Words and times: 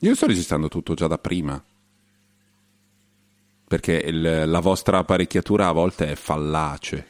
Io 0.00 0.14
sto 0.14 0.26
registrando 0.26 0.68
tutto 0.68 0.94
già 0.94 1.06
da 1.06 1.18
prima. 1.18 1.62
Perché 3.68 3.92
il- 4.04 4.42
la 4.46 4.60
vostra 4.60 4.98
apparecchiatura 4.98 5.68
a 5.68 5.72
volte 5.72 6.10
è 6.12 6.14
fallace. 6.16 7.06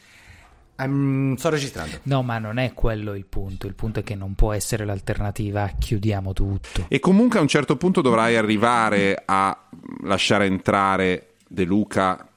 Ehm, 0.77 1.35
sto 1.35 1.49
registrando. 1.49 1.97
No, 2.03 2.21
ma 2.21 2.37
non 2.37 2.57
è 2.57 2.73
quello 2.73 3.13
il 3.15 3.25
punto. 3.25 3.65
Il 3.67 3.73
punto 3.75 3.99
è 3.99 4.03
che 4.03 4.15
non 4.15 4.35
può 4.35 4.51
essere 4.53 4.85
l'alternativa. 4.85 5.67
Chiudiamo 5.79 6.33
tutto. 6.33 6.85
E 6.87 6.99
comunque 6.99 7.39
a 7.39 7.41
un 7.41 7.47
certo 7.47 7.77
punto 7.77 8.01
dovrai 8.01 8.35
arrivare 8.35 9.21
a 9.25 9.57
lasciare 10.03 10.45
entrare 10.45 11.35
De 11.47 11.63
Luca 11.63 12.27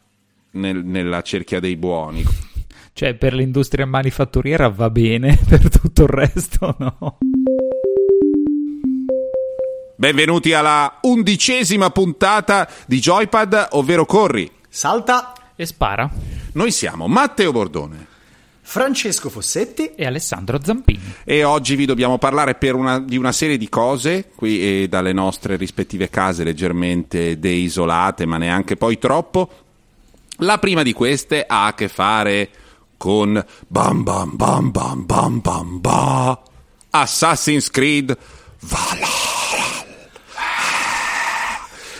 nel- 0.52 0.84
nella 0.84 1.22
cerchia 1.22 1.60
dei 1.60 1.76
buoni. 1.76 2.22
Cioè, 2.92 3.14
per 3.14 3.34
l'industria 3.34 3.86
manifatturiera 3.86 4.68
va 4.68 4.88
bene, 4.88 5.36
per 5.48 5.68
tutto 5.68 6.02
il 6.02 6.08
resto 6.08 6.76
no. 6.78 7.18
Benvenuti 9.96 10.52
alla 10.52 10.98
undicesima 11.02 11.90
puntata 11.90 12.68
di 12.86 12.98
Joypad, 12.98 13.68
ovvero 13.72 14.04
Corri. 14.04 14.50
Salta 14.68 15.32
E 15.56 15.66
spara. 15.66 16.10
Noi 16.54 16.72
siamo 16.72 17.06
Matteo 17.06 17.52
Bordone 17.52 18.06
Francesco 18.60 19.28
Fossetti. 19.28 19.92
E 19.94 20.04
Alessandro 20.06 20.58
Zampini. 20.62 21.00
e 21.24 21.44
oggi 21.44 21.76
vi 21.76 21.84
dobbiamo 21.84 22.18
parlare 22.18 22.54
per 22.54 22.74
una- 22.74 22.98
di 22.98 23.16
una 23.16 23.30
serie 23.30 23.56
di 23.58 23.68
cose, 23.68 24.30
qui 24.34 24.82
eh, 24.82 24.88
dalle 24.88 25.12
nostre 25.12 25.56
rispettive 25.56 26.08
case 26.08 26.42
leggermente 26.44 27.38
deisolate, 27.38 28.24
ma 28.26 28.36
neanche 28.38 28.76
poi 28.76 28.98
troppo. 28.98 29.48
La 30.38 30.58
prima 30.58 30.82
di 30.82 30.92
queste 30.92 31.44
ha 31.46 31.66
a 31.66 31.74
che 31.74 31.86
fare 31.88 32.48
con 32.96 33.44
bam 33.68 34.02
bam 34.02 34.34
bam 34.34 34.70
bam 34.70 35.04
bam 35.06 35.38
bam 35.40 35.80
ba 35.80 36.42
Assassin's 36.90 37.70
Creed 37.70 38.16
Valhalla. 38.60 39.43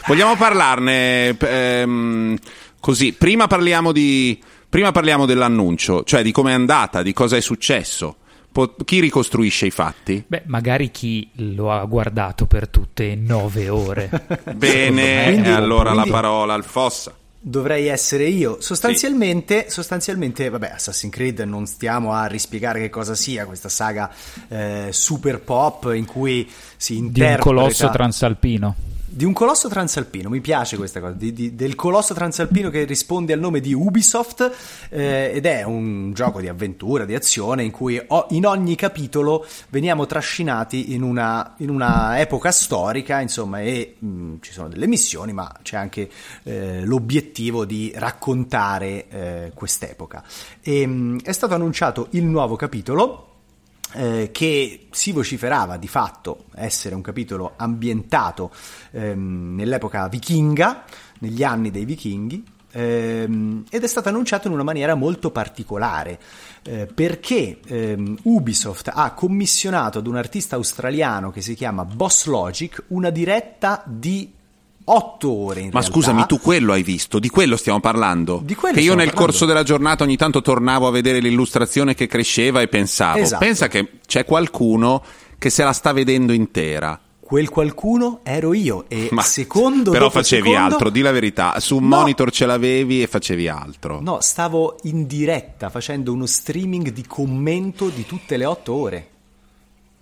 Vogliamo 0.06 0.36
parlarne 0.36 1.36
ehm, 1.38 2.36
così, 2.78 3.12
prima 3.12 3.46
parliamo 3.46 3.90
di 3.92 4.38
prima 4.68 4.92
parliamo 4.92 5.24
dell'annuncio, 5.24 6.04
cioè 6.04 6.22
di 6.22 6.32
come 6.32 6.50
è 6.50 6.54
andata, 6.54 7.02
di 7.02 7.12
cosa 7.12 7.36
è 7.36 7.40
successo. 7.40 8.16
Po- 8.52 8.74
chi 8.84 9.00
ricostruisce 9.00 9.66
i 9.66 9.70
fatti? 9.70 10.22
Beh, 10.26 10.42
magari 10.46 10.90
chi 10.90 11.28
lo 11.36 11.72
ha 11.72 11.84
guardato 11.86 12.46
per 12.46 12.68
tutte 12.68 13.14
nove 13.16 13.68
ore. 13.68 14.08
Bene, 14.54 15.24
Quindi- 15.24 15.48
e 15.48 15.52
allora 15.52 15.90
quindi- 15.90 16.10
la 16.10 16.14
parola 16.14 16.54
al 16.54 16.64
Fossa. 16.64 17.14
Dovrei 17.46 17.88
essere 17.88 18.24
io. 18.24 18.58
Sostanzialmente, 18.60 19.66
sostanzialmente, 19.68 20.48
vabbè, 20.48 20.70
Assassin's 20.76 21.12
Creed 21.12 21.40
non 21.40 21.66
stiamo 21.66 22.12
a 22.14 22.26
rispiegare 22.26 22.80
che 22.80 22.90
cosa 22.90 23.14
sia 23.14 23.44
questa 23.44 23.68
saga 23.68 24.10
eh, 24.48 24.88
super 24.92 25.40
pop 25.40 25.92
in 25.94 26.06
cui 26.06 26.48
si 26.76 26.94
di 26.94 27.00
un 27.00 27.06
interpreta 27.06 27.42
colosso 27.42 27.90
transalpino. 27.90 28.74
Di 29.14 29.24
un 29.24 29.32
colosso 29.32 29.68
transalpino, 29.68 30.28
mi 30.28 30.40
piace 30.40 30.76
questa 30.76 30.98
cosa, 30.98 31.12
di- 31.12 31.32
di- 31.32 31.54
del 31.54 31.76
colosso 31.76 32.14
transalpino 32.14 32.68
che 32.68 32.82
risponde 32.82 33.32
al 33.32 33.38
nome 33.38 33.60
di 33.60 33.72
Ubisoft 33.72 34.50
eh, 34.90 35.30
ed 35.32 35.46
è 35.46 35.62
un 35.62 36.12
gioco 36.12 36.40
di 36.40 36.48
avventura, 36.48 37.04
di 37.04 37.14
azione 37.14 37.62
in 37.62 37.70
cui 37.70 38.02
o- 38.08 38.26
in 38.30 38.44
ogni 38.44 38.74
capitolo 38.74 39.46
veniamo 39.68 40.06
trascinati 40.06 40.94
in 40.94 41.02
una, 41.02 41.54
in 41.58 41.70
una 41.70 42.18
epoca 42.18 42.50
storica, 42.50 43.20
insomma, 43.20 43.60
e 43.60 43.94
mh, 43.96 44.34
ci 44.40 44.50
sono 44.52 44.68
delle 44.68 44.88
missioni, 44.88 45.32
ma 45.32 45.52
c'è 45.62 45.76
anche 45.76 46.10
eh, 46.42 46.84
l'obiettivo 46.84 47.64
di 47.64 47.92
raccontare 47.94 49.08
eh, 49.08 49.52
quest'epoca. 49.54 50.24
E, 50.60 50.86
mh, 50.86 51.20
è 51.22 51.32
stato 51.32 51.54
annunciato 51.54 52.08
il 52.10 52.24
nuovo 52.24 52.56
capitolo 52.56 53.28
eh, 53.94 54.30
che 54.32 54.88
si 54.90 55.12
vociferava 55.12 55.76
di 55.76 55.88
fatto 55.88 56.44
essere 56.54 56.94
un 56.94 57.02
capitolo 57.02 57.52
ambientato 57.56 58.50
ehm, 58.92 59.54
nell'epoca 59.54 60.08
vichinga, 60.08 60.84
negli 61.20 61.42
anni 61.42 61.70
dei 61.70 61.84
vichinghi, 61.84 62.44
ehm, 62.72 63.64
ed 63.70 63.82
è 63.82 63.86
stato 63.86 64.08
annunciato 64.08 64.48
in 64.48 64.54
una 64.54 64.62
maniera 64.62 64.94
molto 64.94 65.30
particolare. 65.30 66.18
eh, 66.66 66.86
perché 66.86 67.60
ehm, 67.66 68.16
Ubisoft 68.22 68.90
ha 68.92 69.12
commissionato 69.12 69.98
ad 69.98 70.06
un 70.06 70.16
artista 70.16 70.56
australiano 70.56 71.30
che 71.30 71.42
si 71.42 71.54
chiama 71.54 71.84
Boss 71.84 72.24
Logic 72.26 72.84
una 72.88 73.10
diretta 73.10 73.82
di 73.86 74.32
8 74.86 75.30
ore 75.30 75.60
in 75.60 75.66
Ma 75.66 75.78
realtà. 75.80 75.90
scusami, 75.90 76.26
tu 76.26 76.38
quello 76.40 76.72
hai 76.72 76.82
visto? 76.82 77.18
Di 77.18 77.28
quello 77.30 77.56
stiamo 77.56 77.80
parlando? 77.80 78.40
Di 78.44 78.54
quello 78.54 78.74
che 78.76 78.80
io 78.82 78.94
nel 78.94 79.06
parlando. 79.06 79.20
corso 79.26 79.46
della 79.46 79.62
giornata 79.62 80.04
ogni 80.04 80.16
tanto 80.16 80.42
tornavo 80.42 80.86
a 80.86 80.90
vedere 80.90 81.20
l'illustrazione 81.20 81.94
che 81.94 82.06
cresceva 82.06 82.60
e 82.60 82.68
pensavo, 82.68 83.18
Esatto. 83.18 83.44
pensa 83.44 83.68
che 83.68 83.92
c'è 84.06 84.24
qualcuno 84.24 85.02
che 85.38 85.48
se 85.50 85.64
la 85.64 85.72
sta 85.72 85.92
vedendo 85.92 86.32
intera. 86.32 86.98
Quel 87.18 87.48
qualcuno 87.48 88.20
ero 88.22 88.52
io 88.52 88.84
e 88.88 89.08
Ma- 89.10 89.22
secondo 89.22 89.90
Però 89.90 90.10
facevi 90.10 90.48
secondo- 90.48 90.74
altro, 90.74 90.90
di 90.90 91.00
la 91.00 91.10
verità. 91.10 91.58
Su 91.58 91.78
un 91.78 91.88
No. 91.88 91.96
monitor 91.96 92.30
ce 92.30 92.44
l'avevi 92.44 93.00
e 93.02 93.06
facevi 93.06 93.48
altro. 93.48 94.00
No, 94.02 94.18
stavo 94.20 94.76
in 94.82 95.06
diretta 95.06 95.70
facendo 95.70 96.12
uno 96.12 96.26
streaming 96.26 96.90
di 96.90 97.06
commento 97.06 97.88
di 97.88 98.04
tutte 98.04 98.36
le 98.36 98.44
otto 98.44 98.74
ore. 98.74 99.08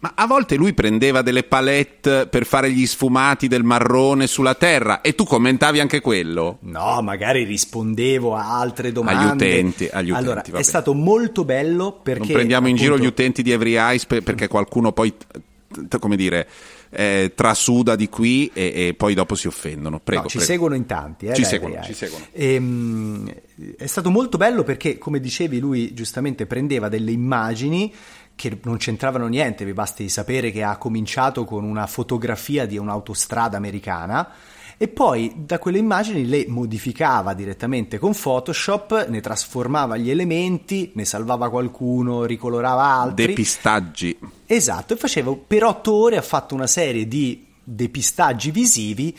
Ma 0.02 0.14
a 0.16 0.26
volte 0.26 0.56
lui 0.56 0.74
prendeva 0.74 1.22
delle 1.22 1.44
palette 1.44 2.26
per 2.26 2.44
fare 2.44 2.72
gli 2.72 2.86
sfumati 2.86 3.46
del 3.46 3.62
marrone 3.62 4.26
sulla 4.26 4.56
terra 4.56 5.00
e 5.00 5.14
tu 5.14 5.22
commentavi 5.22 5.78
anche 5.78 6.00
quello. 6.00 6.58
No, 6.62 7.00
magari 7.02 7.44
rispondevo 7.44 8.34
a 8.34 8.58
altre 8.58 8.90
domande. 8.90 9.22
Agli 9.22 9.58
utenti, 9.60 9.88
agli 9.92 10.10
utenti, 10.10 10.28
allora, 10.28 10.42
è 10.42 10.62
stato 10.62 10.92
molto 10.92 11.44
bello 11.44 12.00
perché... 12.02 12.24
non 12.24 12.32
prendiamo 12.32 12.66
in 12.66 12.74
giro 12.74 12.94
gli 12.94 13.04
appunto, 13.04 13.20
utenti 13.20 13.42
di 13.44 13.52
Every 13.52 13.76
Eyes 13.76 14.06
per- 14.06 14.24
perché 14.24 14.48
qualcuno 14.48 14.90
poi, 14.90 15.14
come 16.00 16.16
dire, 16.16 16.48
eh, 16.90 17.30
trasuda 17.32 17.94
di 17.94 18.08
qui 18.08 18.50
e, 18.52 18.72
e 18.74 18.94
poi 18.94 19.14
dopo 19.14 19.36
si 19.36 19.46
offendono. 19.46 20.00
Prego, 20.00 20.22
no, 20.22 20.28
ci 20.28 20.38
prego. 20.38 20.52
seguono 20.52 20.74
in 20.74 20.86
tanti. 20.86 21.26
Eh, 21.26 21.34
Ci 21.34 21.42
dai, 21.42 21.50
seguono, 21.50 21.82
ci 21.84 21.94
seguono. 21.94 22.26
Ehm, 22.32 23.32
è 23.76 23.86
stato 23.86 24.10
molto 24.10 24.36
bello 24.36 24.64
perché, 24.64 24.98
come 24.98 25.20
dicevi, 25.20 25.60
lui 25.60 25.94
giustamente 25.94 26.46
prendeva 26.46 26.88
delle 26.88 27.12
immagini 27.12 27.94
che 28.42 28.58
non 28.64 28.76
c'entravano 28.76 29.28
niente, 29.28 29.64
vi 29.64 29.72
basti 29.72 30.08
sapere 30.08 30.50
che 30.50 30.64
ha 30.64 30.76
cominciato 30.76 31.44
con 31.44 31.62
una 31.62 31.86
fotografia 31.86 32.66
di 32.66 32.76
un'autostrada 32.76 33.56
americana 33.56 34.32
e 34.76 34.88
poi 34.88 35.32
da 35.36 35.60
quelle 35.60 35.78
immagini 35.78 36.26
le 36.26 36.46
modificava 36.48 37.34
direttamente 37.34 37.98
con 37.98 38.14
Photoshop, 38.14 39.06
ne 39.08 39.20
trasformava 39.20 39.96
gli 39.96 40.10
elementi, 40.10 40.90
ne 40.94 41.04
salvava 41.04 41.50
qualcuno, 41.50 42.24
ricolorava 42.24 42.82
altri. 42.82 43.26
Depistaggi. 43.26 44.18
Esatto, 44.44 44.94
e 44.94 44.96
facevo 44.96 45.44
per 45.46 45.62
otto 45.62 45.92
ore 45.92 46.16
ha 46.16 46.22
fatto 46.22 46.56
una 46.56 46.66
serie 46.66 47.06
di 47.06 47.46
depistaggi 47.64 48.50
visivi 48.50 49.16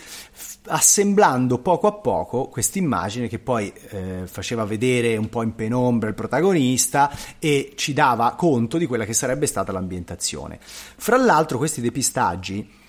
assemblando 0.67 1.59
poco 1.59 1.87
a 1.87 1.93
poco 1.93 2.47
questa 2.47 2.79
immagine 2.79 3.27
che 3.27 3.39
poi 3.39 3.71
eh, 3.89 4.23
faceva 4.25 4.63
vedere 4.65 5.17
un 5.17 5.29
po' 5.29 5.43
in 5.43 5.55
penombra 5.55 6.09
il 6.09 6.15
protagonista 6.15 7.11
e 7.39 7.73
ci 7.75 7.93
dava 7.93 8.33
conto 8.35 8.77
di 8.77 8.85
quella 8.85 9.05
che 9.05 9.13
sarebbe 9.13 9.45
stata 9.45 9.71
l'ambientazione. 9.71 10.59
Fra 10.61 11.17
l'altro 11.17 11.57
questi 11.57 11.81
depistaggi 11.81 12.81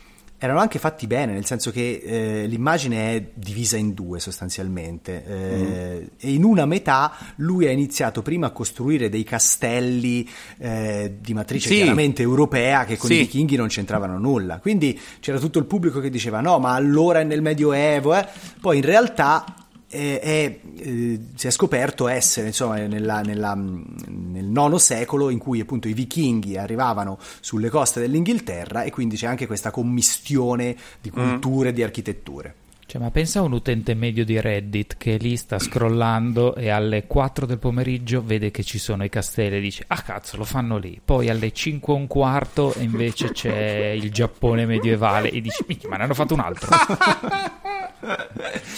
erano 0.45 0.61
anche 0.61 0.79
fatti 0.79 1.07
bene, 1.07 1.33
nel 1.33 1.45
senso 1.47 1.71
che 1.71 2.03
eh, 2.05 2.47
l'immagine 2.47 3.15
è 3.17 3.25
divisa 3.35 3.77
in 3.77 3.95
due 3.95 4.21
sostanzialmente 4.21 5.25
eh, 5.27 6.11
e 6.19 6.33
in 6.33 6.45
una 6.45 6.67
metà 6.67 7.13
lui 7.37 7.67
ha 7.67 7.71
iniziato 7.71 8.21
prima 8.23 8.49
a 8.49 8.51
costruire 8.51 9.09
dei 9.09 9.25
castelli 9.25 10.29
eh, 10.59 11.17
di 11.21 11.33
matrice 11.35 11.69
Sì. 11.69 11.77
chiaramente 11.77 12.23
europea 12.23 12.85
che 12.85 12.97
con 12.97 13.09
Sì. 13.09 13.17
i 13.17 13.19
vichinghi 13.21 13.57
non 13.57 13.69
c'entravano 13.69 14.19
nulla. 14.19 14.59
Quindi 14.59 14.99
c'era 15.21 15.39
tutto 15.39 15.59
il 15.59 15.65
pubblico 15.65 16.01
che 16.01 16.11
diceva 16.11 16.41
no, 16.41 16.59
ma 16.59 16.75
allora 16.75 17.21
è 17.21 17.25
nel 17.25 17.41
Medioevo, 17.43 18.15
eh. 18.15 18.27
poi 18.61 18.77
in 18.79 18.85
realtà 18.85 19.45
eh, 19.89 20.19
è, 20.21 20.59
eh, 20.79 21.21
si 21.35 21.47
è 21.47 21.51
scoperto 21.51 22.09
essere 22.09 22.49
insomma 22.49 22.77
nella- 22.87 23.21
nella- 23.21 23.55
nel 23.55 24.45
nono 24.45 24.79
secolo 24.79 25.31
in 25.31 25.39
cui 25.39 25.61
appunto 25.61 25.89
i 25.89 25.93
vichinghi 25.93 26.57
arrivavano 26.57 27.19
sulle 27.41 27.69
coste 27.69 28.01
dell'Inghilterra 28.01 28.83
e 28.83 28.91
quindi 28.91 29.17
c'è 29.17 29.27
anche 29.27 29.47
questa 29.47 29.71
commistione 29.71 30.77
di 31.01 31.11
culture 31.11 31.69
e 31.69 31.73
di 31.73 31.83
architetture. 31.83 32.55
Cioè, 32.87 33.01
ma 33.01 33.11
pensa 33.11 33.39
a 33.39 33.43
un 33.43 33.53
utente 33.53 33.95
medio 33.95 34.27
di 34.27 34.39
Reddit 34.39 34.97
che 34.99 35.17
lì 35.17 35.37
sta 35.39 35.59
scrollando 35.59 36.55
e 36.55 36.69
alle 36.69 37.07
4 37.07 37.47
del 37.47 37.59
pomeriggio 37.59 38.23
vede 38.23 38.51
che 38.51 38.63
ci 38.63 38.79
sono 38.79 39.05
i 39.05 39.09
castelli 39.09 39.57
e 39.57 39.61
dice 39.61 39.85
ah 39.87 40.03
cazzo 40.03 40.37
lo 40.37 40.45
fanno 40.45 40.77
lì. 40.77 41.01
Poi 41.03 41.31
alle 41.31 41.51
5 41.51 41.95
e 41.95 41.97
un 41.97 42.07
quarto 42.07 42.75
invece 42.81 43.33
c'è 43.33 43.89
il 43.97 44.13
Giappone 44.13 44.67
medievale 44.67 45.31
e 45.31 45.41
dici 45.41 45.65
"Minchia, 45.67 45.89
ma 45.89 45.97
ne 45.97 46.05
hanno 46.05 46.15
fatto 46.15 46.35
un 46.35 46.41
altro 46.41 46.69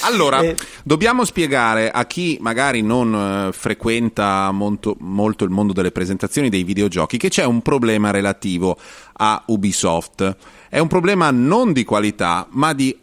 Allora, 0.02 0.40
Eh. 0.40 0.56
dobbiamo 0.84 1.24
spiegare 1.24 1.90
a 1.90 2.04
chi 2.06 2.38
magari 2.40 2.82
non 2.82 3.48
eh, 3.48 3.52
frequenta 3.52 4.50
molto, 4.52 4.96
molto 5.00 5.44
il 5.44 5.50
mondo 5.50 5.72
delle 5.72 5.90
presentazioni 5.90 6.48
dei 6.48 6.62
videogiochi 6.62 7.16
che 7.16 7.28
c'è 7.28 7.44
un 7.44 7.62
problema 7.62 8.10
relativo 8.10 8.78
a 9.14 9.42
Ubisoft. 9.46 10.36
È 10.68 10.78
un 10.78 10.88
problema 10.88 11.30
non 11.30 11.72
di 11.72 11.84
qualità, 11.84 12.46
ma 12.50 12.72
di 12.72 12.96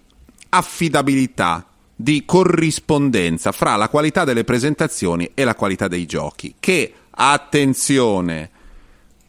affidabilità, 0.50 1.65
di 1.95 2.24
corrispondenza 2.25 3.51
fra 3.51 3.75
la 3.75 3.89
qualità 3.89 4.24
delle 4.24 4.44
presentazioni 4.44 5.31
e 5.33 5.44
la 5.44 5.56
qualità 5.56 5.88
dei 5.88 6.06
giochi, 6.06 6.56
che, 6.59 6.94
attenzione, 7.09 8.50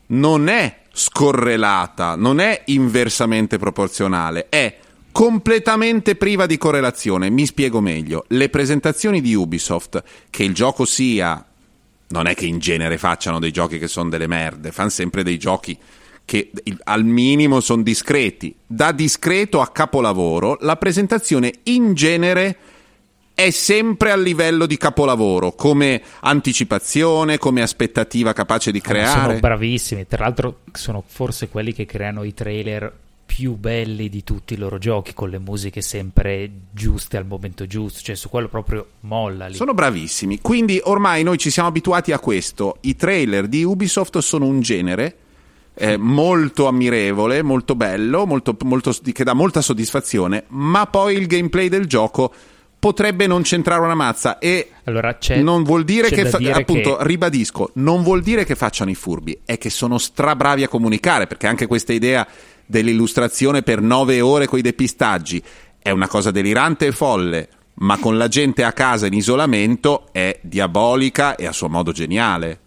non 0.06 0.48
è 0.48 0.80
scorrelata, 0.92 2.14
non 2.14 2.40
è 2.40 2.62
inversamente 2.66 3.58
proporzionale, 3.58 4.48
è 4.48 4.78
completamente 5.14 6.16
priva 6.16 6.44
di 6.44 6.58
correlazione. 6.58 7.30
Mi 7.30 7.46
spiego 7.46 7.80
meglio. 7.80 8.24
Le 8.30 8.48
presentazioni 8.48 9.20
di 9.20 9.32
Ubisoft, 9.32 10.02
che 10.28 10.42
il 10.42 10.52
gioco 10.52 10.84
sia... 10.84 11.46
Non 12.08 12.26
è 12.26 12.34
che 12.34 12.46
in 12.46 12.58
genere 12.58 12.98
facciano 12.98 13.38
dei 13.38 13.52
giochi 13.52 13.78
che 13.78 13.86
sono 13.86 14.08
delle 14.08 14.26
merde, 14.26 14.72
fanno 14.72 14.88
sempre 14.88 15.22
dei 15.22 15.38
giochi 15.38 15.78
che 16.24 16.50
al 16.84 17.04
minimo 17.04 17.60
sono 17.60 17.82
discreti. 17.82 18.56
Da 18.66 18.90
discreto 18.90 19.60
a 19.60 19.68
capolavoro, 19.68 20.58
la 20.60 20.76
presentazione 20.76 21.52
in 21.64 21.94
genere 21.94 22.56
è 23.34 23.50
sempre 23.50 24.10
a 24.10 24.16
livello 24.16 24.66
di 24.66 24.76
capolavoro, 24.76 25.52
come 25.52 26.02
anticipazione, 26.20 27.38
come 27.38 27.62
aspettativa 27.62 28.32
capace 28.32 28.72
di 28.72 28.80
creare. 28.80 29.26
Sono 29.28 29.38
bravissimi, 29.38 30.08
tra 30.08 30.24
l'altro 30.24 30.58
sono 30.72 31.04
forse 31.06 31.48
quelli 31.48 31.72
che 31.72 31.86
creano 31.86 32.24
i 32.24 32.34
trailer 32.34 33.02
più 33.34 33.56
belli 33.56 34.08
di 34.08 34.22
tutti 34.22 34.54
i 34.54 34.56
loro 34.56 34.78
giochi, 34.78 35.12
con 35.12 35.28
le 35.28 35.40
musiche 35.40 35.80
sempre 35.80 36.48
giuste 36.70 37.16
al 37.16 37.26
momento 37.26 37.66
giusto, 37.66 37.98
cioè 38.00 38.14
su 38.14 38.28
quello 38.28 38.46
proprio 38.46 38.86
molla 39.00 39.48
lì. 39.48 39.56
Sono 39.56 39.74
bravissimi, 39.74 40.40
quindi 40.40 40.80
ormai 40.84 41.24
noi 41.24 41.36
ci 41.36 41.50
siamo 41.50 41.68
abituati 41.68 42.12
a 42.12 42.20
questo, 42.20 42.76
i 42.82 42.94
trailer 42.94 43.48
di 43.48 43.64
Ubisoft 43.64 44.18
sono 44.18 44.46
un 44.46 44.60
genere 44.60 45.16
eh, 45.74 45.96
molto 45.96 46.68
ammirevole, 46.68 47.42
molto 47.42 47.74
bello, 47.74 48.24
molto, 48.24 48.56
molto, 48.62 48.92
che 49.12 49.24
dà 49.24 49.32
molta 49.32 49.60
soddisfazione, 49.60 50.44
ma 50.50 50.86
poi 50.86 51.16
il 51.16 51.26
gameplay 51.26 51.68
del 51.68 51.86
gioco 51.86 52.32
potrebbe 52.78 53.26
non 53.26 53.42
centrare 53.42 53.80
una 53.80 53.94
mazza 53.94 54.38
e 54.38 54.70
allora, 54.84 55.18
non 55.36 55.64
vuol 55.64 55.82
dire 55.84 56.10
che 56.10 56.26
fa- 56.26 56.36
dire 56.36 56.52
appunto 56.52 56.96
che... 56.96 57.04
ribadisco 57.06 57.70
non 57.76 58.02
vuol 58.02 58.20
dire 58.20 58.44
che 58.44 58.54
facciano 58.54 58.90
i 58.90 58.94
furbi 58.94 59.40
è 59.46 59.56
che 59.56 59.70
sono 59.70 59.96
strabravi 59.96 60.64
a 60.64 60.68
comunicare 60.68 61.26
perché 61.26 61.46
anche 61.46 61.66
questa 61.66 61.94
idea 61.94 62.28
dell'illustrazione 62.66 63.62
per 63.62 63.80
nove 63.80 64.20
ore 64.20 64.46
con 64.46 64.58
i 64.58 64.62
depistaggi. 64.62 65.42
È 65.78 65.90
una 65.90 66.08
cosa 66.08 66.30
delirante 66.30 66.86
e 66.86 66.92
folle 66.92 67.48
ma 67.76 67.98
con 67.98 68.16
la 68.16 68.28
gente 68.28 68.62
a 68.62 68.72
casa 68.72 69.06
in 69.06 69.14
isolamento 69.14 70.08
è 70.12 70.38
diabolica 70.42 71.34
e 71.34 71.46
a 71.46 71.52
suo 71.52 71.68
modo 71.68 71.92
geniale. 71.92 72.60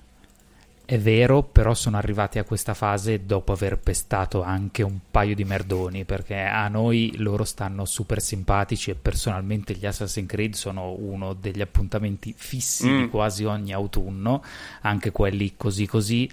È 0.88 0.98
vero, 0.98 1.44
però 1.44 1.74
sono 1.74 1.98
arrivati 1.98 2.40
a 2.40 2.46
questa 2.46 2.74
fase 2.74 3.26
dopo 3.26 3.52
aver 3.52 3.78
pestato 3.78 4.42
anche 4.42 4.84
un 4.84 5.00
paio 5.12 5.36
di 5.36 5.44
merdoni, 5.44 6.06
perché 6.06 6.40
a 6.40 6.70
noi 6.70 7.12
loro 7.18 7.44
stanno 7.44 7.84
super 7.84 8.22
simpatici 8.22 8.92
e 8.92 8.96
personalmente 8.96 9.74
gli 9.74 9.86
Assassin's 9.86 10.30
Creed 10.30 10.54
sono 10.54 10.96
uno 10.98 11.34
degli 11.34 11.60
appuntamenti 11.60 12.34
fissi 12.34 12.88
mm. 12.88 13.02
di 13.02 13.10
quasi 13.10 13.44
ogni 13.44 13.74
autunno, 13.74 14.42
anche 14.84 15.12
quelli 15.12 15.56
così 15.58 15.86
così, 15.86 16.32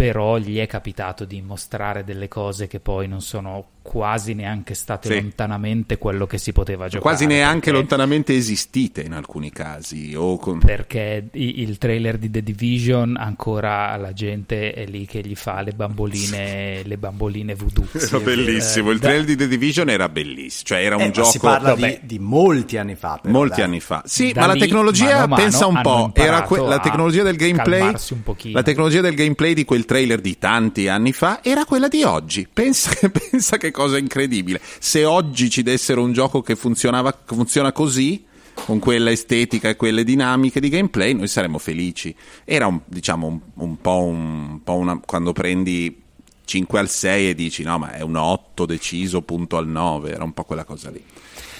però 0.00 0.38
gli 0.38 0.56
è 0.56 0.66
capitato 0.66 1.26
di 1.26 1.42
mostrare 1.42 2.04
delle 2.04 2.26
cose 2.26 2.66
che 2.66 2.80
poi 2.80 3.06
non 3.06 3.20
sono 3.20 3.66
quasi 3.90 4.34
neanche 4.34 4.74
state 4.74 5.08
sì. 5.08 5.20
lontanamente 5.20 5.98
quello 5.98 6.24
che 6.24 6.38
si 6.38 6.52
poteva 6.52 6.84
giocare. 6.84 7.00
Quasi 7.00 7.26
neanche 7.26 7.72
perché, 7.72 7.76
lontanamente 7.76 8.36
esistite 8.36 9.00
in 9.00 9.14
alcuni 9.14 9.50
casi. 9.50 10.12
Con... 10.12 10.60
Perché 10.60 11.26
il 11.32 11.76
trailer 11.76 12.16
di 12.16 12.30
The 12.30 12.40
Division 12.40 13.16
ancora 13.18 13.96
la 13.96 14.12
gente 14.12 14.72
è 14.74 14.86
lì 14.86 15.06
che 15.06 15.22
gli 15.22 15.34
fa 15.34 15.62
le 15.62 15.72
bamboline, 15.72 16.82
le 16.84 16.98
bamboline 16.98 17.56
voodoo. 17.56 17.88
Era 17.92 18.20
bellissimo, 18.20 18.90
eh, 18.90 18.92
il 18.92 19.00
trailer 19.00 19.24
di 19.24 19.34
The 19.34 19.48
Division 19.48 19.88
era 19.90 20.08
bellissimo, 20.08 20.66
cioè 20.66 20.84
era 20.84 20.94
un 20.94 21.02
eh, 21.02 21.10
gioco... 21.10 21.30
Si 21.30 21.40
parla 21.40 21.74
di, 21.74 21.98
di, 22.04 22.18
molti 22.20 22.76
anni 22.76 22.94
fa. 22.94 23.18
Però, 23.20 23.34
molti 23.34 23.56
dai. 23.56 23.64
anni 23.64 23.80
fa. 23.80 24.04
Sì, 24.06 24.30
da 24.30 24.42
ma 24.46 24.52
lì, 24.52 24.60
la 24.60 24.66
tecnologia, 24.66 25.26
mano 25.26 25.34
pensa 25.34 25.66
un 25.66 25.80
po', 25.82 26.12
era 26.14 26.42
que- 26.42 26.60
la 26.60 26.78
tecnologia 26.78 27.24
del 27.24 27.34
gameplay... 27.34 27.92
La 28.52 28.62
tecnologia 28.62 29.00
del 29.00 29.16
gameplay 29.16 29.52
di 29.52 29.64
quel 29.64 29.84
trailer 29.84 30.20
di 30.20 30.38
tanti 30.38 30.86
anni 30.86 31.12
fa 31.12 31.42
era 31.42 31.64
quella 31.64 31.88
di 31.88 32.04
oggi. 32.04 32.46
Pensa, 32.52 32.92
pensa 33.10 33.56
che 33.56 33.72
cosa 33.72 33.79
incredibile. 33.86 34.60
Se 34.78 35.04
oggi 35.04 35.50
ci 35.50 35.62
dessero 35.62 36.02
un 36.02 36.12
gioco 36.12 36.42
che 36.42 36.56
funziona 36.56 37.72
così, 37.72 38.24
con 38.64 38.78
quella 38.78 39.10
estetica 39.10 39.68
e 39.68 39.76
quelle 39.76 40.04
dinamiche 40.04 40.60
di 40.60 40.68
gameplay, 40.68 41.14
noi 41.14 41.28
saremmo 41.28 41.58
felici. 41.58 42.14
Era 42.44 42.66
un, 42.66 42.80
diciamo, 42.84 43.26
un, 43.26 43.40
un 43.54 43.80
po', 43.80 44.02
un, 44.02 44.60
po 44.62 44.74
una, 44.74 45.00
quando 45.04 45.32
prendi 45.32 46.02
5 46.44 46.78
al 46.78 46.88
6 46.88 47.30
e 47.30 47.34
dici 47.34 47.62
no, 47.62 47.78
ma 47.78 47.92
è 47.92 48.02
un 48.02 48.16
8 48.16 48.66
deciso, 48.66 49.22
punto 49.22 49.56
al 49.56 49.68
9, 49.68 50.10
era 50.10 50.24
un 50.24 50.32
po' 50.32 50.44
quella 50.44 50.64
cosa 50.64 50.90
lì. 50.90 51.02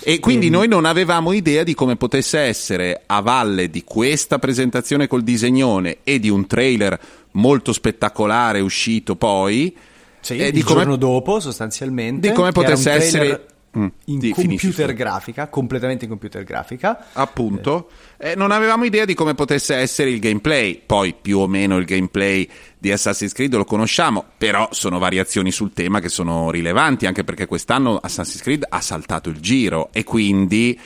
E 0.03 0.19
quindi 0.19 0.47
e... 0.47 0.51
noi 0.51 0.67
non 0.67 0.85
avevamo 0.85 1.33
idea 1.33 1.63
di 1.63 1.75
come 1.75 1.97
potesse 1.97 2.39
essere 2.39 3.03
a 3.07 3.21
valle 3.21 3.69
di 3.71 3.85
questa 3.85 4.39
presentazione 4.39 5.07
col 5.07 5.23
disegnone 5.23 5.99
e 6.05 6.19
di 6.19 6.29
un 6.29 6.47
trailer 6.47 6.99
molto 7.33 7.73
spettacolare 7.73 8.61
uscito 8.61 9.15
poi 9.15 9.77
sì, 10.21 10.39
eh, 10.39 10.49
il 10.49 10.65
come, 10.65 10.81
giorno 10.81 10.97
dopo 10.97 11.41
sostanzialmente. 11.41 12.29
Di 12.29 12.35
come 12.35 12.53
potesse 12.53 12.91
essere 12.91 13.47
mm, 13.77 13.87
in 14.07 14.19
di, 14.19 14.31
computer 14.31 14.71
finisci, 14.71 14.95
grafica, 14.95 15.49
completamente 15.49 16.05
in 16.05 16.11
computer 16.11 16.45
grafica. 16.45 17.07
Appunto, 17.13 17.91
eh. 18.19 18.31
Eh, 18.31 18.35
non 18.35 18.51
avevamo 18.51 18.85
idea 18.85 19.05
di 19.05 19.15
come 19.15 19.35
potesse 19.35 19.75
essere 19.77 20.11
il 20.11 20.19
gameplay. 20.19 20.81
Poi 20.85 21.15
più 21.21 21.39
o 21.39 21.47
meno 21.47 21.77
il 21.79 21.85
gameplay 21.85 22.49
di 22.79 22.93
Assassin's 22.93 23.33
Creed 23.33 23.55
lo 23.55 23.65
conosciamo, 23.65 24.25
però 24.37 24.69
sono 24.73 24.99
variazioni 24.99 25.51
sul 25.51 25.73
tema 25.73 26.01
che 26.01 26.09
sono 26.09 26.51
rilevanti, 26.51 27.07
anche 27.07 27.25
perché 27.25 27.47
quest'anno 27.47 27.97
Assassin's 27.97 28.43
Creed 28.43 28.67
ha 28.69 28.81
saltato 28.81 29.29
il 29.29 29.41
giro 29.41 29.91
e 29.93 30.05
quindi 30.05 30.79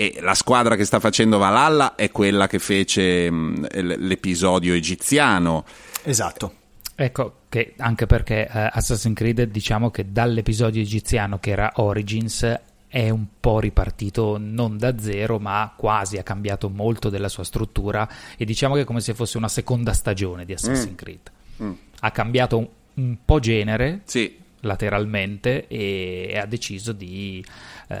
e 0.00 0.18
la 0.20 0.34
squadra 0.34 0.76
che 0.76 0.84
sta 0.84 1.00
facendo 1.00 1.38
Valhalla 1.38 1.96
è 1.96 2.12
quella 2.12 2.46
che 2.46 2.60
fece 2.60 3.28
mh, 3.28 3.34
mm, 3.34 3.64
l'episodio 3.96 4.74
egiziano. 4.74 5.64
Esatto. 6.04 6.52
Ecco, 6.94 7.37
che 7.48 7.74
anche 7.78 8.06
perché 8.06 8.46
eh, 8.46 8.68
Assassin's 8.72 9.16
Creed 9.16 9.42
diciamo 9.44 9.90
che 9.90 10.12
dall'episodio 10.12 10.82
egiziano 10.82 11.38
che 11.38 11.50
era 11.50 11.72
Origins 11.76 12.60
è 12.88 13.10
un 13.10 13.26
po' 13.38 13.60
ripartito 13.60 14.38
non 14.38 14.78
da 14.78 14.98
zero 14.98 15.38
ma 15.38 15.72
quasi 15.76 16.16
ha 16.16 16.22
cambiato 16.22 16.68
molto 16.70 17.10
della 17.10 17.28
sua 17.28 17.44
struttura 17.44 18.08
e 18.36 18.44
diciamo 18.44 18.74
che 18.74 18.82
è 18.82 18.84
come 18.84 19.00
se 19.00 19.14
fosse 19.14 19.36
una 19.36 19.48
seconda 19.48 19.92
stagione 19.92 20.44
di 20.44 20.52
Assassin's 20.52 20.92
mm. 20.92 20.94
Creed. 20.94 21.30
Mm. 21.62 21.72
Ha 22.00 22.10
cambiato 22.10 22.58
un, 22.58 22.68
un 22.94 23.16
po' 23.24 23.40
genere 23.40 24.02
sì. 24.04 24.38
lateralmente 24.60 25.66
e, 25.68 26.28
e, 26.30 26.38
ha 26.38 26.46
deciso 26.46 26.92
di 26.92 27.44
eh, 27.88 27.98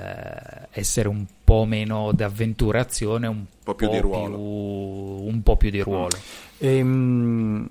essere 0.70 1.08
un 1.08 1.26
po' 1.44 1.64
meno 1.66 2.12
di 2.12 2.22
avventura 2.22 2.78
e 2.78 2.82
azione, 2.82 3.26
un 3.26 3.44
po' 3.62 3.74
più 3.74 3.88
po 3.88 3.92
di 3.92 4.00
ruolo. 4.00 4.36
Più, 4.36 5.26
un 5.26 5.42
po' 5.42 5.56
più 5.56 5.70
di 5.70 5.80
ruolo. 5.80 6.16
Ehm 6.58 7.68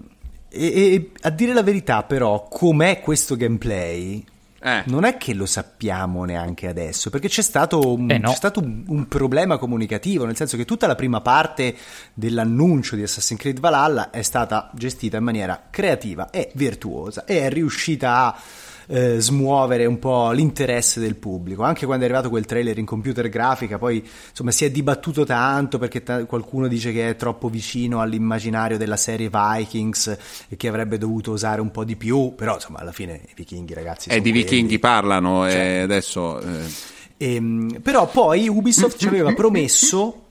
e, 0.49 0.93
e, 0.93 1.11
a 1.21 1.29
dire 1.29 1.53
la 1.53 1.63
verità, 1.63 2.03
però, 2.03 2.47
com'è 2.49 2.99
questo 2.99 3.35
gameplay? 3.35 4.23
Eh. 4.59 4.83
Non 4.87 5.03
è 5.03 5.17
che 5.17 5.33
lo 5.33 5.45
sappiamo 5.45 6.25
neanche 6.25 6.67
adesso, 6.67 7.09
perché 7.09 7.27
c'è 7.27 7.41
stato, 7.41 7.79
un, 7.93 8.09
eh 8.09 8.17
no. 8.17 8.29
c'è 8.29 8.35
stato 8.35 8.59
un, 8.59 8.83
un, 8.87 9.07
problema 9.07 9.57
comunicativo, 9.57 10.25
nel 10.25 10.35
senso 10.35 10.57
che 10.57 10.65
tutta 10.65 10.87
la 10.87 10.95
prima 10.95 11.21
parte 11.21 11.75
dell'annuncio 12.13 12.95
di 12.95 13.03
Assassin's 13.03 13.39
Creed 13.39 13.59
Valhalla 13.59 14.09
è 14.09 14.23
stata 14.23 14.69
gestita 14.73 15.17
in 15.17 15.23
maniera 15.23 15.67
creativa 15.69 16.31
e 16.31 16.51
virtuosa 16.55 17.23
e 17.25 17.41
è 17.41 17.49
riuscita 17.49 18.25
a 18.25 18.39
eh, 18.87 19.19
smuovere 19.19 19.85
un 19.85 19.99
po' 19.99 20.31
l'interesse 20.31 20.99
del 20.99 21.15
pubblico. 21.15 21.63
Anche 21.63 21.85
quando 21.85 22.03
è 22.03 22.07
arrivato 22.07 22.29
quel 22.29 22.45
trailer 22.45 22.77
in 22.77 22.85
computer 22.85 23.27
grafica, 23.29 23.77
poi 23.77 24.03
insomma 24.29 24.51
si 24.51 24.65
è 24.65 24.71
dibattuto 24.71 25.25
tanto 25.25 25.77
perché 25.77 26.03
t- 26.03 26.25
qualcuno 26.25 26.67
dice 26.67 26.91
che 26.91 27.09
è 27.09 27.15
troppo 27.15 27.49
vicino 27.49 28.01
all'immaginario 28.01 28.77
della 28.77 28.97
serie 28.97 29.29
Vikings 29.29 30.17
e 30.49 30.55
che 30.55 30.67
avrebbe 30.67 30.97
dovuto 30.97 31.31
usare 31.31 31.61
un 31.61 31.71
po' 31.71 31.83
di 31.83 31.95
più, 31.95 32.33
però 32.35 32.55
insomma 32.55 32.79
alla 32.79 32.91
fine 32.91 33.21
i 33.27 33.33
vichinghi 33.35 33.73
ragazzi... 33.73 34.09
Eh, 34.09 34.15
di 34.15 34.29
quelli. 34.29 34.43
vichinghi 34.43 34.79
parlano 34.79 35.49
cioè, 35.49 35.59
e 35.59 35.79
adesso... 35.79 36.39
Eh... 36.39 36.95
Ehm, 37.19 37.79
però 37.81 38.07
poi 38.07 38.47
Ubisoft 38.47 38.97
ci 38.97 39.07
aveva 39.07 39.33
promesso 39.35 40.26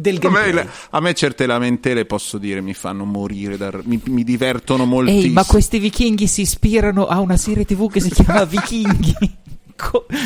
del 0.00 0.18
gameplay. 0.18 0.50
A 0.50 0.64
me, 0.64 0.70
a 0.90 1.00
me, 1.00 1.14
certe 1.14 1.46
lamentele, 1.46 2.04
posso 2.06 2.38
dire, 2.38 2.60
mi 2.60 2.74
fanno 2.74 3.04
morire, 3.04 3.56
da, 3.56 3.70
mi, 3.84 4.00
mi, 4.06 4.24
divertono 4.24 4.84
moltissimo. 4.84 5.24
Ehi, 5.24 5.32
ma 5.32 5.44
questi 5.44 5.78
vichinghi 5.78 6.26
si 6.26 6.42
ispirano 6.42 7.06
a 7.06 7.20
una 7.20 7.36
serie 7.36 7.64
tv 7.64 7.90
che 7.90 8.00
si 8.00 8.10
chiama 8.10 8.44
Vichinghi. 8.46 9.38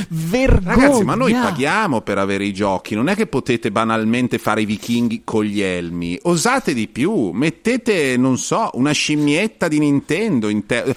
vergogna. 0.08 0.74
Ragazzi, 0.74 1.04
ma 1.04 1.14
noi 1.14 1.32
paghiamo 1.32 2.00
per 2.00 2.18
avere 2.18 2.44
i 2.44 2.52
giochi, 2.52 2.94
non 2.94 3.08
è 3.08 3.14
che 3.14 3.26
potete 3.26 3.70
banalmente 3.70 4.38
fare 4.38 4.62
i 4.62 4.64
vichinghi 4.64 5.22
con 5.24 5.44
gli 5.44 5.60
elmi. 5.60 6.18
Osate 6.22 6.74
di 6.74 6.88
più, 6.88 7.30
mettete, 7.30 8.16
non 8.16 8.38
so, 8.38 8.70
una 8.74 8.92
scimmietta 8.92 9.68
di 9.68 9.78
Nintendo 9.78 10.48
in 10.48 10.66
te- 10.66 10.96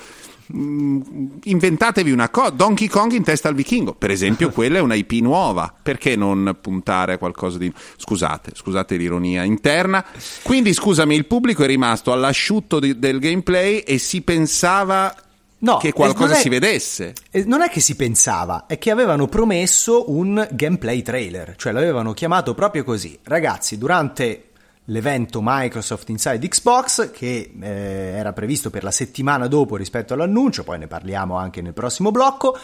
inventatevi 0.50 2.12
una 2.12 2.30
cosa, 2.30 2.52
Donkey 2.52 2.88
Kong 2.88 3.12
in 3.12 3.24
testa 3.24 3.50
al 3.50 3.56
vichingo, 3.56 3.94
per 3.94 4.12
esempio, 4.12 4.50
quella 4.50 4.78
è 4.78 4.82
una 4.82 4.96
IP 4.96 5.14
nuova, 5.14 5.74
perché 5.82 6.16
non 6.16 6.58
puntare 6.62 7.14
a 7.14 7.18
qualcosa 7.18 7.58
di... 7.58 7.72
Scusate, 7.98 8.52
scusate 8.54 8.96
l'ironia 8.96 9.44
interna. 9.44 10.06
Quindi 10.44 10.74
scusami, 10.74 11.16
il 11.16 11.26
pubblico 11.26 11.64
è 11.64 11.68
rimasto 11.68 12.12
all'asciutto 12.12 12.80
di, 12.80 12.98
del 12.98 13.20
gameplay 13.20 13.80
e 13.80 13.98
si 13.98 14.22
pensava 14.22 15.14
No, 15.60 15.78
che 15.78 15.92
qualcosa 15.92 16.36
è, 16.36 16.38
si 16.38 16.50
vedesse. 16.50 17.14
Non 17.46 17.62
è 17.62 17.70
che 17.70 17.80
si 17.80 17.96
pensava, 17.96 18.66
è 18.68 18.78
che 18.78 18.92
avevano 18.92 19.28
promesso 19.28 20.12
un 20.12 20.48
gameplay 20.52 21.02
trailer, 21.02 21.56
cioè 21.58 21.72
l'avevano 21.72 22.14
chiamato 22.14 22.54
proprio 22.54 22.84
così. 22.84 23.18
Ragazzi, 23.24 23.78
durante 23.80 24.47
l'evento 24.90 25.42
Microsoft 25.44 26.10
Inside 26.10 26.48
Xbox 26.48 27.12
che 27.12 27.54
eh, 27.60 27.68
era 27.68 28.34
previsto 28.34 28.70
per 28.70 28.84
la 28.84 28.92
settimana 28.92 29.48
dopo 29.48 29.76
rispetto 29.76 30.14
all'annuncio, 30.14 30.64
poi 30.64 30.80
ne 30.80 30.88
parliamo 30.88 31.36
anche 31.36 31.62
nel 31.62 31.74
prossimo 31.74 32.12
blocco. 32.12 32.58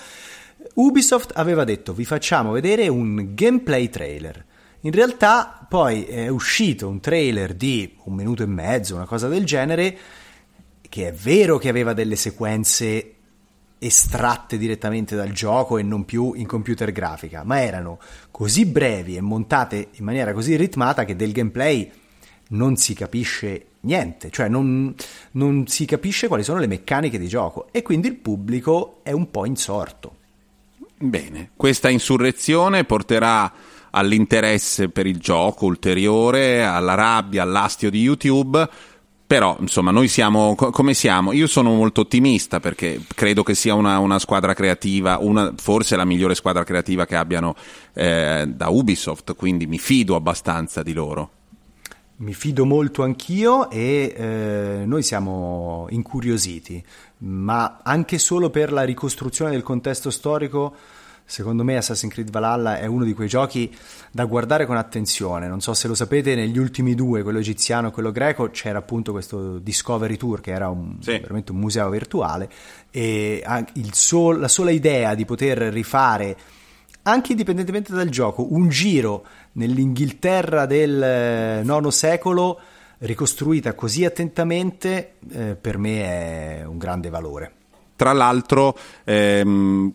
Ubisoft 0.75 1.31
aveva 1.35 1.63
detto 1.63 1.93
vi 1.93 2.05
facciamo 2.05 2.51
vedere 2.51 2.87
un 2.87 3.33
gameplay 3.33 3.89
trailer. 3.89 4.45
In 4.81 4.91
realtà 4.91 5.65
poi 5.67 6.03
è 6.03 6.27
uscito 6.27 6.87
un 6.87 6.99
trailer 6.99 7.53
di 7.53 7.97
un 8.03 8.13
minuto 8.15 8.43
e 8.43 8.47
mezzo, 8.47 8.95
una 8.95 9.05
cosa 9.05 9.27
del 9.27 9.45
genere, 9.45 9.97
che 10.89 11.07
è 11.07 11.13
vero 11.13 11.57
che 11.57 11.69
aveva 11.69 11.93
delle 11.93 12.17
sequenze 12.17 13.15
estratte 13.79 14.57
direttamente 14.57 15.15
dal 15.15 15.31
gioco 15.31 15.77
e 15.77 15.83
non 15.83 16.05
più 16.05 16.33
in 16.35 16.45
computer 16.45 16.91
grafica, 16.91 17.43
ma 17.43 17.61
erano 17.61 17.99
così 18.31 18.65
brevi 18.65 19.17
e 19.17 19.21
montate 19.21 19.89
in 19.91 20.05
maniera 20.05 20.31
così 20.31 20.55
ritmata 20.55 21.03
che 21.03 21.15
del 21.15 21.33
gameplay 21.33 21.91
non 22.49 22.75
si 22.75 22.93
capisce 22.93 23.65
niente, 23.81 24.29
cioè 24.29 24.47
non, 24.47 24.93
non 25.31 25.67
si 25.67 25.85
capisce 25.85 26.27
quali 26.27 26.43
sono 26.43 26.59
le 26.59 26.67
meccaniche 26.67 27.17
di 27.17 27.27
gioco 27.27 27.67
e 27.71 27.81
quindi 27.81 28.07
il 28.07 28.15
pubblico 28.15 28.99
è 29.03 29.11
un 29.11 29.29
po' 29.31 29.45
insorto. 29.45 30.15
Bene, 30.97 31.51
questa 31.55 31.89
insurrezione 31.89 32.85
porterà 32.85 33.51
all'interesse 33.91 34.89
per 34.89 35.05
il 35.05 35.17
gioco 35.17 35.65
ulteriore, 35.65 36.63
alla 36.63 36.93
rabbia, 36.93 37.43
all'astio 37.43 37.89
di 37.89 38.01
YouTube. 38.01 38.69
Però, 39.25 39.57
insomma, 39.59 39.89
noi 39.89 40.07
siamo 40.07 40.53
come 40.55 40.93
siamo. 40.93 41.31
Io 41.31 41.47
sono 41.47 41.73
molto 41.73 42.01
ottimista 42.01 42.59
perché 42.59 43.01
credo 43.15 43.41
che 43.41 43.55
sia 43.55 43.73
una, 43.73 43.97
una 43.97 44.19
squadra 44.19 44.53
creativa, 44.53 45.17
una, 45.19 45.53
forse 45.57 45.95
la 45.95 46.05
migliore 46.05 46.35
squadra 46.35 46.63
creativa 46.63 47.05
che 47.05 47.15
abbiano 47.15 47.55
eh, 47.93 48.45
da 48.47 48.69
Ubisoft, 48.69 49.35
quindi 49.35 49.65
mi 49.65 49.79
fido 49.79 50.15
abbastanza 50.15 50.83
di 50.83 50.93
loro. 50.93 51.31
Mi 52.15 52.33
fido 52.33 52.65
molto 52.65 53.03
anch'io 53.03 53.69
e 53.69 54.13
eh, 54.15 54.83
noi 54.85 55.03
siamo 55.03 55.87
incuriositi, 55.89 56.83
ma 57.19 57.79
anche 57.83 58.17
solo 58.17 58.49
per 58.49 58.71
la 58.71 58.83
ricostruzione 58.83 59.51
del 59.51 59.63
contesto 59.63 60.09
storico 60.09 60.75
Secondo 61.25 61.63
me 61.63 61.77
Assassin's 61.77 62.11
Creed 62.11 62.29
Valhalla 62.29 62.79
è 62.79 62.85
uno 62.85 63.05
di 63.05 63.13
quei 63.13 63.27
giochi 63.27 63.73
da 64.11 64.25
guardare 64.25 64.65
con 64.65 64.75
attenzione. 64.75 65.47
Non 65.47 65.61
so 65.61 65.73
se 65.73 65.87
lo 65.87 65.95
sapete, 65.95 66.35
negli 66.35 66.57
ultimi 66.57 66.95
due, 66.95 67.23
quello 67.23 67.39
egiziano 67.39 67.87
e 67.87 67.91
quello 67.91 68.11
greco, 68.11 68.49
c'era 68.49 68.79
appunto 68.79 69.11
questo 69.11 69.57
Discovery 69.57 70.17
Tour 70.17 70.41
che 70.41 70.51
era 70.51 70.69
un, 70.69 70.97
sì. 70.99 71.17
veramente 71.17 71.51
un 71.51 71.59
museo 71.59 71.89
virtuale 71.89 72.49
e 72.91 73.43
sol, 73.91 74.39
la 74.39 74.47
sola 74.47 74.71
idea 74.71 75.15
di 75.15 75.25
poter 75.25 75.57
rifare, 75.57 76.37
anche 77.03 77.31
indipendentemente 77.31 77.93
dal 77.93 78.09
gioco, 78.09 78.53
un 78.53 78.67
giro 78.69 79.25
nell'Inghilterra 79.53 80.65
del 80.65 81.63
IX 81.63 81.87
secolo 81.87 82.59
ricostruita 82.99 83.73
così 83.73 84.05
attentamente, 84.05 85.15
eh, 85.31 85.55
per 85.55 85.77
me 85.77 86.59
è 86.59 86.65
un 86.65 86.77
grande 86.77 87.09
valore. 87.09 87.53
Tra 87.95 88.13
l'altro, 88.13 88.77
ehm, 89.03 89.91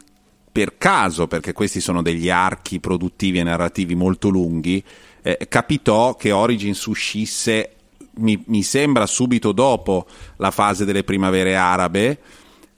per 0.53 0.77
caso, 0.77 1.27
perché 1.27 1.53
questi 1.53 1.81
sono 1.81 2.03
degli 2.03 2.31
archi 2.31 2.81
produttivi 2.81 3.39
e 3.39 3.43
narrativi 3.43 3.95
molto 3.95 4.29
lunghi, 4.29 4.83
eh, 5.23 5.47
capitò 5.49 6.15
che 6.17 6.33
Origins 6.33 6.85
uscisse, 6.87 7.73
mi, 8.17 8.43
mi 8.47 8.63
sembra, 8.63 9.07
subito 9.07 9.53
dopo 9.53 10.07
la 10.37 10.51
fase 10.51 10.85
delle 10.85 11.05
primavere 11.05 11.57
arabe 11.57 12.19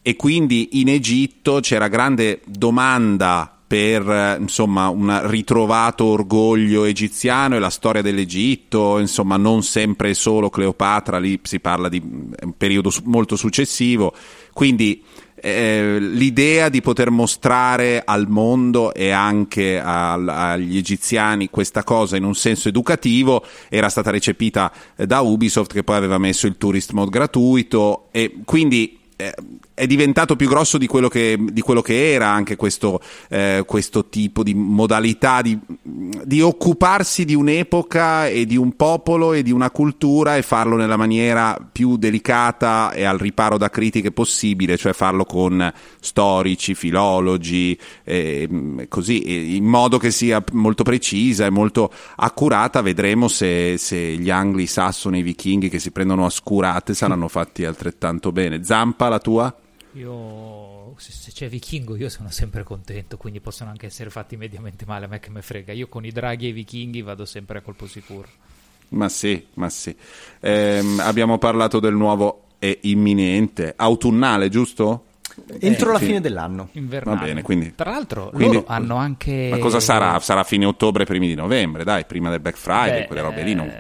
e 0.02 0.16
quindi 0.16 0.80
in 0.80 0.88
Egitto 0.88 1.60
c'era 1.60 1.88
grande 1.88 2.40
domanda 2.46 3.59
per 3.70 4.36
insomma 4.40 4.88
un 4.88 5.28
ritrovato 5.28 6.04
orgoglio 6.06 6.82
egiziano 6.82 7.54
e 7.54 7.60
la 7.60 7.70
storia 7.70 8.02
dell'Egitto, 8.02 8.98
insomma 8.98 9.36
non 9.36 9.62
sempre 9.62 10.12
solo 10.14 10.50
Cleopatra, 10.50 11.20
lì 11.20 11.38
si 11.44 11.60
parla 11.60 11.88
di 11.88 12.02
un 12.02 12.56
periodo 12.56 12.90
molto 13.04 13.36
successivo, 13.36 14.12
quindi 14.52 15.00
eh, 15.36 16.00
l'idea 16.00 16.68
di 16.68 16.80
poter 16.80 17.10
mostrare 17.10 18.02
al 18.04 18.26
mondo 18.28 18.92
e 18.92 19.10
anche 19.10 19.80
al, 19.80 20.28
agli 20.28 20.76
egiziani 20.76 21.48
questa 21.48 21.84
cosa 21.84 22.16
in 22.16 22.24
un 22.24 22.34
senso 22.34 22.68
educativo 22.68 23.44
era 23.68 23.88
stata 23.88 24.10
recepita 24.10 24.72
da 24.96 25.20
Ubisoft 25.20 25.72
che 25.72 25.84
poi 25.84 25.94
aveva 25.94 26.18
messo 26.18 26.48
il 26.48 26.58
tourist 26.58 26.90
mode 26.90 27.10
gratuito 27.10 28.08
e 28.10 28.38
quindi 28.44 28.98
eh, 29.14 29.32
è 29.80 29.86
diventato 29.86 30.36
più 30.36 30.46
grosso 30.46 30.76
di 30.76 30.86
quello 30.86 31.08
che, 31.08 31.38
di 31.40 31.62
quello 31.62 31.80
che 31.80 32.12
era 32.12 32.28
anche 32.28 32.54
questo, 32.54 33.00
eh, 33.30 33.62
questo, 33.66 34.08
tipo 34.10 34.42
di 34.42 34.52
modalità 34.52 35.40
di, 35.40 35.58
di, 35.82 36.42
occuparsi 36.42 37.24
di 37.24 37.34
un'epoca 37.34 38.28
e 38.28 38.44
di 38.44 38.56
un 38.56 38.76
popolo 38.76 39.32
e 39.32 39.42
di 39.42 39.50
una 39.50 39.70
cultura 39.70 40.36
e 40.36 40.42
farlo 40.42 40.76
nella 40.76 40.98
maniera 40.98 41.56
più 41.72 41.96
delicata 41.96 42.92
e 42.92 43.04
al 43.04 43.16
riparo 43.16 43.56
da 43.56 43.70
critiche 43.70 44.12
possibile, 44.12 44.76
cioè 44.76 44.92
farlo 44.92 45.24
con 45.24 45.72
storici, 45.98 46.74
filologi, 46.74 47.78
eh, 48.04 48.86
così, 48.86 49.56
in 49.56 49.64
modo 49.64 49.96
che 49.96 50.10
sia 50.10 50.44
molto 50.52 50.82
precisa 50.82 51.46
e 51.46 51.50
molto 51.50 51.90
accurata. 52.16 52.82
Vedremo 52.82 53.28
se, 53.28 53.78
se 53.78 53.96
gli 53.96 54.28
angli 54.28 54.66
sassoni 54.66 55.16
e 55.16 55.20
i 55.20 55.24
vichinghi 55.24 55.70
che 55.70 55.78
si 55.78 55.90
prendono 55.90 56.26
a 56.26 56.30
scurate 56.30 56.92
saranno 56.92 57.28
fatti 57.28 57.64
altrettanto 57.64 58.30
bene. 58.30 58.62
Zampa, 58.62 59.08
la 59.08 59.18
tua? 59.18 59.54
Io, 59.94 60.94
se 60.98 61.32
c'è 61.32 61.48
vichingo, 61.48 61.96
io 61.96 62.08
sono 62.08 62.30
sempre 62.30 62.62
contento, 62.62 63.16
quindi 63.16 63.40
possono 63.40 63.70
anche 63.70 63.86
essere 63.86 64.08
fatti 64.08 64.36
mediamente 64.36 64.84
male, 64.86 65.06
a 65.06 65.08
me 65.08 65.18
che 65.18 65.30
me 65.30 65.42
frega. 65.42 65.72
Io 65.72 65.88
con 65.88 66.04
i 66.04 66.12
draghi 66.12 66.46
e 66.46 66.48
i 66.50 66.52
vichinghi 66.52 67.02
vado 67.02 67.24
sempre 67.24 67.58
a 67.58 67.60
colpo 67.60 67.86
sicuro. 67.86 68.28
Ma 68.90 69.08
sì, 69.08 69.44
ma 69.54 69.68
sì. 69.68 69.94
Eh, 70.40 70.96
abbiamo 70.98 71.38
parlato 71.38 71.80
del 71.80 71.94
nuovo 71.94 72.44
e 72.58 72.78
imminente, 72.82 73.72
autunnale, 73.76 74.48
giusto? 74.48 75.06
Entro 75.58 75.90
eh, 75.90 75.92
la 75.92 75.98
fine 75.98 76.20
dell'anno. 76.20 76.68
Invernale. 76.72 77.18
Va 77.18 77.24
bene, 77.24 77.42
quindi... 77.42 77.74
Tra 77.74 77.90
l'altro 77.90 78.30
quindi, 78.30 78.56
loro 78.56 78.66
hanno 78.68 78.96
anche... 78.96 79.48
Ma 79.50 79.58
cosa 79.58 79.80
sarà? 79.80 80.18
Sarà 80.20 80.44
fine 80.44 80.66
ottobre, 80.66 81.04
primi 81.04 81.26
di 81.26 81.34
novembre, 81.34 81.82
dai, 81.82 82.04
prima 82.04 82.30
del 82.30 82.40
Black 82.40 82.56
Friday, 82.56 83.00
Beh, 83.00 83.06
quelle 83.06 83.22
robe 83.22 83.42
lì 83.42 83.54
non... 83.54 83.72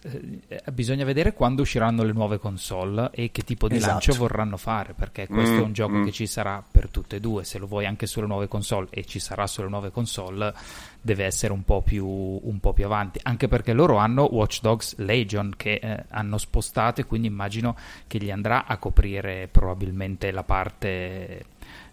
Eh, 0.00 0.62
bisogna 0.70 1.04
vedere 1.04 1.32
quando 1.32 1.62
usciranno 1.62 2.04
le 2.04 2.12
nuove 2.12 2.38
console 2.38 3.10
e 3.12 3.32
che 3.32 3.42
tipo 3.42 3.66
di 3.66 3.76
esatto. 3.76 3.92
lancio 3.92 4.14
vorranno 4.14 4.56
fare, 4.56 4.94
perché 4.94 5.26
questo 5.26 5.54
mm, 5.54 5.58
è 5.58 5.62
un 5.62 5.72
gioco 5.72 5.96
mm. 5.96 6.04
che 6.04 6.12
ci 6.12 6.26
sarà 6.26 6.62
per 6.70 6.88
tutte 6.88 7.16
e 7.16 7.20
due. 7.20 7.42
Se 7.44 7.58
lo 7.58 7.66
vuoi 7.66 7.84
anche 7.84 8.06
sulle 8.06 8.26
nuove 8.26 8.46
console 8.46 8.86
e 8.90 9.04
ci 9.04 9.18
sarà 9.18 9.46
sulle 9.48 9.68
nuove 9.68 9.90
console, 9.90 10.54
deve 11.00 11.24
essere 11.24 11.52
un 11.52 11.64
po' 11.64 11.82
più, 11.82 12.06
un 12.06 12.58
po 12.60 12.72
più 12.72 12.84
avanti. 12.84 13.18
Anche 13.24 13.48
perché 13.48 13.72
loro 13.72 13.96
hanno 13.96 14.28
Watch 14.30 14.60
Dogs 14.60 14.96
Legion 14.98 15.54
che 15.56 15.80
eh, 15.82 16.04
hanno 16.10 16.38
spostato 16.38 17.00
e 17.00 17.04
quindi 17.04 17.26
immagino 17.26 17.76
che 18.06 18.18
gli 18.18 18.30
andrà 18.30 18.66
a 18.66 18.76
coprire 18.76 19.48
probabilmente 19.50 20.30
la 20.30 20.44
parte 20.44 21.44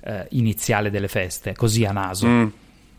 eh, 0.01 0.27
iniziale 0.29 0.91
delle 0.91 1.07
feste, 1.07 1.55
così 1.55 1.85
a 1.85 1.91
naso. 1.91 2.27
Mm. 2.27 2.47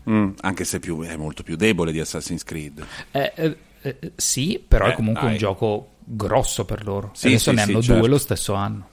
Mm, 0.09 0.29
anche 0.39 0.63
se 0.63 0.79
più, 0.79 1.01
è 1.01 1.17
molto 1.17 1.43
più 1.43 1.57
debole 1.57 1.91
di 1.91 1.99
Assassin's 1.99 2.43
Creed. 2.43 2.85
Eh, 3.11 3.33
eh 3.35 3.57
eh, 3.81 4.11
sì, 4.15 4.63
però 4.65 4.87
eh, 4.87 4.91
è 4.91 4.93
comunque 4.93 5.23
dai. 5.23 5.31
un 5.31 5.37
gioco 5.37 5.89
grosso 6.03 6.65
per 6.65 6.83
loro. 6.85 7.11
Sì, 7.13 7.27
Adesso 7.27 7.49
sì, 7.49 7.55
ne 7.55 7.61
hanno 7.61 7.81
sì, 7.81 7.87
due 7.87 7.95
certo. 7.95 8.07
lo 8.07 8.17
stesso 8.17 8.53
anno. 8.53 8.87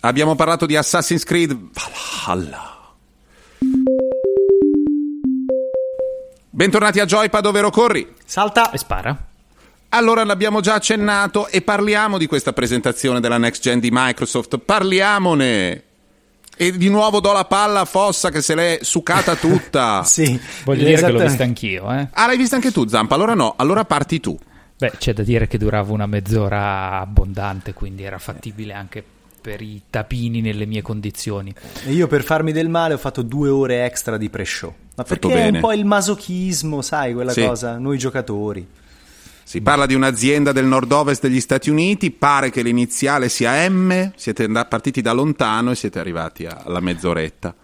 Abbiamo 0.00 0.34
parlato 0.34 0.66
di 0.66 0.76
Assassin's 0.76 1.24
Creed 1.24 1.56
Valhalla. 1.72 2.94
Bentornati 6.50 7.00
a 7.00 7.06
Joypad, 7.06 7.46
ovvero 7.46 7.70
corri. 7.70 8.14
Salta 8.24 8.70
e 8.70 8.78
spara. 8.78 9.26
Allora 9.90 10.24
l'abbiamo 10.24 10.60
già 10.60 10.74
accennato 10.74 11.48
e 11.48 11.62
parliamo 11.62 12.18
di 12.18 12.26
questa 12.26 12.52
presentazione 12.52 13.20
della 13.20 13.38
next 13.38 13.62
gen 13.62 13.78
di 13.78 13.90
Microsoft. 13.90 14.58
Parliamone. 14.58 15.84
E 16.56 16.76
di 16.76 16.88
nuovo 16.88 17.20
do 17.20 17.32
la 17.32 17.44
palla 17.44 17.80
a 17.80 17.84
Fossa 17.84 18.30
che 18.30 18.42
se 18.42 18.54
l'è 18.54 18.78
succata 18.82 19.34
tutta. 19.36 20.04
sì, 20.04 20.38
voglio 20.64 20.84
dire 20.84 21.00
che 21.00 21.10
l'ho 21.10 21.20
vista 21.20 21.42
anch'io. 21.42 21.92
Eh. 21.92 22.08
Ah, 22.12 22.26
l'hai 22.26 22.36
vista 22.36 22.56
anche 22.56 22.70
tu, 22.70 22.86
Zampa? 22.86 23.14
Allora 23.14 23.34
no, 23.34 23.54
allora 23.56 23.84
parti 23.84 24.20
tu. 24.20 24.38
Beh, 24.76 24.92
c'è 24.98 25.12
da 25.12 25.22
dire 25.22 25.46
che 25.46 25.58
durava 25.58 25.92
una 25.92 26.06
mezz'ora 26.06 27.00
abbondante, 27.00 27.72
quindi 27.72 28.02
era 28.02 28.18
fattibile 28.18 28.72
anche 28.72 29.02
per 29.42 29.60
i 29.60 29.82
tapini 29.90 30.40
nelle 30.40 30.66
mie 30.66 30.82
condizioni. 30.82 31.52
E 31.84 31.92
io 31.92 32.06
per 32.06 32.22
farmi 32.22 32.52
del 32.52 32.68
male 32.68 32.94
ho 32.94 32.98
fatto 32.98 33.22
due 33.22 33.48
ore 33.48 33.84
extra 33.84 34.16
di 34.16 34.30
pre-show. 34.30 34.72
Ma 34.94 35.04
perché 35.04 35.32
è 35.32 35.48
un 35.48 35.60
po' 35.60 35.72
il 35.72 35.84
masochismo, 35.84 36.82
sai, 36.82 37.12
quella 37.12 37.32
sì. 37.32 37.44
cosa, 37.44 37.78
noi 37.78 37.98
giocatori. 37.98 38.66
Si 39.44 39.60
parla 39.60 39.86
di 39.86 39.94
un'azienda 39.94 40.52
del 40.52 40.66
nord-ovest 40.66 41.22
degli 41.22 41.40
Stati 41.40 41.70
Uniti, 41.70 42.10
pare 42.10 42.50
che 42.50 42.62
l'iniziale 42.62 43.28
sia 43.28 43.68
M, 43.68 44.12
siete 44.16 44.48
partiti 44.68 45.02
da 45.02 45.12
lontano 45.12 45.72
e 45.72 45.74
siete 45.74 45.98
arrivati 45.98 46.46
alla 46.46 46.80
mezz'oretta. 46.80 47.54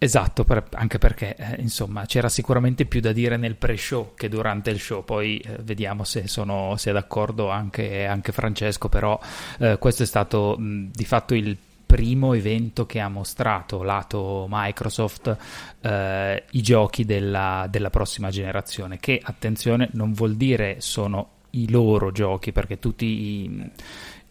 Esatto, 0.00 0.44
per, 0.44 0.64
anche 0.74 0.98
perché 0.98 1.34
eh, 1.34 1.60
insomma 1.60 2.06
c'era 2.06 2.28
sicuramente 2.28 2.84
più 2.84 3.00
da 3.00 3.10
dire 3.10 3.36
nel 3.36 3.56
pre-show 3.56 4.14
che 4.14 4.28
durante 4.28 4.70
il 4.70 4.78
show, 4.78 5.04
poi 5.04 5.38
eh, 5.38 5.56
vediamo 5.62 6.04
se, 6.04 6.28
sono, 6.28 6.76
se, 6.76 6.90
è 6.90 6.92
d'accordo 6.92 7.50
anche, 7.50 8.06
anche 8.06 8.30
Francesco, 8.30 8.88
però 8.88 9.18
eh, 9.58 9.76
questo 9.80 10.04
è 10.04 10.06
stato 10.06 10.54
mh, 10.56 10.90
di 10.92 11.04
fatto 11.04 11.34
il 11.34 11.56
primo 11.88 12.34
evento 12.34 12.84
che 12.84 13.00
ha 13.00 13.08
mostrato 13.08 13.82
lato 13.82 14.46
Microsoft 14.46 15.34
eh, 15.80 16.44
i 16.50 16.60
giochi 16.60 17.06
della, 17.06 17.66
della 17.70 17.88
prossima 17.88 18.28
generazione, 18.28 18.98
che 18.98 19.18
attenzione 19.22 19.88
non 19.92 20.12
vuol 20.12 20.34
dire 20.34 20.82
sono 20.82 21.30
i 21.52 21.70
loro 21.70 22.12
giochi, 22.12 22.52
perché 22.52 22.78
tutti 22.78 23.06
i, 23.06 23.70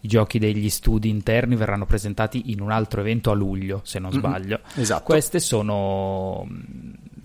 i 0.01 0.07
giochi 0.07 0.37
degli 0.37 0.69
studi 0.69 1.09
interni 1.09 1.55
verranno 1.55 1.87
presentati 1.87 2.51
in 2.51 2.61
un 2.61 2.69
altro 2.69 3.01
evento 3.01 3.31
a 3.31 3.33
luglio, 3.33 3.81
se 3.83 3.97
non 3.97 4.11
sbaglio. 4.11 4.59
Mm-hmm. 4.59 4.81
Esatto. 4.81 5.03
Queste 5.03 5.39
sono 5.39 6.47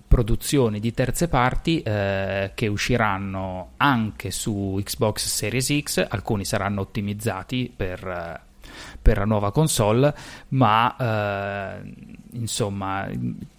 produzioni 0.09 0.81
di 0.81 0.95
terze 0.95 1.29
parti 1.29 1.83
eh, 1.83 2.53
che 2.55 2.67
usciranno 2.69 3.73
anche 3.77 4.31
su 4.31 4.81
Xbox 4.83 5.27
Series 5.27 5.79
X, 5.79 6.07
alcuni 6.09 6.47
saranno 6.47 6.81
ottimizzati 6.81 7.71
per, 7.75 8.07
eh, 8.07 8.52
per 9.03 9.19
la 9.19 9.25
nuova 9.25 9.51
console, 9.51 10.15
ma 10.49 10.97
eh, 10.97 11.93
insomma 12.33 13.09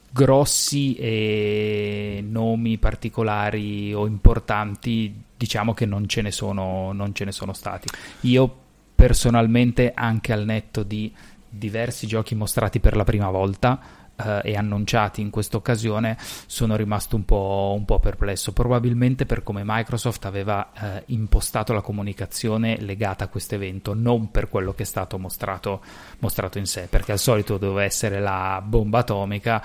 grossi 0.09 0.95
e 0.95 2.23
nomi 2.25 2.77
particolari 2.77 3.93
o 3.93 4.05
importanti 4.05 5.21
diciamo 5.35 5.73
che 5.73 5.85
non 5.85 6.07
ce 6.07 6.21
ne 6.21 6.31
sono, 6.31 6.93
non 6.93 7.13
ce 7.13 7.25
ne 7.25 7.31
sono 7.31 7.53
stati. 7.53 7.87
Io 8.21 8.61
personalmente 8.95 9.91
anche 9.93 10.31
al 10.31 10.45
netto 10.45 10.83
di 10.83 11.13
diversi 11.49 12.07
giochi 12.07 12.35
mostrati 12.35 12.79
per 12.79 12.95
la 12.95 13.03
prima 13.03 13.29
volta 13.29 13.79
eh, 14.15 14.41
e 14.43 14.55
annunciati 14.55 15.21
in 15.21 15.29
questa 15.29 15.57
occasione 15.57 16.17
sono 16.19 16.75
rimasto 16.75 17.15
un 17.15 17.25
po', 17.25 17.73
un 17.75 17.85
po', 17.85 17.99
perplesso, 17.99 18.51
probabilmente 18.51 19.25
per 19.25 19.43
come 19.43 19.63
Microsoft 19.65 20.25
aveva 20.25 20.71
eh, 20.73 21.03
impostato 21.07 21.73
la 21.73 21.81
comunicazione 21.81 22.77
legata 22.79 23.25
a 23.25 23.27
questo 23.27 23.55
evento, 23.55 23.93
non 23.93 24.31
per 24.31 24.49
quello 24.49 24.73
che 24.73 24.83
è 24.83 24.85
stato 24.85 25.17
mostrato, 25.17 25.81
mostrato 26.19 26.57
in 26.57 26.65
sé, 26.65 26.87
perché 26.89 27.11
al 27.11 27.19
solito 27.19 27.57
doveva 27.57 27.83
essere 27.83 28.19
la 28.19 28.61
bomba 28.65 28.99
atomica 28.99 29.63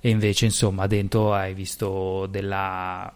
e 0.00 0.10
invece 0.10 0.44
insomma 0.44 0.86
dentro 0.86 1.32
hai 1.32 1.54
visto 1.54 2.26
della 2.26 3.10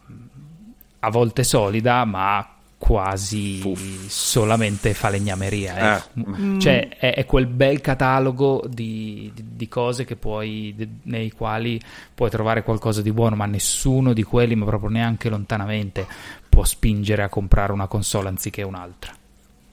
a 1.00 1.10
volte 1.10 1.44
solida 1.44 2.04
ma 2.04 2.57
quasi 2.78 3.60
Uff. 3.64 4.06
solamente 4.06 4.94
falegnameria. 4.94 5.98
Eh. 5.98 6.02
Eh. 6.14 6.58
Cioè, 6.60 6.88
è, 6.88 7.14
è, 7.14 7.26
quel 7.26 7.46
bel 7.46 7.80
catalogo 7.80 8.64
di, 8.68 9.30
di, 9.34 9.44
di 9.56 9.68
cose 9.68 10.04
puoi, 10.16 10.72
di, 10.76 10.88
nei 11.02 11.30
quali 11.32 11.80
puoi 12.14 12.30
trovare 12.30 12.62
qualcosa 12.62 13.02
di 13.02 13.12
buono, 13.12 13.36
ma 13.36 13.46
nessuno 13.46 14.12
di 14.12 14.22
quelli, 14.22 14.54
ma 14.54 14.64
proprio 14.64 14.90
neanche 14.90 15.28
lontanamente, 15.28 16.06
può 16.48 16.64
spingere 16.64 17.24
a 17.24 17.28
comprare 17.28 17.72
una 17.72 17.88
console 17.88 18.28
anziché 18.28 18.62
un'altra. 18.62 19.17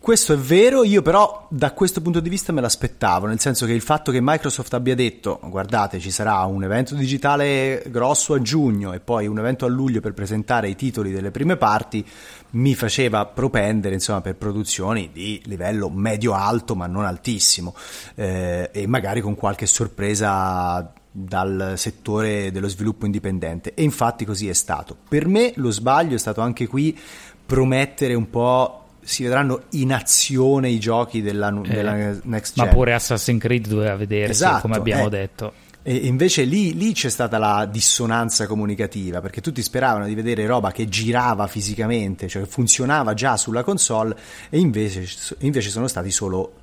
Questo 0.06 0.34
è 0.34 0.38
vero, 0.38 0.84
io 0.84 1.02
però 1.02 1.48
da 1.50 1.74
questo 1.74 2.00
punto 2.00 2.20
di 2.20 2.30
vista 2.30 2.54
me 2.54 2.62
l'aspettavo, 2.62 3.26
nel 3.26 3.40
senso 3.40 3.66
che 3.66 3.72
il 3.72 3.82
fatto 3.82 4.12
che 4.12 4.20
Microsoft 4.22 4.72
abbia 4.76 4.94
detto 4.94 5.40
guardate 5.46 6.00
ci 6.00 6.12
sarà 6.12 6.44
un 6.44 6.64
evento 6.64 6.94
digitale 6.94 7.84
grosso 7.88 8.36
a 8.36 8.40
giugno 8.40 8.94
e 8.94 9.00
poi 9.00 9.26
un 9.26 9.40
evento 9.40 9.66
a 9.66 9.68
luglio 9.68 10.02
per 10.02 10.14
presentare 10.14 10.70
i 10.70 10.76
titoli 10.76 11.12
delle 11.12 11.32
prime 11.32 11.58
parti 11.58 12.06
mi 12.52 12.76
faceva 12.76 13.26
propendere 13.26 13.96
insomma, 13.96 14.22
per 14.22 14.36
produzioni 14.36 15.10
di 15.12 15.42
livello 15.46 15.90
medio-alto 15.90 16.76
ma 16.76 16.86
non 16.86 17.04
altissimo 17.04 17.74
eh, 18.14 18.70
e 18.72 18.86
magari 18.86 19.22
con 19.22 19.34
qualche 19.34 19.66
sorpresa 19.66 20.94
dal 21.10 21.74
settore 21.78 22.52
dello 22.52 22.68
sviluppo 22.68 23.08
indipendente 23.08 23.74
e 23.74 23.82
infatti 23.82 24.24
così 24.24 24.50
è 24.50 24.54
stato. 24.54 24.96
Per 25.10 25.26
me 25.28 25.54
lo 25.56 25.72
sbaglio 25.72 26.14
è 26.14 26.20
stato 26.20 26.42
anche 26.42 26.68
qui 26.68 26.96
promettere 27.44 28.14
un 28.14 28.30
po' 28.30 28.85
si 29.06 29.24
vedranno 29.24 29.64
in 29.72 29.94
azione 29.94 30.70
i 30.70 30.80
giochi 30.80 31.22
della, 31.22 31.50
eh, 31.64 31.70
della 31.70 31.94
next 32.24 32.56
gen. 32.56 32.66
Ma 32.66 32.72
pure 32.72 32.94
Assassin's 32.94 33.40
Creed 33.40 33.68
doveva 33.68 33.96
vedersi, 33.96 34.32
esatto, 34.32 34.62
come 34.62 34.76
abbiamo 34.76 35.06
eh. 35.06 35.10
detto. 35.10 35.54
E 35.88 35.96
invece 35.98 36.46
lì, 36.46 36.76
lì, 36.76 36.94
c'è 36.94 37.10
stata 37.10 37.38
la 37.38 37.68
dissonanza 37.72 38.48
comunicativa, 38.48 39.22
perché 39.22 39.40
tutti 39.40 39.62
speravano 39.62 40.08
di 40.08 40.16
vedere 40.16 40.48
roba 40.48 40.72
che 40.72 40.90
girava 40.90 41.46
fisicamente, 41.46 42.28
cioè 42.28 42.42
che 42.42 42.48
funzionava 42.50 43.14
già 43.14 43.38
sulla 43.38 43.64
console, 43.64 44.18
e 44.50 44.58
invece, 44.58 45.08
invece 45.42 45.70
sono 45.70 45.88
stati 45.88 46.10
solo 46.10 46.54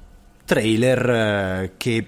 trailer 0.45 1.11
eh, 1.11 1.73
che 1.77 2.07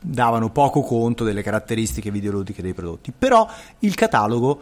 davano 0.00 0.50
poco 0.50 0.82
conto 0.82 1.22
delle 1.22 1.42
caratteristiche 1.42 2.10
videoludiche 2.10 2.62
dei 2.62 2.74
prodotti. 2.74 3.12
Però 3.16 3.48
il 3.80 3.94
catalogo 3.94 4.60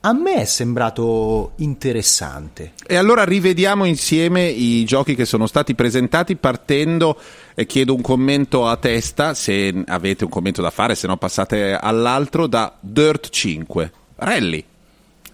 a 0.00 0.12
me 0.12 0.34
è 0.36 0.44
sembrato 0.44 1.52
interessante. 1.56 2.72
E 2.86 2.96
allora 2.96 3.24
rivediamo 3.24 3.84
insieme 3.84 4.46
i 4.46 4.84
giochi 4.84 5.14
che 5.14 5.24
sono 5.24 5.46
stati 5.46 5.74
presentati 5.74 6.36
partendo 6.36 7.18
e 7.54 7.66
chiedo 7.66 7.94
un 7.94 8.00
commento 8.00 8.68
a 8.68 8.76
testa, 8.76 9.34
se 9.34 9.74
avete 9.86 10.24
un 10.24 10.30
commento 10.30 10.62
da 10.62 10.70
fare, 10.70 10.94
se 10.94 11.06
no 11.08 11.16
passate 11.16 11.74
all'altro, 11.74 12.46
da 12.46 12.76
Dirt 12.78 13.30
5. 13.30 13.92
Rally. 14.16 14.64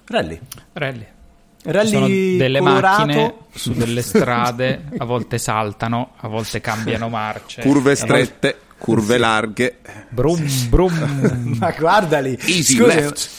Rally. 0.06 0.40
Rally. 0.72 1.06
Rally 1.64 1.88
sono 1.88 2.06
delle 2.06 2.58
colorato. 2.58 3.06
macchine 3.06 3.34
su 3.54 3.72
delle 3.72 4.02
strade, 4.02 4.84
a 4.98 5.04
volte 5.04 5.38
saltano, 5.38 6.12
a 6.16 6.28
volte 6.28 6.60
cambiano 6.60 7.08
marce. 7.08 7.62
Curve 7.62 7.94
strette, 7.94 8.58
curve 8.76 9.14
sì. 9.14 9.20
larghe. 9.20 9.78
Brum 10.10 10.46
brum. 10.68 11.56
Ma 11.58 11.70
guardali. 11.78 12.38
Easy 12.42 12.76
Scusa, 12.76 12.86
left. 12.86 13.30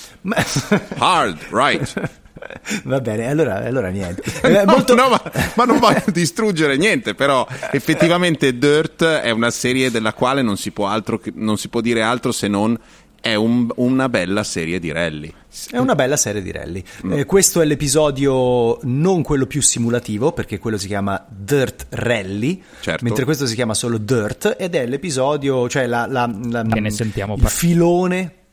Hard, 0.97 1.38
right. 1.51 2.23
Va 2.83 2.99
bene, 2.99 3.27
allora, 3.29 3.63
allora 3.63 3.89
niente. 3.89 4.23
Eh, 4.45 4.65
molto... 4.65 4.95
no, 4.95 5.09
ma, 5.09 5.21
ma, 5.55 5.65
non 5.65 5.79
voglio 5.79 6.03
distruggere 6.07 6.77
niente, 6.77 7.15
però 7.15 7.47
effettivamente 7.71 8.57
Dirt 8.57 9.03
è 9.03 9.31
una 9.31 9.49
serie 9.49 9.89
della 9.89 10.13
quale 10.13 10.41
non 10.41 10.57
si 10.57 10.71
può, 10.71 10.88
altro, 10.88 11.19
non 11.33 11.57
si 11.57 11.67
può 11.67 11.81
dire 11.81 12.01
altro 12.01 12.31
se 12.31 12.47
non 12.47 12.77
è 13.19 13.33
un, 13.33 13.67
una 13.77 14.07
bella 14.07 14.43
serie 14.43 14.79
di 14.79 14.91
rally. 14.91 15.33
È 15.71 15.77
una 15.77 15.95
bella 15.95 16.15
serie 16.15 16.41
di 16.41 16.51
rally. 16.51 16.83
Mm. 17.07 17.13
Eh, 17.13 17.25
questo 17.25 17.61
è 17.61 17.65
l'episodio 17.65 18.77
non 18.83 19.23
quello 19.23 19.47
più 19.47 19.61
simulativo, 19.61 20.31
perché 20.31 20.59
quello 20.59 20.77
si 20.77 20.88
chiama 20.88 21.25
Dirt 21.27 21.88
Rally, 21.89 22.61
certo. 22.81 23.03
mentre 23.03 23.25
questo 23.25 23.47
si 23.47 23.55
chiama 23.55 23.73
solo 23.73 23.97
Dirt, 23.97 24.55
ed 24.59 24.75
è 24.75 24.85
l'episodio, 24.85 25.67
cioè 25.67 25.88
la, 25.88 26.05
la, 26.07 26.31
la, 26.49 26.63
che 26.63 26.79
ne 26.79 26.91
sentiamo 26.91 27.35
il 27.35 27.47
filone 27.47 28.43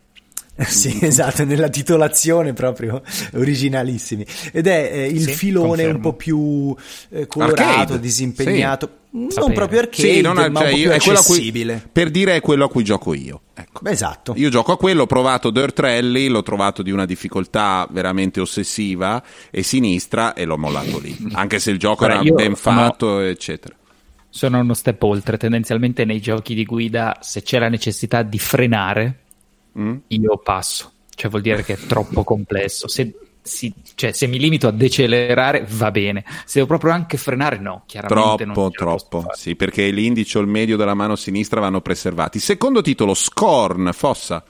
sì, 0.68 0.98
esatto, 1.00 1.44
nella 1.44 1.68
titolazione 1.68 2.52
proprio 2.52 3.02
originalissimi. 3.34 4.26
Ed 4.52 4.66
è 4.66 4.90
eh, 4.92 5.06
il 5.06 5.22
sì, 5.22 5.32
filone 5.32 5.68
confermo. 5.68 5.94
un 5.94 6.00
po' 6.00 6.12
più 6.12 6.74
eh, 7.10 7.26
colorato, 7.26 7.62
arcade. 7.62 8.00
disimpegnato. 8.00 8.86
Sì. 8.86 9.00
Non 9.14 9.30
Sapere. 9.30 9.54
proprio 9.54 9.78
arcade, 9.80 10.12
sì, 10.14 10.20
non 10.22 10.38
è, 10.38 10.48
ma 10.48 10.60
cioè, 10.60 10.70
io, 10.70 10.90
è 10.90 10.94
accessibile. 10.94 11.80
Cui, 11.80 11.90
per 11.92 12.10
dire 12.10 12.36
è 12.36 12.40
quello 12.40 12.64
a 12.64 12.68
cui 12.68 12.82
gioco 12.82 13.12
io. 13.12 13.42
Ecco. 13.52 13.84
Esatto. 13.84 14.32
Io 14.36 14.48
gioco 14.48 14.72
a 14.72 14.78
quello, 14.78 15.02
ho 15.02 15.06
provato 15.06 15.50
Dirt 15.50 15.78
Rally, 15.80 16.28
l'ho 16.28 16.42
trovato 16.42 16.82
di 16.82 16.90
una 16.90 17.04
difficoltà 17.04 17.86
veramente 17.90 18.40
ossessiva 18.40 19.22
e 19.50 19.62
sinistra 19.62 20.32
e 20.32 20.46
l'ho 20.46 20.56
mollato 20.56 20.98
lì. 20.98 21.14
Anche 21.32 21.58
se 21.58 21.70
il 21.70 21.78
gioco 21.78 22.04
Ora, 22.04 22.20
era 22.20 22.22
ben 22.32 22.54
fatto, 22.54 23.06
no. 23.06 23.20
eccetera 23.20 23.74
sono 24.34 24.60
uno 24.60 24.72
step 24.72 25.02
oltre. 25.02 25.36
Tendenzialmente 25.36 26.06
nei 26.06 26.20
giochi 26.20 26.54
di 26.54 26.64
guida, 26.64 27.18
se 27.20 27.42
c'è 27.42 27.58
la 27.58 27.68
necessità 27.68 28.22
di 28.22 28.38
frenare, 28.38 29.21
mm? 29.78 29.96
io 30.08 30.38
passo. 30.38 30.92
Cioè 31.14 31.30
vuol 31.30 31.42
dire 31.42 31.62
che 31.62 31.74
è 31.74 31.78
troppo 31.78 32.24
complesso. 32.24 32.88
Se, 32.88 33.14
si, 33.42 33.72
cioè, 33.94 34.12
se 34.12 34.26
mi 34.26 34.38
limito 34.38 34.68
a 34.68 34.70
decelerare 34.70 35.66
va 35.68 35.90
bene, 35.90 36.24
se 36.44 36.54
devo 36.54 36.66
proprio 36.66 36.92
anche 36.92 37.16
frenare 37.16 37.58
no, 37.58 37.82
chiaramente 37.86 38.44
troppo, 38.44 38.70
troppo, 38.70 39.24
sì, 39.34 39.56
perché 39.56 39.90
l'indice 39.90 40.38
o 40.38 40.40
il 40.40 40.46
medio 40.46 40.76
della 40.76 40.94
mano 40.94 41.16
sinistra 41.16 41.60
vanno 41.60 41.80
preservati. 41.80 42.38
Secondo 42.38 42.82
titolo, 42.82 43.14
Scorn, 43.14 43.90
Fossa. 43.92 44.44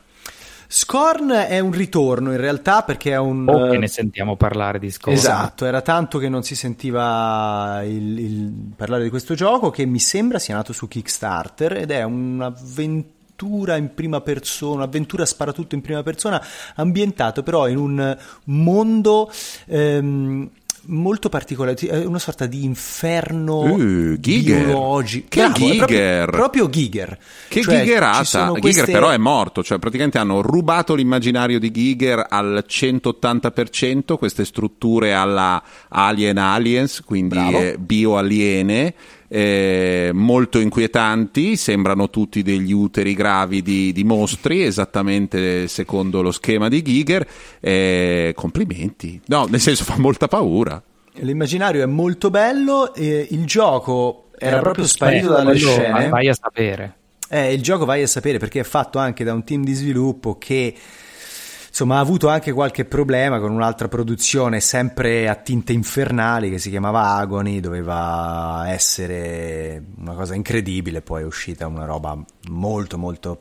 Scorn 0.75 1.31
è 1.33 1.59
un 1.59 1.73
ritorno 1.73 2.31
in 2.31 2.39
realtà 2.39 2.83
perché 2.83 3.11
è 3.11 3.19
un... 3.19 3.47
O 3.47 3.69
che 3.69 3.77
ne 3.77 3.89
sentiamo 3.89 4.37
parlare 4.37 4.79
di 4.79 4.91
Scorn. 4.91 5.15
Esatto, 5.15 5.67
era 5.67 5.83
tanto 5.83 6.17
che 6.19 6.31
non 6.31 6.43
si 6.43 6.55
sentiva 6.55 7.83
il, 7.85 8.19
il 8.19 8.73
parlare 8.75 9.03
di 9.03 9.11
questo 9.11 9.35
gioco 9.35 9.69
che 9.69 9.85
mi 9.85 9.99
sembra 9.99 10.39
sia 10.39 10.55
nato 10.55 10.73
su 10.73 10.89
Kickstarter 10.89 11.77
ed 11.77 11.91
è 11.91 12.03
un'avventura 12.03 13.21
un'avventura 13.43 13.77
in 13.77 13.95
prima 13.95 14.21
persona, 14.21 14.75
un'avventura 14.77 15.27
sparatutto 15.27 15.75
in 15.75 15.81
prima 15.81 16.03
persona, 16.03 16.43
ambientato 16.77 17.43
però 17.43 17.69
in 17.69 17.77
un 17.77 18.17
mondo... 18.45 19.31
Ehm, 19.67 20.51
molto 20.87 21.29
particolare, 21.29 21.77
una 22.05 22.19
sorta 22.19 22.47
di 22.47 22.65
inferno 22.65 23.61
uh, 23.61 24.17
biologico. 24.19 25.27
Che 25.29 25.39
Bravo, 25.39 25.55
Giger! 25.55 25.77
Proprio, 25.77 26.27
proprio 26.27 26.69
Giger. 26.69 27.19
Che 27.47 27.63
cioè, 27.63 27.79
Gigerata! 27.79 28.49
Queste... 28.49 28.69
Giger 28.69 28.85
però 28.87 29.11
è 29.11 29.17
morto, 29.17 29.63
cioè 29.63 29.79
praticamente 29.79 30.19
hanno 30.19 30.41
rubato 30.41 30.97
l'immaginario 30.97 31.61
di 31.61 31.71
Giger 31.71 32.27
al 32.29 32.65
180%, 32.69 34.17
queste 34.19 34.45
strutture 34.45 35.15
alla 35.15 35.63
Alien 35.87 36.39
Aliens, 36.39 37.01
quindi 37.05 37.39
eh, 37.39 37.77
bioaliene 37.79 38.95
eh, 39.35 40.11
molto 40.13 40.59
inquietanti, 40.59 41.57
sembrano 41.57 42.11
tutti 42.11 42.43
degli 42.43 42.71
uteri 42.71 43.15
gravi 43.15 43.63
di, 43.63 43.91
di 43.91 44.05
mostri, 44.05 44.63
esattamente 44.63 45.69
secondo 45.69 46.21
lo 46.21 46.33
schema 46.33 46.69
di 46.69 46.83
Giger. 46.83 47.27
Eh, 47.59 48.35
complimenti, 48.37 49.19
no, 49.29 49.47
nel 49.47 49.61
senso 49.61 49.85
fa 49.85 49.97
molta 49.97 50.29
paura. 50.29 50.83
L'immaginario 51.15 51.83
è 51.83 51.87
molto 51.87 52.29
bello, 52.29 52.93
e 52.95 53.27
il 53.31 53.47
gioco 53.47 54.27
era, 54.39 54.57
era 54.57 54.61
proprio 54.61 54.87
sparito 54.87 55.29
dalle 55.29 55.57
scene. 55.57 56.11
Vai 56.11 56.29
a 56.29 56.35
sapere. 56.35 56.95
Eh, 57.31 57.55
il 57.55 57.63
gioco 57.63 57.87
vai 57.87 58.03
a 58.03 58.07
sapere 58.07 58.37
perché 58.37 58.61
è 58.61 58.65
fatto 58.65 58.99
anche 58.99 59.25
da 59.25 59.33
un 59.33 59.45
team 59.45 59.65
di 59.65 59.73
sviluppo 59.73 60.37
che 60.37 60.75
insomma 61.73 61.97
ha 61.97 62.01
avuto 62.01 62.29
anche 62.29 62.53
qualche 62.53 62.85
problema 62.85 63.41
con 63.41 63.51
un'altra 63.51 63.89
produzione 63.89 64.61
sempre 64.61 65.27
a 65.27 65.37
tinte 65.37 65.73
infernali 65.73 66.51
che 66.51 66.59
si 66.59 66.69
chiamava 66.69 67.15
Agony, 67.15 67.61
doveva 67.61 68.65
essere 68.69 69.83
una 69.97 70.13
cosa 70.13 70.35
incredibile, 70.35 71.01
poi 71.01 71.23
è 71.23 71.25
uscita 71.25 71.67
una 71.67 71.87
roba 71.87 72.15
molto 72.51 72.99
molto 72.99 73.41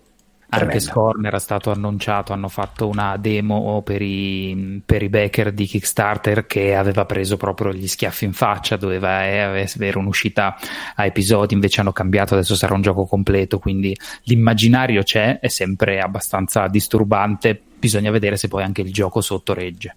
anche 0.54 0.82
Scorn 0.82 1.26
era 1.26 1.40
stato 1.40 1.72
annunciato, 1.72 2.34
hanno 2.34 2.50
fatto 2.50 2.88
una 2.88 3.16
demo 3.16 3.82
per 3.84 4.02
i, 4.02 4.82
per 4.86 5.02
i 5.02 5.08
backer 5.08 5.54
di 5.54 5.66
Kickstarter 5.66 6.46
che 6.46 6.76
aveva 6.76 7.06
preso 7.06 7.38
proprio 7.38 7.72
gli 7.72 7.88
schiaffi 7.88 8.26
in 8.26 8.34
faccia, 8.34 8.76
doveva 8.76 9.26
eh, 9.26 9.40
avere 9.40 9.98
un'uscita 9.98 10.58
a 10.96 11.06
episodi, 11.06 11.54
invece 11.54 11.80
hanno 11.80 11.94
cambiato, 11.94 12.34
adesso 12.34 12.56
sarà 12.56 12.74
un 12.74 12.82
gioco 12.82 13.06
completo, 13.06 13.60
quindi 13.60 13.96
l'immaginario 14.24 15.04
c'è, 15.04 15.40
è 15.40 15.48
sempre 15.48 16.00
abbastanza 16.00 16.68
disturbante, 16.68 17.62
bisogna 17.82 18.12
vedere 18.12 18.38
se 18.38 18.48
poi 18.48 18.62
anche 18.62 18.82
il 18.82 18.94
gioco 18.94 19.22
sotto 19.22 19.56
regge. 19.56 19.96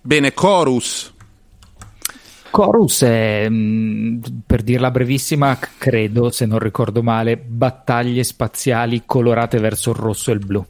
Bene, 0.00 0.34
Chorus. 0.34 1.14
Chorus 2.50 3.02
è, 3.02 3.46
mm, 3.48 4.18
per 4.44 4.62
dirla 4.62 4.90
brevissima, 4.90 5.56
credo, 5.78 6.30
se 6.30 6.46
non 6.46 6.58
ricordo 6.58 7.00
male, 7.00 7.36
battaglie 7.36 8.24
spaziali 8.24 9.04
colorate 9.06 9.60
verso 9.60 9.90
il 9.90 9.96
rosso 9.96 10.30
e 10.30 10.34
il 10.34 10.44
blu. 10.44 10.66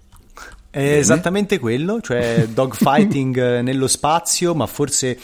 È 0.69 0.79
esattamente 0.79 1.59
quello, 1.59 2.03
cioè 2.03 2.47
dogfighting 2.53 3.61
nello 3.63 3.89
spazio, 3.89 4.55
ma 4.55 4.67
forse 4.67 5.19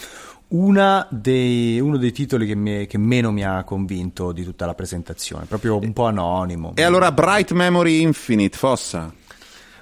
dei, 1.10 1.78
uno 1.78 1.98
dei 1.98 2.12
titoli 2.12 2.46
che, 2.46 2.54
mi, 2.54 2.86
che, 2.86 2.96
meno 2.96 3.32
mi 3.32 3.44
ha 3.44 3.62
convinto 3.64 4.32
di 4.32 4.44
tutta 4.44 4.64
la 4.64 4.74
presentazione, 4.74 5.44
proprio 5.44 5.78
un 5.78 5.92
po' 5.92 6.06
anonimo. 6.06 6.72
E 6.74 6.82
allora 6.82 7.12
Bright 7.12 7.52
Memory 7.52 8.00
Infinite, 8.00 8.56
Fossa? 8.56 9.12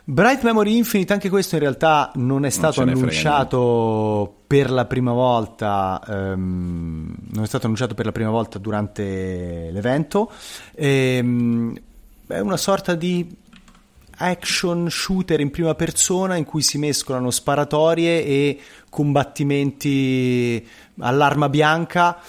Bright 0.07 0.43
Memory 0.43 0.77
Infinite, 0.77 1.15
anche 1.15 1.31
questo 1.31 1.55
in 1.55 1.63
realtà 1.63 2.13
non 2.17 2.45
è 2.45 2.51
stato 2.51 2.85
non 2.85 2.95
annunciato 2.95 4.43
per 4.47 4.71
la 4.71 4.85
prima 4.85 5.13
volta, 5.13 5.99
um, 6.07 7.15
non 7.33 7.43
è 7.43 7.47
stato 7.47 7.65
annunciato 7.65 7.95
per 7.95 8.05
la 8.05 8.13
prima 8.13 8.29
volta 8.29 8.59
durante 8.59 9.71
l'evento. 9.73 10.31
E, 10.75 11.21
um, 11.23 11.75
è 12.27 12.39
una 12.39 12.59
sorta 12.59 12.95
di 12.95 13.35
action 14.17 14.91
shooter 14.91 15.41
in 15.41 15.51
prima 15.51 15.75
persona 15.75 16.37
in 16.37 16.45
cui 16.45 16.61
si 16.61 16.77
mescolano 16.77 17.31
sparatorie 17.31 18.25
e 18.25 18.61
combattimenti 18.91 20.69
all'arma 20.99 21.49
bianca 21.49 22.21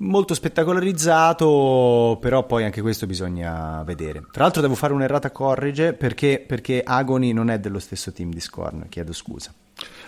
molto 0.00 0.34
spettacolarizzato, 0.34 2.18
però 2.20 2.44
poi 2.44 2.64
anche 2.64 2.80
questo 2.80 3.06
bisogna 3.06 3.82
vedere. 3.82 4.24
Tra 4.30 4.42
l'altro 4.44 4.62
devo 4.62 4.74
fare 4.74 4.92
un'errata 4.92 5.30
corrige 5.30 5.92
perché, 5.92 6.42
perché 6.46 6.82
Agony 6.82 7.32
non 7.32 7.50
è 7.50 7.58
dello 7.58 7.78
stesso 7.78 8.12
team 8.12 8.30
di 8.30 8.40
Scorn, 8.40 8.86
chiedo 8.88 9.12
scusa. 9.12 9.52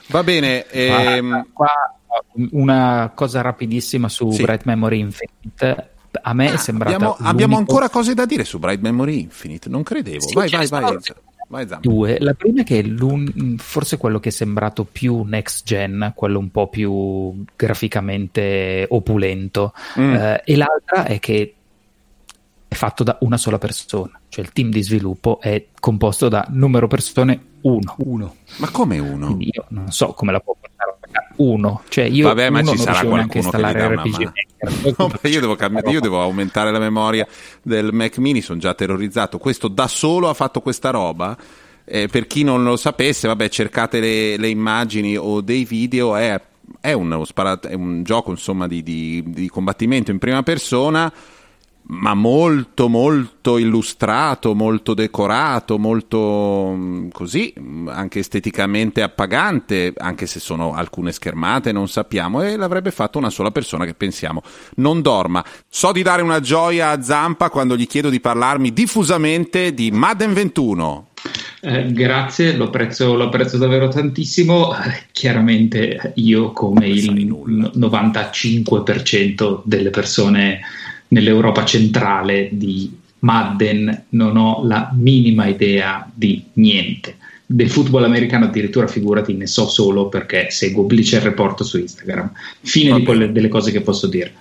Va 0.09 0.23
bene. 0.23 0.67
Ehm... 0.67 1.49
Qua, 1.53 1.71
una 2.51 3.11
cosa 3.15 3.41
rapidissima 3.41 4.09
su 4.09 4.31
sì. 4.31 4.43
Bright 4.43 4.65
Memory 4.65 4.99
Infinite. 4.99 5.91
A 6.21 6.35
me 6.35 6.53
è 6.53 6.57
sembrato. 6.59 6.95
Abbiamo, 6.95 7.17
abbiamo, 7.21 7.57
ancora 7.57 7.89
cose 7.89 8.13
da 8.13 8.27
dire 8.27 8.45
su 8.45 8.59
Bright 8.59 8.81
Memory 8.81 9.21
Infinite, 9.21 9.69
non 9.71 9.83
credevo. 9.83 10.21
Sì, 10.21 10.35
vai, 10.35 10.51
vai, 10.51 10.67
vai. 10.67 10.99
Due. 11.81 12.19
La 12.21 12.35
prima 12.35 12.63
è 12.63 12.65
che 12.65 12.83
forse 13.57 13.99
quello 13.99 14.19
che 14.21 14.31
è 14.31 14.33
sembrato 14.33 14.85
più 14.85 15.23
next 15.23 15.67
gen, 15.67 16.13
quello 16.15 16.39
un 16.39 16.51
po' 16.51 16.69
più 16.69 17.45
graficamente 17.55 18.87
opulento, 18.89 19.75
mm. 19.99 20.15
eh, 20.15 20.43
e 20.45 20.57
l'altra 20.57 21.05
è 21.05 21.19
che 21.19 21.55
è 22.67 22.75
fatto 22.75 23.03
da 23.05 23.19
una 23.21 23.37
sola 23.37 23.59
persona, 23.59 24.19
cioè 24.31 24.45
il 24.45 24.53
team 24.53 24.71
di 24.71 24.83
sviluppo 24.83 25.41
è 25.41 25.67
composto 25.79 26.31
da 26.31 26.47
numero 26.49 26.89
persone 26.89 27.51
uno. 27.63 27.97
uno. 27.99 28.37
Ma 28.57 28.71
come 28.71 28.99
uno? 28.99 29.27
Quindi 29.27 29.51
io 29.53 29.67
non 29.69 29.93
so 29.93 30.15
come 30.15 30.33
la 30.33 30.41
può 30.41 30.55
portare 30.59 30.72
uno, 31.43 31.83
cioè 31.89 32.05
io 32.05 32.29
Vabbè, 32.29 32.51
ma 32.51 32.63
ci 32.63 32.77
sarà 32.77 33.01
qualcuno 33.01 33.27
che 33.27 33.39
installare 33.39 33.97
RPG 33.97 34.33
no, 34.97 35.11
io, 35.23 35.41
devo 35.41 35.57
cambi- 35.57 35.91
io 35.91 36.01
devo 36.01 36.21
aumentare 36.21 36.71
la 36.71 36.79
memoria 36.79 37.27
del 37.63 37.93
Mac 37.93 38.19
mini, 38.19 38.41
sono 38.41 38.59
già 38.59 38.75
terrorizzato. 38.75 39.39
Questo 39.39 39.69
da 39.69 39.89
solo 39.89 40.29
ha 40.29 40.35
fatto 40.35 40.61
questa 40.61 40.91
roba. 40.91 41.37
Eh, 41.85 42.07
per 42.07 42.27
chi 42.29 42.45
non 42.45 42.63
lo 42.63 42.77
sapesse, 42.77 43.27
vabbè, 43.27 43.49
cercate 43.49 43.99
le, 43.99 44.37
le 44.37 44.49
immagini 44.49 45.17
o 45.17 45.41
dei 45.41 45.65
video, 45.65 46.15
è, 46.15 46.41
è, 46.81 46.93
un, 46.93 47.25
è 47.63 47.75
un, 47.75 48.03
gioco 48.05 48.31
insomma, 48.31 48.69
di, 48.69 48.83
di, 48.83 49.25
di 49.27 49.49
combattimento 49.49 50.13
in 50.13 50.19
prima 50.19 50.43
persona 50.43 51.13
ma 51.85 52.15
molto 52.15 52.89
molto 52.89 53.59
illustrato, 53.59 54.55
molto 54.55 54.95
decorato, 54.95 55.79
molto 55.79 56.73
mm, 56.75 57.09
così, 57.11 57.53
mm, 57.59 57.89
anche 57.89 58.21
esteticamente 58.21 59.03
appagante, 59.03 59.93
anche 59.97 60.27
se 60.27 60.39
sono 60.41 60.75
alcune 60.75 61.13
schermate, 61.13 61.73
non 61.73 61.89
sappiamo, 61.89 62.43
e 62.43 62.57
l'avrebbe 62.57 62.91
fatto 62.91 63.19
una 63.19 63.31
sola 63.31 63.51
persona 63.51 63.85
che 63.85 63.95
pensiamo 63.95 64.43
non 64.77 65.03
dorma. 65.03 65.45
So 65.69 65.93
di 65.93 66.03
dare 66.03 66.23
una 66.23 66.41
gioia 66.41 66.89
a 66.91 67.03
Zampa 67.03 67.51
quando 67.51 67.77
gli 67.77 67.87
chiedo 67.87 68.09
di 68.11 68.21
parlarmi 68.21 68.73
diffusamente 68.73 69.75
di 69.75 69.91
Madden 69.91 70.33
21. 70.33 71.09
Eh, 71.61 71.93
grazie, 71.93 72.57
lo 72.57 72.65
apprezzo, 72.65 73.15
lo 73.15 73.27
apprezzo, 73.27 73.57
davvero 73.57 73.87
tantissimo. 73.89 74.75
Eh, 74.75 75.05
chiaramente 75.13 76.13
io 76.17 76.51
come 76.53 76.89
il 76.89 77.13
95% 77.13 79.61
delle 79.65 79.91
persone 79.91 80.61
nell'Europa 81.13 81.65
centrale 81.65 82.49
di 82.51 82.99
Madden 83.21 84.07
non 84.11 84.37
ho 84.37 84.65
la 84.65 84.91
minima 84.93 85.47
idea 85.47 86.09
di 86.13 86.45
niente. 86.55 87.17
Del 87.47 87.71
football 87.71 88.05
americano 88.05 88.47
addirittura 88.47 88.87
figurati 88.87 89.35
ne 89.35 89.47
so 89.47 89.69
solo 89.69 90.09
perché 90.09 90.51
seguo 90.51 90.85
Bleacher 90.85 91.23
Report 91.23 91.63
su 91.63 91.79
Instagram. 91.79 92.33
Fine 92.63 92.91
vabbè. 92.91 93.01
di 93.01 93.07
quelle 93.07 93.33
delle 93.33 93.49
cose 93.49 93.71
che 93.71 93.83
posso 93.83 94.07
dire. 94.07 94.33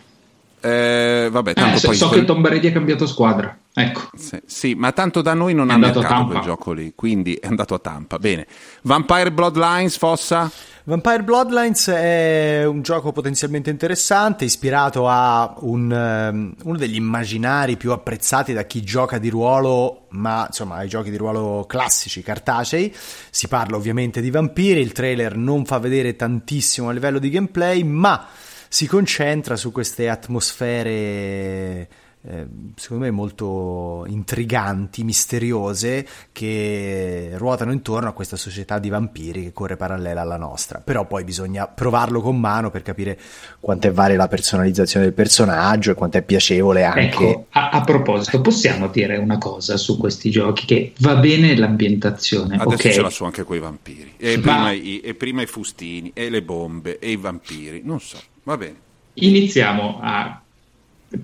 Eh, 0.63 1.27
vabbè, 1.31 1.53
eh, 1.55 1.77
so, 1.77 1.91
so 1.91 2.09
che 2.09 2.23
Tom 2.23 2.41
Brady 2.41 2.67
ha 2.67 2.71
cambiato 2.71 3.05
squadra. 3.05 3.55
Ecco. 3.73 4.09
Sì, 4.15 4.39
sì, 4.45 4.73
ma 4.75 4.91
tanto 4.91 5.21
da 5.21 5.33
noi 5.33 5.53
non 5.53 5.71
è 5.71 5.73
ha 5.73 5.77
mercato 5.77 6.25
quel 6.27 6.41
gioco 6.41 6.71
lì, 6.71 6.93
quindi 6.95 7.33
è 7.33 7.47
andato 7.47 7.73
a 7.73 7.79
Tampa. 7.79 8.17
Bene. 8.17 8.45
Vampire 8.83 9.31
Bloodlines, 9.31 9.97
Fossa? 9.97 10.51
Vampire 10.83 11.21
Bloodlines 11.21 11.89
è 11.89 12.65
un 12.65 12.81
gioco 12.81 13.11
potenzialmente 13.11 13.69
interessante, 13.69 14.45
ispirato 14.45 15.07
a 15.07 15.53
un, 15.59 15.91
um, 15.91 16.55
uno 16.63 16.77
degli 16.77 16.95
immaginari 16.95 17.77
più 17.77 17.91
apprezzati 17.91 18.51
da 18.51 18.63
chi 18.63 18.81
gioca 18.81 19.19
di 19.19 19.29
ruolo, 19.29 20.07
ma 20.09 20.45
insomma 20.47 20.77
ai 20.77 20.89
giochi 20.89 21.11
di 21.11 21.17
ruolo 21.17 21.65
classici, 21.67 22.23
cartacei. 22.23 22.91
Si 23.29 23.47
parla 23.47 23.77
ovviamente 23.77 24.21
di 24.21 24.31
vampiri, 24.31 24.79
il 24.81 24.91
trailer 24.91 25.35
non 25.35 25.65
fa 25.65 25.77
vedere 25.77 26.15
tantissimo 26.15 26.89
a 26.89 26.93
livello 26.93 27.19
di 27.19 27.29
gameplay, 27.29 27.83
ma 27.83 28.25
si 28.67 28.87
concentra 28.87 29.55
su 29.57 29.71
queste 29.71 30.09
atmosfere 30.09 31.87
eh, 32.27 32.45
secondo 32.75 33.05
me 33.05 33.11
molto 33.11 34.05
intriganti, 34.07 35.03
misteriose, 35.03 36.07
che 36.31 37.31
ruotano 37.35 37.71
intorno 37.71 38.09
a 38.09 38.13
questa 38.13 38.35
società 38.35 38.79
di 38.79 38.89
vampiri 38.89 39.43
che 39.43 39.53
corre 39.53 39.77
parallela 39.77 40.21
alla 40.21 40.37
nostra. 40.37 40.79
Però 40.79 41.05
poi 41.05 41.23
bisogna 41.23 41.67
provarlo 41.67 42.21
con 42.21 42.39
mano 42.39 42.69
per 42.69 42.81
capire 42.81 43.19
quanto 43.59 43.87
è 43.87 43.91
vale 43.91 44.15
la 44.15 44.27
personalizzazione 44.27 45.05
del 45.05 45.13
personaggio 45.13 45.91
e 45.91 45.93
quanto 45.93 46.17
è 46.17 46.21
piacevole 46.21 46.83
anche. 46.83 47.01
Ecco, 47.01 47.45
a, 47.51 47.69
a 47.69 47.81
proposito, 47.81 48.41
possiamo 48.41 48.87
dire 48.87 49.17
una 49.17 49.37
cosa 49.37 49.77
su 49.77 49.97
questi 49.97 50.29
giochi: 50.29 50.65
che 50.65 50.93
va 50.99 51.15
bene 51.15 51.55
l'ambientazione. 51.55 52.55
Adesso 52.55 52.75
okay. 52.75 52.93
ce 52.93 53.01
la 53.01 53.09
so 53.09 53.25
anche 53.25 53.43
con 53.43 53.55
i 53.55 53.59
vampiri. 53.59 54.13
E, 54.17 54.37
Ma... 54.37 54.41
prima 54.41 54.71
i, 54.71 54.99
e 54.99 55.13
prima 55.15 55.41
i 55.41 55.47
fustini, 55.47 56.11
e 56.13 56.29
le 56.29 56.41
bombe, 56.41 56.99
e 56.99 57.11
i 57.11 57.17
vampiri. 57.17 57.81
Non 57.83 57.99
so, 57.99 58.17
va 58.43 58.57
bene. 58.57 58.75
Iniziamo 59.13 59.99
a 60.01 60.40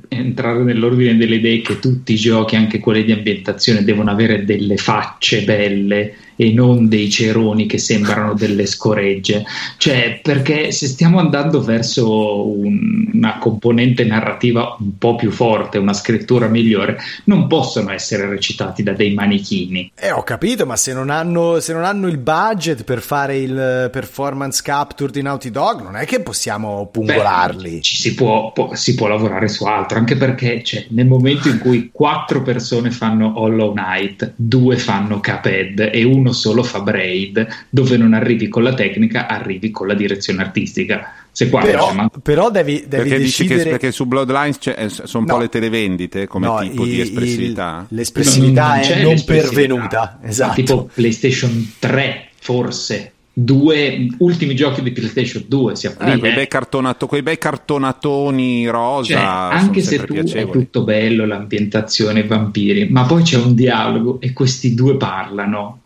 entrare 0.08 0.63
nell'ordine 0.63 1.15
delle 1.15 1.36
idee 1.36 1.62
che 1.62 1.80
tutti 1.80 2.13
i 2.13 2.17
giochi, 2.17 2.56
anche 2.56 2.80
quelli 2.80 3.04
di 3.04 3.12
ambientazione, 3.12 3.84
devono 3.84 4.12
avere 4.12 4.43
delle 4.43 4.78
facce 4.78 5.43
belle 5.43 6.15
e 6.38 6.54
non 6.54 6.88
dei 6.88 7.10
ceroni 7.10 7.65
che 7.65 7.80
sembrano 7.80 8.34
delle 8.34 8.65
scoregge. 8.65 9.43
Cioè, 9.78 10.21
perché 10.23 10.71
se 10.71 10.88
stiamo 10.88 11.19
andando 11.19 11.62
verso 11.62 12.47
un, 12.47 13.10
una 13.13 13.38
componente 13.39 14.06
narrativa 14.06 14.78
un 14.80 14.97
po' 14.97 15.15
più 15.15 15.32
forte, 15.32 15.80
una 15.80 15.93
scrittura 15.93 16.47
migliore, 16.47 16.97
non 17.26 17.47
possono 17.47 17.91
essere 17.91 18.30
recitati 18.30 18.84
da 18.84 18.93
dei 18.93 19.13
manichini. 19.13 19.91
Eh, 19.95 20.12
ho 20.12 20.23
capito, 20.23 20.65
ma 20.65 20.76
se 20.76 20.93
non 20.93 21.10
hanno, 21.10 21.60
se 21.60 21.73
non 21.73 21.84
hanno 21.84 22.08
il 22.08 22.17
budget 22.17 22.84
per 22.84 23.02
fare 23.02 23.38
il 23.38 23.89
performance 23.91 24.62
capture 24.63 25.12
di 25.12 25.21
Naughty 25.21 25.50
Dog, 25.50 25.82
non 25.82 25.95
è 25.95 26.06
che 26.06 26.21
possiamo 26.21 26.88
pungolarli. 26.91 27.76
Beh, 27.76 27.82
ci 27.82 27.95
si 27.95 28.13
può, 28.13 28.52
può, 28.52 28.76
si 28.76 28.93
può 28.95 29.08
lavorare 29.08 29.47
su 29.47 29.65
altro, 29.65 29.97
anche 29.97 30.15
perché 30.15 30.63
cioè, 30.63 30.86
nel 30.89 31.08
momento 31.08 31.50
in 31.50 31.58
cui 31.58 31.89
quattro 31.91 32.41
persone 32.43 32.91
fanno 32.91 33.39
Hollow 33.39 33.73
Knight, 33.73 34.34
due 34.36 34.78
fanno 34.78 35.19
Cuphead 35.19 35.89
e 35.91 36.04
uno 36.04 36.27
uno 36.28 36.34
solo 36.34 36.63
fa 36.63 36.82
braid, 36.82 37.48
dove 37.70 37.98
non 37.98 38.13
arrivi 38.13 38.48
con 38.50 38.63
la 38.63 38.74
tecnica, 38.74 39.28
arrivi 39.28 39.72
con 39.72 39.88
la 39.88 39.94
direzione 39.94 40.42
artistica. 40.42 41.13
Se 41.32 41.50
qua 41.50 41.62
però, 41.62 41.94
man- 41.94 42.10
però 42.22 42.50
devi, 42.50 42.84
devi 42.88 43.10
perché 43.10 43.18
decidere... 43.20 43.63
che, 43.63 43.70
perché 43.70 43.92
su 43.92 44.06
Bloodlines 44.06 44.58
eh, 44.76 44.90
sono 44.90 45.08
un 45.13 45.26
no. 45.26 45.34
po' 45.36 45.40
le 45.40 45.50
televendite 45.50 46.28
come 46.28 46.48
no, 46.48 46.60
tipo 46.60 46.86
i, 46.86 46.90
di 46.90 47.02
espressività. 47.02 47.86
Il, 47.90 47.96
l'espressività 47.96 48.68
non, 48.76 48.80
non 48.80 48.90
è 48.90 49.04
non 49.04 49.24
pervenuta. 49.24 50.20
Esatto. 50.24 50.54
Tipo 50.56 50.90
PlayStation 50.94 51.74
3 51.80 52.30
forse 52.40 53.12
due 53.40 54.08
ultimi 54.18 54.56
giochi 54.56 54.82
di 54.82 54.92
PlayStation 54.92 55.44
2 55.48 55.76
siamo 55.76 55.96
Eh, 56.00 56.13
lì, 56.16 56.20
quei, 56.20 56.32
eh. 56.32 56.36
bei 56.36 56.48
cartonato- 56.48 57.06
quei 57.06 57.22
bei 57.22 57.38
cartonatoni 57.38 58.68
rosa. 58.68 59.13
Cioè, 59.13 59.22
anche 59.24 59.82
se 59.82 59.98
tu 59.98 60.13
è 60.13 60.24
piacevoli. 60.24 60.60
tutto 60.60 60.84
bello, 60.84 61.24
l'ambientazione, 61.28 62.24
vampiri, 62.26 62.90
ma 62.90 63.04
poi 63.04 63.22
c'è 63.22 63.38
un 63.38 63.54
dialogo 63.54 64.20
e 64.22 64.34
questi 64.34 64.74
due 64.74 64.98
parlano. 64.98 65.82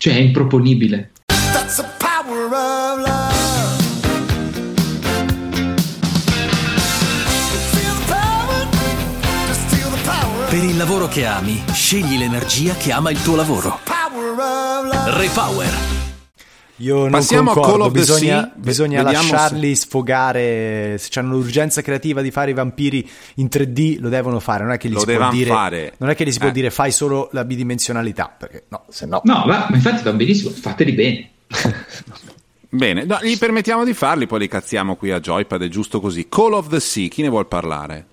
Cioè, 0.00 0.14
è 0.14 0.20
improponibile. 0.20 1.10
Per 10.48 10.64
il 10.64 10.76
lavoro 10.78 11.06
che 11.06 11.26
ami, 11.26 11.62
scegli 11.70 12.16
l'energia 12.16 12.76
che 12.76 12.92
ama 12.92 13.10
il 13.10 13.20
tuo 13.20 13.36
lavoro. 13.36 13.80
Repower. 15.04 15.89
Io 16.80 17.00
non 17.00 17.10
Passiamo 17.10 17.50
a 17.50 17.54
concordo, 17.54 17.76
Call 17.78 17.86
of 17.86 17.92
the 17.92 17.98
bisogna, 17.98 18.40
Sea. 18.40 18.52
bisogna 18.56 19.02
Vediamo 19.02 19.24
se- 19.26 19.32
lasciarli 19.32 19.74
sfogare, 19.76 20.96
se 20.98 21.18
hanno 21.18 21.32
l'urgenza 21.34 21.82
creativa 21.82 22.22
di 22.22 22.30
fare 22.30 22.50
i 22.50 22.54
vampiri 22.54 23.08
in 23.36 23.48
3D 23.50 24.00
lo 24.00 24.08
devono 24.08 24.40
fare, 24.40 24.64
non 24.64 24.72
è 24.72 24.78
che 24.78 24.88
gli 24.88 24.94
Lo 24.94 25.00
si 25.00 25.14
può 25.14 25.30
dire, 25.30 25.50
fare. 25.50 25.92
non 25.98 26.10
è 26.10 26.14
che 26.14 26.24
gli 26.24 26.32
si 26.32 26.38
può 26.38 26.48
Eh. 26.48 26.52
dire 26.52 26.70
fai 26.70 26.90
solo 26.92 27.28
la 27.32 27.44
bidimensionalità, 27.44 28.34
perché 28.36 28.64
no, 28.68 28.84
se 28.88 29.06
no... 29.06 29.20
No, 29.24 29.44
va- 29.46 29.66
ma 29.68 29.76
infatti 29.76 30.02
va 30.02 30.12
benissimo, 30.12 30.50
fateli 30.50 30.92
bene. 30.92 31.30
Bene, 32.72 33.04
no, 33.04 33.18
gli 33.20 33.36
permettiamo 33.36 33.84
di 33.84 33.92
farli, 33.94 34.28
poi 34.28 34.38
li 34.38 34.48
cazziamo 34.48 34.94
qui 34.94 35.10
a 35.10 35.18
Joypad, 35.18 35.60
è 35.62 35.68
giusto 35.68 36.00
così. 36.00 36.28
Call 36.28 36.52
of 36.52 36.68
the 36.68 36.78
Sea, 36.78 37.08
chi 37.08 37.20
ne 37.22 37.28
vuol 37.28 37.48
parlare? 37.48 38.06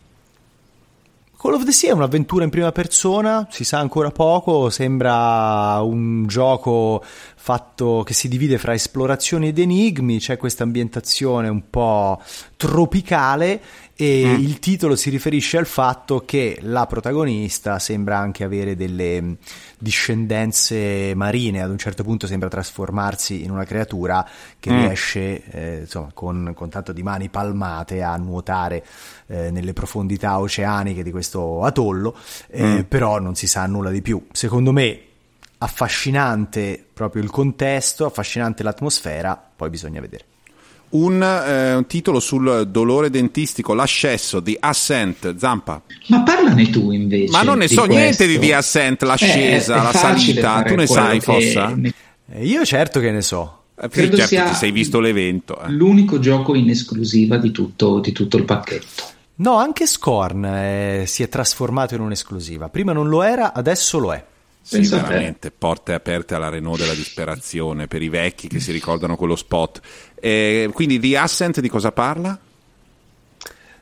Call 1.40 1.54
of 1.54 1.66
the 1.66 1.72
Sea 1.72 1.92
è 1.92 1.94
un'avventura 1.94 2.46
in 2.46 2.50
prima 2.50 2.72
persona, 2.72 3.48
si 3.52 3.64
sa 3.64 3.78
ancora 3.78 4.10
poco, 4.10 4.72
sembra 4.72 5.80
un 5.84 6.26
gioco 6.26 7.04
fatto 7.36 8.02
che 8.04 8.16
si 8.16 8.28
divide 8.28 8.58
fra 8.58 8.74
esplorazioni 8.74 9.50
ed 9.50 9.60
enigmi, 9.60 10.18
c'è 10.18 10.36
questa 10.36 10.64
ambientazione 10.64 11.48
un 11.48 11.70
po' 11.70 12.20
tropicale 12.56 13.62
e 14.00 14.32
il 14.32 14.60
titolo 14.60 14.96
si 14.96 15.10
riferisce 15.10 15.58
al 15.58 15.66
fatto 15.66 16.24
che 16.24 16.60
la 16.62 16.86
protagonista 16.86 17.80
sembra 17.80 18.20
anche 18.20 18.44
avere 18.44 18.76
delle 18.76 19.20
mh, 19.20 19.38
discendenze 19.80 21.14
marine, 21.16 21.64
ad 21.64 21.72
un 21.72 21.80
certo 21.80 22.04
punto 22.04 22.28
sembra 22.28 22.48
trasformarsi 22.48 23.44
in 23.44 23.50
una 23.50 23.64
creatura 23.64 24.24
che 24.60 24.70
riesce 24.70 25.44
eh, 25.46 25.80
insomma 25.80 26.12
con, 26.14 26.52
con 26.56 26.70
tanto 26.70 26.94
di 26.94 27.02
mani 27.02 27.30
palmate 27.30 28.04
a 28.04 28.16
nuotare 28.18 28.86
eh, 29.26 29.50
nelle 29.50 29.74
profondità 29.74 30.38
oceaniche 30.38 31.02
di 31.02 31.10
questo 31.10 31.64
atollo, 31.64 32.16
eh, 32.50 32.86
però 32.88 33.20
non 33.20 33.34
si 33.34 33.48
sa 33.48 33.66
nulla 33.66 33.90
di 33.90 34.04
più. 34.04 34.24
Secondo 34.32 34.72
me 34.72 35.02
affascinante 35.58 36.86
proprio 36.94 37.24
il 37.24 37.32
contesto, 37.32 38.06
affascinante 38.06 38.62
l'atmosfera, 38.62 39.42
poi 39.56 39.72
bisogna 39.72 40.02
vedere. 40.02 40.26
Un, 40.90 41.22
eh, 41.22 41.74
un 41.76 41.86
titolo 41.86 42.20
sul 42.22 42.68
dolore 42.70 43.10
dentistico, 43.10 43.74
l'ascesso 43.74 44.40
di 44.40 44.56
Ascent, 44.60 45.36
Zampa. 45.36 45.82
Ma 46.08 46.22
parlane 46.24 46.70
tu 46.70 46.92
invece. 46.92 47.32
Ma 47.32 47.42
non 47.44 47.58
ne 47.58 47.68
di 47.68 47.74
so 47.74 47.84
niente 47.86 48.24
questo. 48.26 48.40
di 48.40 48.40
The 48.48 48.54
Ascent, 48.56 49.02
l'ascesa, 49.04 49.80
Eh, 49.80 49.84
la 49.84 49.92
salita. 49.92 50.64
Tu 50.64 50.76
ne 50.76 50.88
sai, 50.88 51.20
che- 51.20 51.24
Fossa? 51.26 51.74
ne- 51.76 51.94
Eh, 52.32 52.46
io 52.46 52.64
certo 52.66 53.00
che 53.02 53.12
ne 53.12 53.22
so. 53.22 53.64
Eh, 53.80 53.90
Credo 53.90 54.16
certo, 54.16 54.30
sia 54.34 54.46
ti 54.46 54.56
sei 54.56 54.72
visto 54.72 55.00
l'evento. 55.02 55.62
eh. 55.62 55.70
L'unico 55.70 56.20
gioco 56.20 56.56
in 56.56 56.70
esclusiva 56.70 57.38
di 57.38 57.52
tutto, 57.52 58.00
di 58.00 58.12
tutto 58.14 58.38
il 58.38 58.44
pacchetto. 58.46 59.04
No, 59.36 59.56
anche 59.58 59.86
Scorn 59.86 60.46
eh, 60.46 61.04
si 61.06 61.22
è 61.22 61.30
trasformato 61.30 61.94
in 61.96 62.02
un'esclusiva. 62.02 62.70
Prima 62.70 62.92
non 62.94 63.08
lo 63.10 63.22
era, 63.24 63.54
adesso 63.54 64.00
lo 64.00 64.14
è. 64.14 64.26
Sì, 64.68 64.82
veramente, 64.82 65.50
porte 65.50 65.94
aperte 65.94 66.36
alla 66.36 66.50
Renault 66.50 66.80
della 66.80 66.94
disperazione 66.94 67.88
per 67.88 68.02
i 68.02 68.10
vecchi 68.10 68.50
che 68.50 68.60
si 68.60 68.74
ricordano 68.74 69.16
quello 69.16 69.38
spot. 69.38 69.80
Eh, 70.20 70.70
quindi 70.74 71.00
The 71.00 71.18
Ascent 71.18 71.60
di 71.60 71.70
cosa 71.70 71.92
parla? 71.92 72.40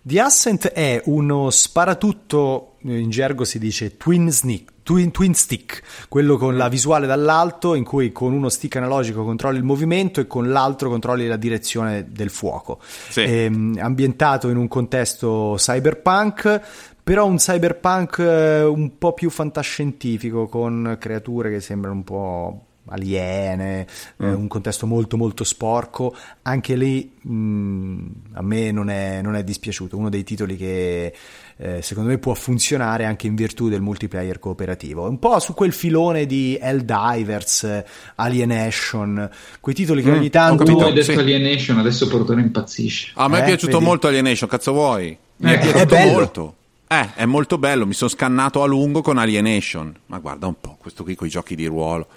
The 0.08 0.20
Ascent 0.20 0.68
è 0.68 1.02
uno 1.06 1.50
sparatutto, 1.50 2.76
in 2.82 3.10
gergo 3.10 3.44
si 3.44 3.58
dice 3.58 3.98
twin, 3.98 4.30
sneak, 4.30 4.72
twin, 4.84 5.10
twin 5.10 5.34
stick, 5.34 5.82
quello 6.10 6.38
con 6.38 6.56
la 6.56 6.70
visuale 6.70 7.08
dall'alto 7.08 7.74
in 7.74 7.84
cui 7.84 8.12
con 8.12 8.32
uno 8.32 8.50
stick 8.50 8.76
analogico 8.76 9.24
controlli 9.24 9.58
il 9.58 9.64
movimento 9.64 10.20
e 10.20 10.28
con 10.28 10.52
l'altro 10.52 10.90
controlli 10.90 11.26
la 11.26 11.38
direzione 11.38 12.06
del 12.12 12.30
fuoco. 12.30 12.80
Sì. 13.10 13.22
Ehm, 13.22 13.80
ambientato 13.82 14.50
in 14.50 14.58
un 14.58 14.68
contesto 14.68 15.56
cyberpunk, 15.58 16.62
però 17.04 17.26
un 17.26 17.38
cyberpunk 17.38 18.20
eh, 18.20 18.64
un 18.64 19.00
po' 19.00 19.14
più 19.14 19.32
fantascientifico 19.32 20.46
con 20.48 20.98
creature 21.00 21.50
che 21.50 21.62
sembrano 21.62 21.96
un 21.96 22.04
po' 22.04 22.66
aliene, 22.88 23.88
eh, 24.18 24.26
un 24.28 24.48
contesto 24.48 24.86
molto 24.88 25.18
molto 25.18 25.44
sporco, 25.44 26.16
anche 26.44 26.76
lì 26.76 27.12
mh, 27.22 28.06
a 28.34 28.42
me 28.42 28.72
non 28.72 28.90
è, 28.90 29.22
non 29.22 29.36
è 29.36 29.44
dispiaciuto, 29.44 29.98
uno 29.98 30.10
dei 30.10 30.24
titoli 30.24 30.56
che 30.58 31.14
eh, 31.58 31.82
secondo 31.82 32.10
me 32.10 32.18
può 32.18 32.34
funzionare 32.34 33.06
anche 33.06 33.28
in 33.28 33.36
virtù 33.36 33.70
del 33.70 33.82
multiplayer 33.82 34.40
cooperativo, 34.40 35.08
un 35.08 35.20
po' 35.20 35.40
su 35.40 35.54
quel 35.54 35.72
filone 35.72 36.26
di 36.26 36.58
Helldivers, 36.62 37.64
eh, 37.64 37.86
Alienation, 38.16 39.30
quei 39.60 39.74
titoli 39.76 40.02
che 40.04 40.12
ogni 40.12 40.30
tanto... 40.30 40.64
Tu 40.64 40.72
capito. 40.72 40.86
hai 40.88 40.94
detto 40.94 41.12
Sì. 41.14 41.18
Alienation, 41.18 41.78
adesso 41.80 42.08
Portone 42.08 42.42
impazzisce. 42.42 43.12
A 43.16 43.28
me 43.28 43.40
è 43.40 43.42
Eh, 43.42 43.46
piaciuto 43.46 43.74
vedi? 43.74 43.86
molto 43.86 44.08
Alienation, 44.08 44.50
cazzo 44.50 44.72
vuoi? 44.74 45.18
Mi 45.38 45.52
è 45.52 45.54
Eh, 45.54 45.58
piaciuto 45.60 45.82
è 45.82 45.86
bello. 45.86 46.12
molto. 46.12 46.56
Eh, 46.88 47.14
è 47.16 47.26
molto 47.26 47.58
bello, 47.58 47.86
mi 47.88 47.94
sono 47.94 48.10
scannato 48.10 48.62
a 48.62 48.68
lungo 48.68 49.02
con 49.02 49.18
Alienation. 49.18 49.96
Ma 50.08 50.20
guarda 50.20 50.48
un 50.48 50.56
po', 50.60 50.76
questo 50.80 51.04
qui 51.04 51.16
con 51.16 51.28
i 51.28 51.30
giochi 51.30 51.56
di 51.56 51.66
ruolo 51.66 52.08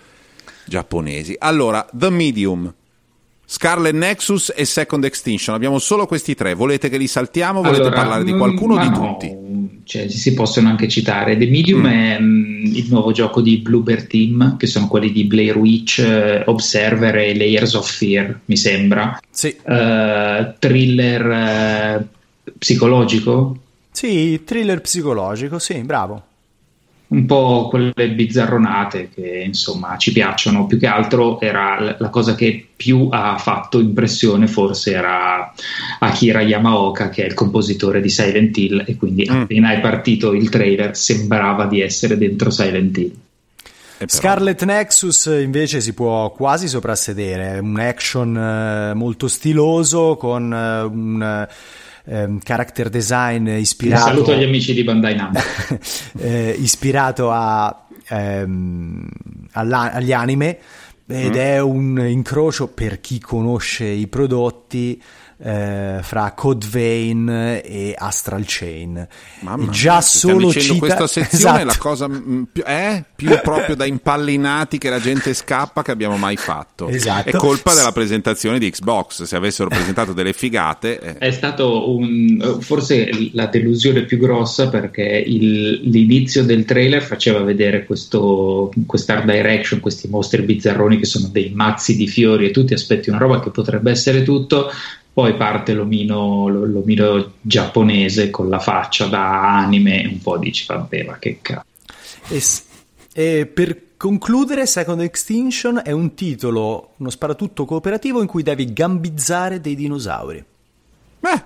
giapponesi. 0.68 1.34
Allora, 1.38 1.86
The 1.92 2.10
Medium, 2.10 2.72
Scarlet 3.44 3.94
Nexus 3.94 4.52
e 4.54 4.64
Second 4.64 5.04
Extinction. 5.04 5.54
Abbiamo 5.54 5.78
solo 5.78 6.06
questi 6.06 6.34
tre. 6.34 6.54
Volete 6.54 6.88
che 6.88 6.98
li 6.98 7.06
saltiamo? 7.06 7.62
Volete 7.62 7.80
Allora, 7.82 7.96
parlare 7.96 8.24
di 8.24 8.34
mm, 8.34 8.38
qualcuno 8.38 8.74
o 8.74 8.78
di 8.78 8.88
no, 8.90 8.96
tutti? 8.96 9.80
Cioè, 9.84 10.08
si 10.08 10.34
possono 10.34 10.68
anche 10.68 10.86
citare. 10.86 11.36
The 11.38 11.46
Medium 11.46 11.86
è 11.86 12.18
mm, 12.20 12.64
il 12.66 12.86
nuovo 12.90 13.12
gioco 13.12 13.40
di 13.40 13.56
Bluebird 13.58 14.06
Team, 14.06 14.56
che 14.58 14.66
sono 14.66 14.86
quelli 14.86 15.10
di 15.10 15.24
Blair 15.24 15.56
Witch, 15.56 15.98
eh, 16.00 16.42
Observer 16.44 17.16
e 17.16 17.34
Layers 17.34 17.72
of 17.72 17.90
Fear, 17.90 18.40
mi 18.44 18.56
sembra. 18.56 19.18
Sì, 19.30 19.48
Eh, 19.48 20.54
thriller 20.58 21.30
eh, 21.30 22.06
psicologico, 22.58 23.56
sì, 23.98 24.42
thriller 24.44 24.80
psicologico, 24.80 25.58
sì, 25.58 25.80
bravo. 25.80 26.22
Un 27.08 27.24
po' 27.24 27.68
quelle 27.68 28.10
bizzarronate 28.10 29.08
che 29.14 29.42
insomma 29.44 29.96
ci 29.96 30.12
piacciono. 30.12 30.66
Più 30.66 30.78
che 30.78 30.86
altro 30.86 31.40
era 31.40 31.96
la 31.98 32.08
cosa 32.10 32.34
che 32.34 32.66
più 32.76 33.08
ha 33.10 33.38
fatto 33.38 33.80
impressione, 33.80 34.46
forse 34.46 34.92
era 34.92 35.52
Akira 36.00 36.42
Yamaoka, 36.42 37.08
che 37.08 37.22
è 37.22 37.26
il 37.26 37.34
compositore 37.34 38.00
di 38.00 38.10
Silent 38.10 38.56
Hill, 38.56 38.84
e 38.86 38.96
quindi 38.96 39.26
Mm. 39.30 39.40
appena 39.40 39.72
è 39.72 39.80
partito 39.80 40.32
il 40.32 40.48
trailer 40.50 40.96
sembrava 40.96 41.66
di 41.66 41.80
essere 41.80 42.18
dentro 42.18 42.50
Silent 42.50 42.96
Hill. 42.98 43.12
Però- 43.96 44.10
Scarlet 44.10 44.62
Nexus 44.64 45.24
invece 45.42 45.80
si 45.80 45.92
può 45.92 46.30
quasi 46.30 46.68
soprassedere, 46.68 47.54
è 47.54 47.58
un 47.58 47.80
action 47.80 48.36
eh, 48.36 48.94
molto 48.94 49.26
stiloso 49.26 50.16
con 50.16 50.52
eh, 50.52 50.82
un 50.82 51.48
ehm, 52.08 52.38
character 52.42 52.88
design 52.88 53.46
Un 53.48 53.56
ispirato, 53.56 54.04
saluto 54.04 54.32
agli 54.32 54.44
amici 54.44 54.72
di 54.72 54.82
Bandai 54.82 55.14
Namco. 55.14 55.40
eh, 56.18 56.56
ispirato 56.58 57.30
a, 57.30 57.86
ehm, 58.08 59.08
alla- 59.52 59.92
agli 59.92 60.12
anime 60.12 60.58
ed 61.10 61.36
è 61.36 61.58
un 61.58 61.98
incrocio 62.06 62.68
per 62.68 63.00
chi 63.00 63.18
conosce 63.18 63.86
i 63.86 64.08
prodotti 64.08 65.02
eh, 65.40 65.98
fra 66.02 66.32
Code 66.32 66.66
Vein 66.68 67.28
e 67.28 67.94
Astral 67.96 68.42
Chain. 68.46 69.06
Mamma 69.40 69.62
mia, 69.64 69.70
già 69.70 70.00
stiamo 70.00 70.40
solo 70.40 70.52
dicendo 70.52 70.74
cita- 70.74 70.96
questa 70.96 71.06
sezione 71.06 71.60
è 71.60 71.64
la 71.64 71.70
Esatto. 71.70 71.88
cosa 71.88 72.08
più, 72.08 72.62
è 72.64 73.04
più 73.14 73.38
proprio 73.42 73.76
da 73.76 73.84
impallinati 73.84 74.78
che 74.78 74.90
la 74.90 74.98
gente 75.00 75.32
scappa 75.34 75.82
che 75.82 75.90
abbiamo 75.92 76.16
mai 76.16 76.36
fatto. 76.36 76.88
Esatto. 76.88 77.28
È 77.28 77.32
colpa 77.32 77.74
della 77.74 77.92
presentazione 77.92 78.58
di 78.58 78.70
Xbox. 78.70 79.22
Se 79.22 79.36
avessero 79.36 79.68
presentato 79.68 80.12
delle 80.12 80.32
figate, 80.32 80.98
eh, 81.00 81.18
È 81.18 81.30
stato 81.30 81.90
un, 81.94 82.58
forse 82.60 83.08
la 83.32 83.46
delusione 83.46 84.02
più 84.04 84.18
grossa 84.18 84.68
perché 84.68 85.02
il- 85.24 85.80
l'inizio 85.88 86.44
del 86.44 86.64
trailer 86.64 87.02
faceva 87.02 87.40
vedere 87.40 87.84
questo, 87.84 88.72
quest'art 88.86 89.24
direction, 89.24 89.80
questi 89.80 90.08
mostri 90.08 90.42
bizzarroni 90.42 90.98
che 90.98 91.06
sono 91.06 91.28
dei 91.28 91.52
mazzi 91.54 91.96
di 91.96 92.08
fiori 92.08 92.46
e 92.46 92.50
tu 92.50 92.64
ti 92.64 92.74
aspetti 92.74 93.08
una 93.08 93.18
roba 93.18 93.40
che 93.40 93.50
potrebbe 93.50 93.90
essere 93.90 94.22
tutto. 94.22 94.70
Poi 95.18 95.34
parte 95.34 95.72
l'omino, 95.74 96.46
l'omino 96.46 97.32
giapponese 97.40 98.30
con 98.30 98.48
la 98.48 98.60
faccia 98.60 99.06
da 99.06 99.58
anime 99.58 100.04
e 100.04 100.06
un 100.06 100.20
po' 100.22 100.38
dici 100.38 100.64
vabbè 100.64 101.02
ma 101.06 101.18
che 101.18 101.40
cazzo. 101.42 101.64
E, 102.28 102.38
s- 102.38 102.62
e 103.12 103.46
per 103.52 103.96
concludere, 103.96 104.64
Second 104.64 105.00
Extinction 105.00 105.80
è 105.82 105.90
un 105.90 106.14
titolo, 106.14 106.90
uno 106.98 107.10
sparatutto 107.10 107.64
cooperativo 107.64 108.20
in 108.20 108.28
cui 108.28 108.44
devi 108.44 108.72
gambizzare 108.72 109.60
dei 109.60 109.74
dinosauri. 109.74 110.44
beh, 111.18 111.42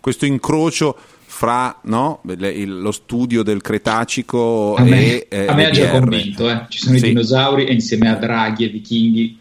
questo 0.00 0.24
incrocio 0.24 0.96
fra 1.26 1.80
no, 1.86 2.20
le- 2.22 2.52
il- 2.52 2.80
lo 2.82 2.92
studio 2.92 3.42
del 3.42 3.62
Cretacico 3.62 4.76
A 4.76 4.84
me, 4.84 5.26
e 5.26 5.26
eh, 5.28 5.46
a 5.48 5.54
me 5.54 5.66
ha 5.66 5.70
già 5.70 5.90
convinto, 5.90 6.48
eh. 6.48 6.66
ci 6.68 6.78
sono 6.78 6.96
Sì. 6.96 7.06
i 7.06 7.08
dinosauri 7.08 7.64
e 7.66 7.72
insieme 7.72 8.08
a 8.08 8.14
draghi 8.14 8.64
e 8.64 8.68
vichinghi 8.68 9.40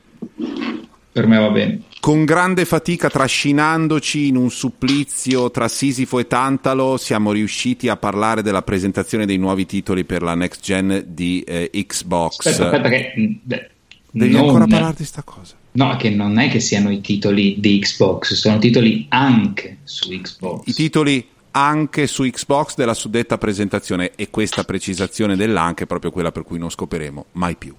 Per 1.11 1.27
me 1.27 1.37
va 1.37 1.49
bene. 1.49 1.81
Con 1.99 2.23
grande 2.23 2.65
fatica, 2.65 3.09
trascinandoci 3.09 4.27
in 4.27 4.37
un 4.37 4.49
supplizio 4.49 5.51
tra 5.51 5.67
Sisifo 5.67 6.19
e 6.19 6.27
Tantalo, 6.27 6.97
siamo 6.97 7.31
riusciti 7.31 7.89
a 7.89 7.97
parlare 7.97 8.41
della 8.41 8.61
presentazione 8.61 9.25
dei 9.25 9.37
nuovi 9.37 9.65
titoli 9.65 10.05
per 10.05 10.21
la 10.21 10.35
next 10.35 10.61
gen 10.61 11.03
di 11.07 11.41
eh, 11.41 11.69
Xbox. 11.85 12.45
Aspetta, 12.45 12.65
aspetta 12.65 12.89
che... 12.89 13.13
mm, 13.19 13.33
beh, 13.43 13.69
Devi 14.11 14.33
non- 14.33 14.45
ancora 14.45 14.67
parlare 14.67 14.95
di 14.97 15.05
sta 15.05 15.23
cosa. 15.23 15.55
No, 15.73 15.95
che 15.95 16.09
non 16.09 16.37
è 16.37 16.49
che 16.49 16.59
siano 16.59 16.91
i 16.91 16.99
titoli 16.99 17.55
di 17.59 17.79
Xbox, 17.79 18.33
sono 18.33 18.57
titoli 18.57 19.05
anche 19.09 19.77
su 19.83 20.09
Xbox. 20.09 20.67
I 20.67 20.73
titoli 20.73 21.25
anche 21.51 22.07
su 22.07 22.23
Xbox 22.23 22.75
della 22.75 22.93
suddetta 22.93 23.37
presentazione 23.37 24.11
e 24.15 24.29
questa 24.29 24.63
precisazione 24.63 25.35
dell'anche 25.35 25.83
è 25.83 25.87
proprio 25.87 26.11
quella 26.11 26.31
per 26.31 26.43
cui 26.43 26.57
non 26.57 26.69
scoperemo 26.69 27.25
mai 27.33 27.55
più. 27.55 27.73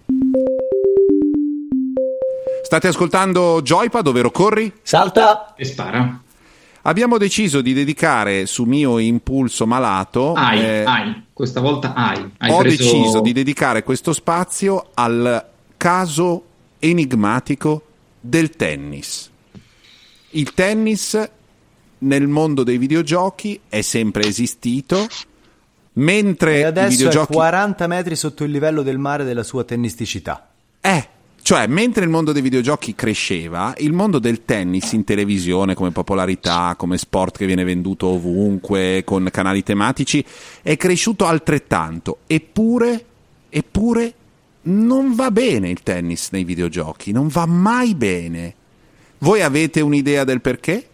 State 2.72 2.88
ascoltando 2.88 3.60
Joypad, 3.60 4.06
ovvero 4.06 4.30
Corri? 4.30 4.72
Salta! 4.80 5.52
E 5.56 5.64
spara. 5.66 6.22
Abbiamo 6.84 7.18
deciso 7.18 7.60
di 7.60 7.74
dedicare 7.74 8.46
su 8.46 8.64
mio 8.64 8.96
impulso 8.96 9.66
malato. 9.66 10.32
Hai, 10.32 10.58
eh, 10.58 10.82
hai, 10.86 11.24
questa 11.34 11.60
volta 11.60 11.92
hai. 11.92 12.32
hai 12.38 12.50
ho 12.50 12.56
preso- 12.56 12.82
deciso 12.82 13.20
di 13.20 13.34
dedicare 13.34 13.82
questo 13.82 14.14
spazio 14.14 14.88
al 14.94 15.48
caso 15.76 16.44
enigmatico 16.78 17.82
del 18.18 18.48
tennis. 18.56 19.30
Il 20.30 20.54
tennis 20.54 21.30
nel 21.98 22.26
mondo 22.26 22.62
dei 22.62 22.78
videogiochi 22.78 23.60
è 23.68 23.82
sempre 23.82 24.22
esistito, 24.22 25.06
mentre 25.92 26.54
E 26.54 26.60
i 26.60 26.62
adesso 26.62 26.88
videogiochi 26.88 27.32
è 27.32 27.36
40 27.36 27.86
metri 27.86 28.16
sotto 28.16 28.44
il 28.44 28.50
livello 28.50 28.80
del 28.80 28.96
mare 28.96 29.24
della 29.24 29.42
sua 29.42 29.62
tennisticità. 29.62 30.48
Eh, 30.80 31.08
cioè, 31.42 31.66
mentre 31.66 32.04
il 32.04 32.10
mondo 32.10 32.30
dei 32.30 32.40
videogiochi 32.40 32.94
cresceva, 32.94 33.74
il 33.78 33.92
mondo 33.92 34.20
del 34.20 34.44
tennis 34.44 34.92
in 34.92 35.02
televisione 35.02 35.74
come 35.74 35.90
popolarità, 35.90 36.76
come 36.78 36.96
sport 36.96 37.36
che 37.36 37.46
viene 37.46 37.64
venduto 37.64 38.06
ovunque, 38.06 39.02
con 39.04 39.28
canali 39.32 39.64
tematici, 39.64 40.24
è 40.62 40.76
cresciuto 40.76 41.26
altrettanto. 41.26 42.18
Eppure, 42.28 43.04
eppure, 43.48 44.14
non 44.62 45.16
va 45.16 45.32
bene 45.32 45.68
il 45.68 45.82
tennis 45.82 46.28
nei 46.30 46.44
videogiochi, 46.44 47.10
non 47.10 47.26
va 47.26 47.44
mai 47.44 47.96
bene. 47.96 48.54
Voi 49.18 49.42
avete 49.42 49.80
un'idea 49.80 50.22
del 50.22 50.40
perché? 50.40 50.88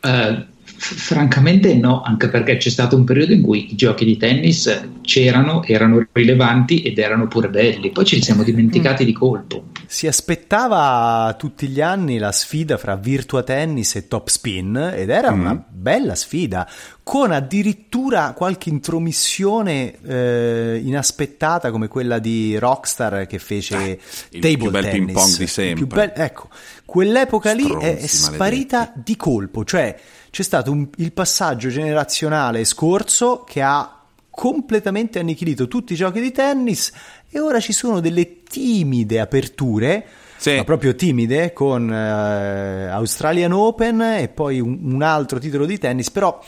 Eh, 0.00 0.46
francamente 0.82 1.74
no, 1.74 2.02
anche 2.02 2.28
perché 2.28 2.56
c'è 2.56 2.68
stato 2.68 2.96
un 2.96 3.04
periodo 3.04 3.32
in 3.32 3.40
cui 3.40 3.70
i 3.70 3.76
giochi 3.76 4.04
di 4.04 4.16
tennis 4.16 4.88
c'erano, 5.02 5.62
erano 5.64 6.04
rilevanti 6.10 6.82
ed 6.82 6.98
erano 6.98 7.28
pure 7.28 7.48
belli. 7.48 7.90
Poi 7.90 8.04
ce 8.04 8.16
li 8.16 8.22
siamo 8.22 8.42
dimenticati 8.42 9.04
di 9.04 9.12
colpo. 9.12 9.66
Si 9.86 10.08
aspettava 10.08 11.34
tutti 11.38 11.68
gli 11.68 11.80
anni 11.80 12.18
la 12.18 12.32
sfida 12.32 12.78
fra 12.78 12.96
Virtua 12.96 13.44
Tennis 13.44 13.94
e 13.94 14.08
Top 14.08 14.28
Spin 14.28 14.92
ed 14.94 15.08
era 15.10 15.30
una 15.30 15.54
bella 15.54 16.16
sfida, 16.16 16.68
con 17.04 17.32
addirittura 17.32 18.32
qualche 18.32 18.68
intromissione 18.68 19.94
eh, 20.04 20.80
inaspettata 20.84 21.70
come 21.72 21.88
quella 21.88 22.18
di 22.20 22.56
Rockstar 22.58 23.26
che 23.26 23.38
fece 23.40 23.98
il 24.30 24.40
Table 24.40 24.56
più 24.56 24.70
bel 24.70 24.82
Tennis. 24.84 24.98
ping 24.98 25.12
pong 25.12 25.36
di 25.36 25.46
sempre. 25.46 25.86
bel- 25.86 26.12
ecco, 26.14 26.48
quell'epoca 26.84 27.52
lì 27.52 27.64
è, 27.68 27.96
è 27.98 28.06
Stronzi 28.06 28.34
sparita 28.34 28.92
di 28.94 29.16
colpo, 29.16 29.64
cioè 29.64 29.98
c'è 30.30 30.42
stato 30.42 30.70
un- 30.70 30.88
il 30.96 31.12
passaggio 31.12 31.68
generazionale 31.70 32.64
scorso 32.64 33.42
che 33.46 33.62
ha 33.62 33.96
completamente 34.30 35.18
annichilito 35.18 35.66
tutti 35.68 35.92
i 35.92 35.96
giochi 35.96 36.20
di 36.20 36.30
tennis 36.32 36.90
e 37.28 37.40
ora 37.40 37.58
ci 37.60 37.72
sono 37.72 38.00
delle 38.00 38.42
timide 38.44 39.18
aperture, 39.20 40.06
Sì. 40.36 40.54
ma 40.56 40.64
proprio 40.64 40.94
timide, 40.94 41.52
con 41.52 41.92
eh, 41.92 42.86
Australian 42.86 43.52
Open 43.52 44.00
e 44.00 44.28
poi 44.28 44.60
un, 44.60 44.78
un 44.82 45.02
altro 45.02 45.38
titolo 45.38 45.66
di 45.66 45.78
tennis, 45.78 46.10
però 46.10 46.38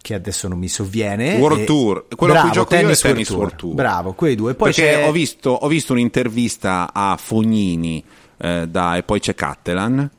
che 0.00 0.14
adesso 0.14 0.48
non 0.48 0.58
mi 0.58 0.68
sovviene. 0.68 1.36
World 1.36 1.60
E- 1.60 1.64
Tour. 1.64 2.06
Quello 2.14 2.32
a 2.32 2.36
bravo, 2.36 2.48
cui 2.48 2.56
gioco 2.56 2.74
io 2.74 2.78
è 2.78 2.82
Tennis 2.82 3.00
Tennis 3.00 3.30
World 3.30 3.56
Tour. 3.56 3.74
Bravo, 3.74 4.12
quei 4.12 4.34
due. 4.34 4.54
Poi 4.54 4.72
Perché 4.72 4.92
c'è... 4.92 5.08
ho 5.08 5.12
visto, 5.12 5.50
ho 5.50 5.68
visto 5.68 5.92
un'intervista 5.92 6.90
a 6.92 7.16
Fognini 7.20 8.02
eh, 8.38 8.66
da, 8.68 8.96
e 8.96 9.02
poi 9.02 9.20
c'è 9.20 9.34
Cattelan 9.34 10.10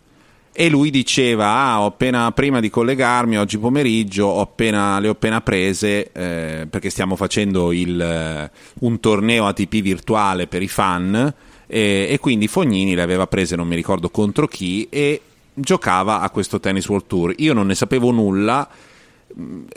e 0.54 0.70
lui 0.70 0.90
diceva 0.90 1.48
ah, 1.48 1.82
ho 1.82 1.86
appena 1.86 2.30
prima 2.34 2.60
di 2.60 2.70
collegarmi 2.70 3.38
oggi 3.38 3.58
pomeriggio 3.58 4.26
ho 4.26 4.42
appena, 4.42 5.00
le 5.00 5.08
ho 5.08 5.12
appena 5.12 5.40
prese 5.40 6.12
eh, 6.12 6.68
perché 6.70 6.90
stiamo 6.90 7.16
facendo 7.16 7.72
il, 7.72 8.00
eh, 8.00 8.52
un 8.82 9.00
torneo 9.00 9.48
ATP 9.48 9.82
virtuale 9.82 10.48
per 10.48 10.62
i 10.62 10.68
fan 10.68 11.34
e, 11.68 12.08
e 12.10 12.20
quindi 12.20 12.50
Fognini 12.50 12.96
le 12.96 13.02
aveva 13.02 13.28
prese 13.28 13.56
non 13.56 13.68
mi 13.68 13.76
ricordo 13.76 14.10
contro 14.10 14.46
chi 14.46 14.88
e 14.90 15.22
giocava 15.54 16.20
a 16.20 16.30
questo 16.30 16.60
Tennis 16.60 16.88
World 16.90 17.08
Tour 17.08 17.34
io 17.38 17.54
non 17.54 17.68
ne 17.68 17.76
sapevo 17.76 18.12
nulla 18.12 18.68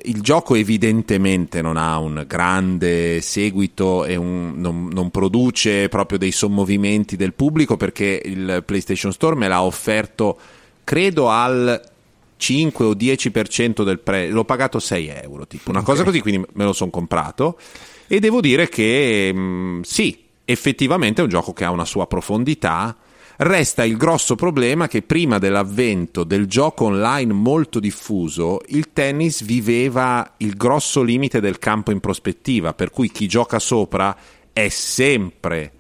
il 0.04 0.20
gioco 0.20 0.54
evidentemente 0.54 1.62
non 1.62 1.76
ha 1.76 1.98
un 1.98 2.24
grande 2.26 3.20
seguito 3.20 4.04
e 4.04 4.16
un- 4.16 4.54
non, 4.56 4.88
non 4.92 5.10
produce 5.10 5.88
proprio 5.88 6.18
dei 6.18 6.32
sommovimenti 6.32 7.16
del 7.16 7.32
pubblico 7.34 7.76
perché 7.76 8.20
il 8.24 8.62
PlayStation 8.64 9.12
Store 9.12 9.36
me 9.36 9.48
l'ha 9.48 9.62
offerto 9.62 10.38
credo 10.84 11.28
al 11.30 11.80
5 12.36 12.84
o 12.84 12.94
10% 12.94 13.84
del 13.84 14.00
prezzo, 14.00 14.34
l'ho 14.34 14.44
pagato 14.44 14.78
6 14.78 15.08
euro, 15.08 15.46
tipo 15.46 15.70
una 15.70 15.82
cosa 15.82 16.04
così, 16.04 16.20
quindi 16.20 16.44
me 16.52 16.64
lo 16.64 16.72
sono 16.72 16.90
comprato 16.90 17.58
e 18.06 18.20
devo 18.20 18.40
dire 18.40 18.68
che 18.68 19.32
mh, 19.32 19.80
sì, 19.82 20.24
effettivamente 20.44 21.20
è 21.20 21.24
un 21.24 21.30
gioco 21.30 21.52
che 21.52 21.64
ha 21.64 21.70
una 21.70 21.84
sua 21.86 22.06
profondità. 22.06 22.94
Resta 23.36 23.84
il 23.84 23.96
grosso 23.96 24.36
problema 24.36 24.86
che 24.86 25.02
prima 25.02 25.38
dell'avvento 25.38 26.22
del 26.22 26.46
gioco 26.46 26.84
online 26.84 27.32
molto 27.32 27.80
diffuso, 27.80 28.60
il 28.68 28.92
tennis 28.92 29.42
viveva 29.44 30.34
il 30.38 30.54
grosso 30.56 31.02
limite 31.02 31.40
del 31.40 31.58
campo 31.58 31.90
in 31.90 31.98
prospettiva, 31.98 32.74
per 32.74 32.90
cui 32.90 33.10
chi 33.10 33.26
gioca 33.26 33.58
sopra 33.58 34.16
è 34.52 34.68
sempre 34.68 35.72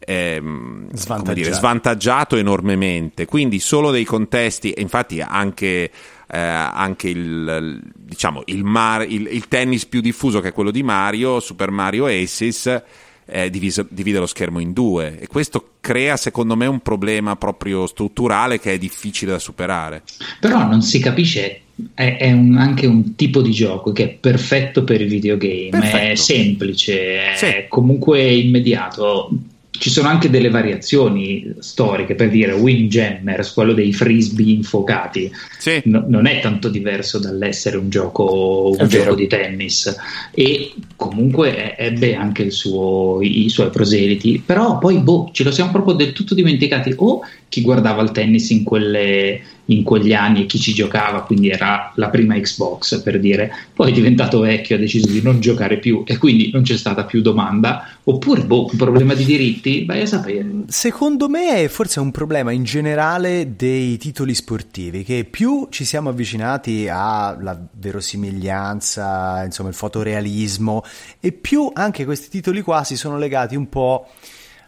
ehm, 0.00 0.88
Svantaggiato. 0.92 1.34
dire, 1.34 1.52
svantaggiato 1.52 2.36
enormemente. 2.36 3.24
Quindi 3.24 3.58
solo 3.58 3.90
dei 3.90 4.04
contesti, 4.04 4.72
e 4.72 4.82
infatti 4.82 5.22
anche, 5.22 5.90
eh, 6.30 6.38
anche 6.38 7.08
il, 7.08 7.80
diciamo, 7.94 8.42
il, 8.46 8.64
Mar- 8.64 9.10
il- 9.10 9.28
il 9.32 9.48
tennis 9.48 9.86
più 9.86 10.02
diffuso 10.02 10.40
che 10.40 10.48
è 10.48 10.52
quello 10.52 10.70
di 10.70 10.82
Mario, 10.82 11.40
Super 11.40 11.70
Mario 11.70 12.04
Aces, 12.04 12.82
eh, 13.30 13.50
diviso- 13.50 13.86
divide 13.88 14.18
lo 14.18 14.26
schermo 14.26 14.58
in 14.58 14.72
due 14.72 15.18
e 15.20 15.26
questo 15.26 15.70
crea 15.80 16.16
secondo 16.16 16.56
me 16.56 16.66
un 16.66 16.80
problema 16.80 17.36
proprio 17.36 17.86
strutturale 17.86 18.58
che 18.58 18.72
è 18.72 18.78
difficile 18.78 19.32
da 19.32 19.38
superare. 19.38 20.02
Però 20.40 20.66
non 20.66 20.82
si 20.82 20.98
capisce, 20.98 21.60
è, 21.94 22.16
è 22.18 22.32
un- 22.32 22.56
anche 22.56 22.86
un 22.86 23.14
tipo 23.14 23.40
di 23.42 23.52
gioco 23.52 23.92
che 23.92 24.04
è 24.04 24.08
perfetto 24.08 24.84
per 24.84 25.00
i 25.00 25.06
videogame, 25.06 25.68
è 25.68 25.70
Perfetto. 25.70 26.22
semplice, 26.22 27.32
è 27.32 27.36
Sì. 27.36 27.46
comunque 27.68 28.22
immediato. 28.32 29.30
Ci 29.78 29.90
sono 29.90 30.08
anche 30.08 30.28
delle 30.28 30.50
variazioni 30.50 31.54
storiche, 31.60 32.14
per 32.14 32.30
dire 32.30 32.52
Windjammers, 32.52 33.52
quello 33.52 33.72
dei 33.72 33.92
frisbee 33.92 34.54
infuocati, 34.54 35.30
Sì. 35.58 35.80
no- 35.84 36.04
non 36.08 36.26
è 36.26 36.40
tanto 36.40 36.68
diverso 36.68 37.18
dall'essere 37.18 37.76
un 37.76 37.88
gioco, 37.88 38.74
un 38.76 38.88
gioco 38.88 39.14
di 39.14 39.26
tennis. 39.28 39.96
E 40.34 40.72
comunque 40.96 41.76
ebbe 41.76 42.14
anche 42.14 42.42
il 42.42 42.52
suo- 42.52 43.20
i, 43.22 43.44
i 43.44 43.48
suoi 43.48 43.70
proseliti, 43.70 44.42
però 44.44 44.78
poi 44.78 44.98
boh, 44.98 45.30
ce 45.32 45.44
lo 45.44 45.52
siamo 45.52 45.70
proprio 45.70 45.94
del 45.94 46.12
tutto 46.12 46.34
dimenticati. 46.34 46.92
O 46.96 47.20
chi 47.48 47.62
guardava 47.62 48.02
il 48.02 48.10
tennis 48.10 48.50
in, 48.50 48.64
quelle- 48.64 49.40
in 49.70 49.82
quegli 49.82 50.12
anni 50.12 50.42
e 50.42 50.46
chi 50.46 50.58
ci 50.58 50.72
giocava, 50.72 51.22
quindi 51.22 51.50
era 51.50 51.92
la 51.96 52.08
prima 52.08 52.38
Xbox 52.38 53.02
per 53.02 53.18
dire, 53.20 53.52
poi 53.74 53.90
è 53.90 53.94
diventato 53.94 54.40
vecchio, 54.40 54.76
ha 54.76 54.78
deciso 54.78 55.08
di 55.08 55.20
non 55.22 55.40
giocare 55.40 55.78
più 55.78 56.04
e 56.06 56.16
quindi 56.16 56.50
non 56.52 56.62
c'è 56.62 56.76
stata 56.76 57.04
più 57.04 57.20
domanda, 57.20 57.88
oppure 58.04 58.44
boh, 58.44 58.68
un 58.70 58.76
problema 58.76 59.14
di 59.14 59.24
diritti, 59.24 59.84
vai 59.84 60.02
a 60.02 60.06
sapere. 60.06 60.64
Secondo 60.68 61.28
me 61.28 61.64
è 61.64 61.68
forse 61.68 62.00
un 62.00 62.10
problema 62.10 62.50
in 62.50 62.64
generale 62.64 63.54
dei 63.56 63.98
titoli 63.98 64.34
sportivi, 64.34 65.04
che 65.04 65.26
più 65.28 65.66
ci 65.70 65.84
siamo 65.84 66.08
avvicinati 66.08 66.86
alla 66.88 67.58
verosimiglianza, 67.72 69.44
insomma 69.44 69.68
il 69.68 69.74
fotorealismo, 69.74 70.82
e 71.20 71.32
più 71.32 71.70
anche 71.74 72.04
questi 72.04 72.28
titoli 72.30 72.62
qua 72.62 72.84
si 72.84 72.96
sono 72.96 73.18
legati 73.18 73.54
un 73.54 73.68
po' 73.68 74.06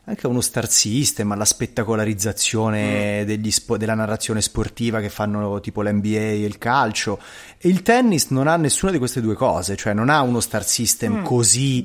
anche 0.05 0.27
uno 0.27 0.41
star 0.41 0.69
system, 0.69 1.33
alla 1.33 1.45
spettacolarizzazione 1.45 3.25
degli 3.25 3.51
spo- 3.51 3.77
della 3.77 3.95
narrazione 3.95 4.41
sportiva 4.41 5.01
che 5.01 5.09
fanno 5.09 5.61
tipo 5.61 5.83
l'NBA 5.83 6.09
e 6.09 6.45
il 6.45 6.59
calcio. 6.59 7.21
E 7.59 7.69
il 7.69 7.83
tennis 7.83 8.29
non 8.31 8.47
ha 8.49 8.57
nessuna 8.57 8.93
di 8.93 8.99
queste 8.99 9.21
due 9.21 9.35
cose, 9.35 9.77
cioè 9.77 9.93
non 9.93 10.09
ha 10.09 10.21
uno 10.23 10.41
star 10.41 10.65
system 10.65 11.23
così 11.23 11.85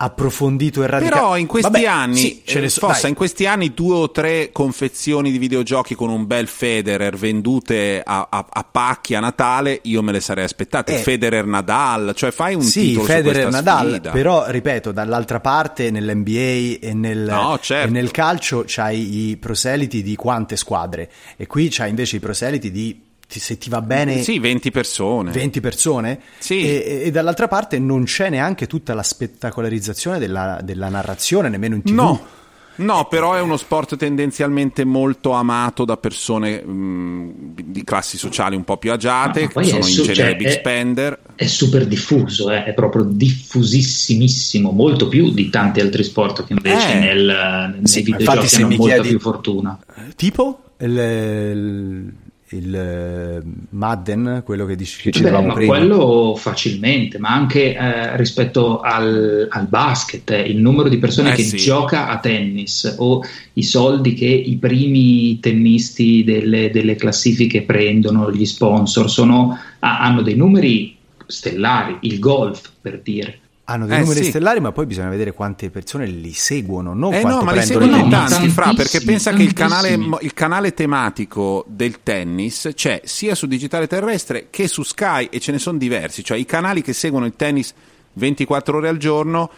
approfondito 0.00 0.82
e 0.84 0.86
radicale. 0.86 1.20
Però 1.20 1.36
in 1.36 1.46
questi 1.46 1.70
Vabbè, 1.72 1.84
anni, 1.86 2.16
sì, 2.16 2.42
ce 2.44 2.58
eh, 2.58 2.60
ne 2.62 2.68
so- 2.68 2.86
Fossa, 2.86 3.00
dai. 3.02 3.10
in 3.10 3.16
questi 3.16 3.46
anni 3.46 3.74
due 3.74 3.94
o 3.96 4.10
tre 4.12 4.50
confezioni 4.52 5.30
di 5.32 5.38
videogiochi 5.38 5.94
con 5.96 6.08
un 6.08 6.24
bel 6.26 6.46
Federer 6.46 7.16
vendute 7.16 8.00
a, 8.04 8.28
a- 8.30 8.46
a 8.48 8.64
pacchi 8.70 9.14
a 9.16 9.20
Natale, 9.20 9.80
io 9.82 10.02
me 10.02 10.12
le 10.12 10.20
sarei 10.20 10.44
aspettate. 10.44 10.94
Eh. 10.94 10.98
Federer 10.98 11.46
Nadal, 11.46 12.12
cioè 12.14 12.30
fai 12.30 12.54
un 12.54 12.62
sì, 12.62 12.88
titolo 12.88 13.06
Federer 13.06 13.50
Nadal, 13.50 13.90
sfida. 13.90 14.10
però 14.12 14.44
ripeto, 14.48 14.92
dall'altra 14.92 15.40
parte 15.40 15.90
nell'NBA 15.90 16.78
e 16.80 16.90
nel, 16.94 17.18
No, 17.28 17.58
certo. 17.60 17.88
e 17.88 17.90
nel 17.90 18.10
calcio 18.12 18.62
c'hai 18.66 19.30
i 19.30 19.36
proseliti 19.36 20.02
di 20.02 20.14
quante 20.14 20.56
squadre 20.56 21.10
e 21.36 21.46
qui 21.48 21.68
c'hai 21.70 21.90
invece 21.90 22.16
i 22.16 22.20
proseliti 22.20 22.70
di 22.70 23.06
ti- 23.28 23.38
se 23.40 23.58
ti 23.58 23.68
va 23.68 23.82
bene 23.82 24.22
Sì, 24.22 24.38
20 24.38 24.70
persone. 24.70 25.30
20 25.32 25.60
persone 25.60 26.18
Sì. 26.38 26.62
e, 26.62 27.02
e 27.04 27.10
dall'altra 27.10 27.46
parte 27.46 27.78
non 27.78 28.04
c'è 28.04 28.30
neanche 28.30 28.66
tutta 28.66 28.94
la 28.94 29.02
spettacolarizzazione 29.02 30.18
della, 30.18 30.60
della 30.64 30.88
narrazione 30.88 31.48
nemmeno 31.48 31.74
in 31.76 31.82
tv 31.82 31.92
No. 31.94 32.26
No, 32.78 33.08
però 33.10 33.34
è 33.34 33.40
uno 33.40 33.56
sport 33.56 33.96
tendenzialmente 33.96 34.84
molto 34.84 35.32
amato 35.32 35.84
da 35.84 35.96
persone 35.96 36.62
mh, 36.62 37.54
di 37.64 37.82
classi 37.82 38.16
sociali 38.16 38.54
un 38.54 38.62
po' 38.62 38.76
più 38.76 38.92
agiate, 38.92 39.40
Ma 39.40 39.46
che 39.48 39.52
poi 39.52 39.64
sono 39.64 39.82
è 39.82 39.88
in 39.88 39.92
su- 39.94 40.02
genere 40.02 40.14
cioè, 40.28 40.36
big 40.36 40.46
è- 40.46 40.50
spender. 40.52 41.18
È 41.34 41.46
super 41.46 41.86
diffuso, 41.88 42.52
eh, 42.52 42.62
è 42.62 42.74
proprio 42.74 43.02
diffusissimissimo, 43.02 44.70
molto 44.70 45.08
più 45.08 45.32
di 45.32 45.50
tanti 45.50 45.80
altri 45.80 46.04
sport 46.04 46.46
che 46.46 46.52
invece 46.52 46.92
Eh. 46.92 46.98
nel, 47.00 47.72
nei 47.78 47.86
Sì, 47.88 48.02
videogiochi 48.02 48.46
se 48.48 48.56
hanno 48.58 48.68
mi 48.68 48.76
molta 48.76 48.92
chiedi- 48.94 49.08
più 49.08 49.18
fortuna. 49.20 49.78
tipo 50.14 50.60
il, 50.78 50.90
il, 50.96 52.12
il, 52.50 52.74
eh, 52.74 53.42
Madden 53.70 54.42
quello 54.44 54.64
che, 54.64 54.76
dici, 54.76 55.10
che 55.10 55.20
Beh, 55.20 55.66
quello 55.66 56.34
facilmente, 56.36 57.18
ma 57.18 57.30
anche 57.30 57.74
eh, 57.74 58.16
rispetto 58.16 58.80
al, 58.80 59.46
al 59.50 59.66
basket, 59.66 60.30
eh, 60.30 60.40
il 60.42 60.58
numero 60.58 60.88
di 60.88 60.98
persone 60.98 61.32
Eh, 61.32 61.34
che 61.34 61.42
sì. 61.42 61.56
gioca 61.56 62.08
a 62.08 62.18
tennis 62.18 62.96
o 62.98 63.22
i 63.54 63.62
soldi 63.62 64.14
che 64.14 64.26
i 64.26 64.56
primi 64.56 65.38
tennisti 65.40 66.24
delle, 66.24 66.70
delle 66.70 66.94
classifiche 66.96 67.62
prendono, 67.62 68.32
gli 68.32 68.46
sponsor, 68.46 69.10
sono, 69.10 69.58
ha- 69.80 70.00
hanno 70.00 70.22
dei 70.22 70.36
numeri 70.36 70.96
stellari, 71.26 71.98
il 72.02 72.18
golf 72.18 72.72
per 72.80 73.00
dire. 73.02 73.40
Hanno 73.70 73.84
dei 73.86 73.98
Eh, 73.98 74.00
numeri 74.00 74.22
sì. 74.24 74.30
stellari 74.30 74.60
ma 74.60 74.72
poi 74.72 74.86
bisogna 74.86 75.10
vedere 75.10 75.32
quante 75.32 75.68
persone 75.68 76.06
li 76.06 76.32
seguono 76.32 76.94
non 76.94 77.12
Eh 77.12 77.22
no, 77.22 77.42
ma 77.42 77.52
li 77.52 77.62
seguono 77.62 77.96
in 77.98 78.08
tanti, 78.08 78.48
fra, 78.48 78.72
perché 78.74 79.02
pensa 79.02 79.32
che 79.32 79.42
il 79.42 79.52
canale, 79.52 79.98
il 80.20 80.32
canale 80.32 80.72
tematico 80.72 81.64
del 81.68 82.02
tennis 82.02 82.70
c'è 82.74 83.02
sia 83.04 83.34
su 83.34 83.46
Digitale 83.46 83.86
Terrestre 83.86 84.46
che 84.48 84.68
su 84.68 84.82
Sky 84.82 85.28
e 85.30 85.38
ce 85.38 85.52
ne 85.52 85.58
sono 85.58 85.76
diversi, 85.76 86.24
cioè 86.24 86.38
i 86.38 86.46
canali 86.46 86.80
che 86.80 86.94
seguono 86.94 87.26
il 87.26 87.34
tennis 87.36 87.74
24 88.14 88.76
ore 88.78 88.88
al 88.88 88.96
giorno 88.96 89.50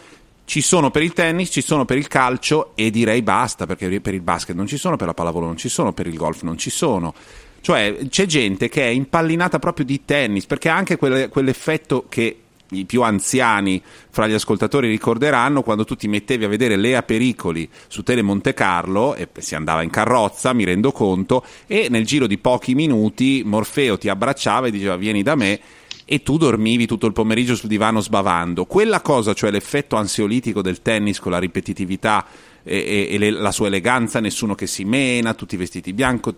ci 0.43 0.59
sono 0.59 0.91
per 0.91 1.03
il 1.03 1.13
tennis, 1.13 1.49
ci 1.49 1.61
sono 1.61 1.85
per 1.85 1.97
il 1.97 2.07
calcio 2.09 2.73
e 2.75 2.89
direi 2.91 3.21
basta, 3.21 3.65
perché 3.65 4.01
per 4.01 4.13
il 4.13 4.21
basket 4.21 4.55
non 4.55 4.67
ci 4.67 4.75
sono, 4.75 4.97
per 4.97 5.07
la 5.07 5.13
pallavolo 5.13 5.45
non 5.45 5.55
ci 5.55 5.69
sono, 5.69 5.93
per 5.93 6.07
il 6.07 6.17
golf 6.17 6.41
non 6.41 6.57
ci 6.57 6.69
sono. 6.69 7.13
Cioè 7.61 7.97
c'è 8.09 8.25
gente 8.25 8.67
che 8.67 8.83
è 8.83 8.89
impallinata 8.89 9.59
proprio 9.59 9.85
di 9.85 10.01
tennis, 10.03 10.45
perché 10.47 10.67
ha 10.67 10.75
anche 10.75 10.97
quelle- 10.97 11.29
quell'effetto 11.29 12.05
che 12.09 12.40
i 12.71 12.85
più 12.85 13.01
anziani 13.03 13.81
fra 14.09 14.27
gli 14.27 14.33
ascoltatori 14.33 14.89
ricorderanno 14.89 15.61
quando 15.61 15.85
tu 15.85 15.95
ti 15.95 16.07
mettevi 16.07 16.45
a 16.45 16.47
vedere 16.47 16.75
Lea 16.75 17.03
Pericoli 17.03 17.69
su 17.87 18.03
Tele 18.03 18.21
Monte 18.21 18.53
Carlo 18.53 19.15
e 19.15 19.27
si 19.39 19.55
andava 19.55 19.81
in 19.81 19.89
carrozza, 19.89 20.53
mi 20.53 20.63
rendo 20.63 20.91
conto, 20.91 21.43
e 21.67 21.87
nel 21.89 22.05
giro 22.05 22.27
di 22.27 22.37
pochi 22.37 22.75
minuti 22.75 23.41
Morfeo 23.45 23.97
ti 23.97 24.09
abbracciava 24.09 24.67
e 24.67 24.71
diceva 24.71 24.95
vieni 24.95 25.23
da 25.23 25.35
me 25.35 25.59
e 26.05 26.23
tu 26.23 26.37
dormivi 26.37 26.85
tutto 26.87 27.07
il 27.07 27.13
pomeriggio 27.13 27.55
sul 27.55 27.69
divano 27.69 28.01
sbavando. 28.01 28.65
Quella 28.65 28.99
cosa, 28.99 29.33
cioè 29.33 29.49
l'effetto 29.49 29.95
ansiolitico 29.95 30.61
del 30.61 30.81
tennis 30.81 31.19
con 31.19 31.31
la 31.31 31.39
ripetitività 31.39 32.25
e, 32.63 32.77
e- 32.77 33.07
e 33.11 33.17
le- 33.17 33.31
la 33.31 33.51
sua 33.51 33.67
eleganza, 33.67 34.19
nessuno 34.19 34.55
che 34.55 34.67
si 34.67 34.83
mena, 34.83 35.33
tutti 35.33 35.55
vestiti 35.57 35.93
bianco, 35.93 36.33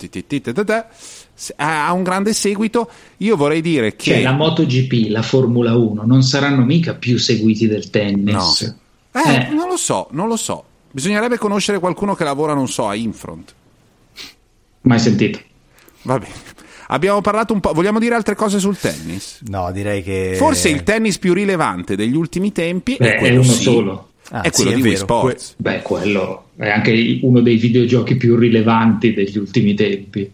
ha 1.57 1.91
un 1.93 2.03
grande 2.03 2.33
seguito. 2.33 2.89
Io 3.17 3.35
vorrei 3.35 3.61
dire 3.61 3.95
che 3.95 4.11
Cioè 4.11 4.21
la 4.21 4.33
MotoGP, 4.33 5.09
la 5.09 5.21
Formula 5.21 5.75
1 5.75 6.03
non 6.05 6.23
saranno 6.23 6.63
mica 6.63 6.93
più 6.95 7.17
seguiti 7.17 7.67
del 7.67 7.89
tennis. 7.89 8.75
Eh, 9.11 9.19
Eh. 9.19 9.49
non 9.53 9.67
lo 9.67 9.77
so, 9.77 10.07
non 10.11 10.27
lo 10.27 10.35
so. 10.37 10.63
Bisognerebbe 10.91 11.37
conoscere 11.37 11.79
qualcuno 11.79 12.13
che 12.15 12.23
lavora, 12.23 12.53
non 12.53 12.67
so, 12.67 12.87
a 12.87 12.95
Infront. 12.95 13.53
Mai 14.81 14.99
sentito? 14.99 15.39
Va 16.03 16.19
bene. 16.19 16.33
Abbiamo 16.87 17.21
parlato 17.21 17.53
un 17.53 17.59
po'. 17.61 17.71
Vogliamo 17.73 17.97
dire 17.97 18.13
altre 18.13 18.35
cose 18.35 18.59
sul 18.59 18.77
tennis? 18.77 19.39
no 19.47 19.71
direi 19.71 20.03
che 20.03 20.35
Forse 20.37 20.69
il 20.69 20.83
tennis 20.83 21.17
più 21.17 21.33
rilevante 21.33 21.95
degli 21.95 22.15
ultimi 22.15 22.51
tempi 22.51 22.97
Beh, 22.99 23.13
è 23.13 23.15
è 23.15 23.19
quello 23.19 23.41
uno 23.41 23.51
sì, 23.51 23.63
solo. 23.63 24.09
Ah, 24.29 24.41
è 24.41 24.51
quello 24.51 24.69
sì, 24.69 24.75
è 24.75 24.77
di 24.77 24.81
Wii 24.81 24.91
vero. 24.93 25.03
Sports. 25.03 25.53
Beh, 25.57 25.81
quello 25.81 26.45
è 26.55 26.69
anche 26.69 27.19
uno 27.21 27.41
dei 27.41 27.57
videogiochi 27.57 28.15
più 28.15 28.35
rilevanti 28.35 29.13
degli 29.13 29.37
ultimi 29.37 29.73
tempi. 29.73 30.31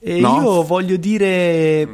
E 0.00 0.20
No? 0.20 0.40
io 0.40 0.62
voglio 0.62 0.96
dire 0.96 1.88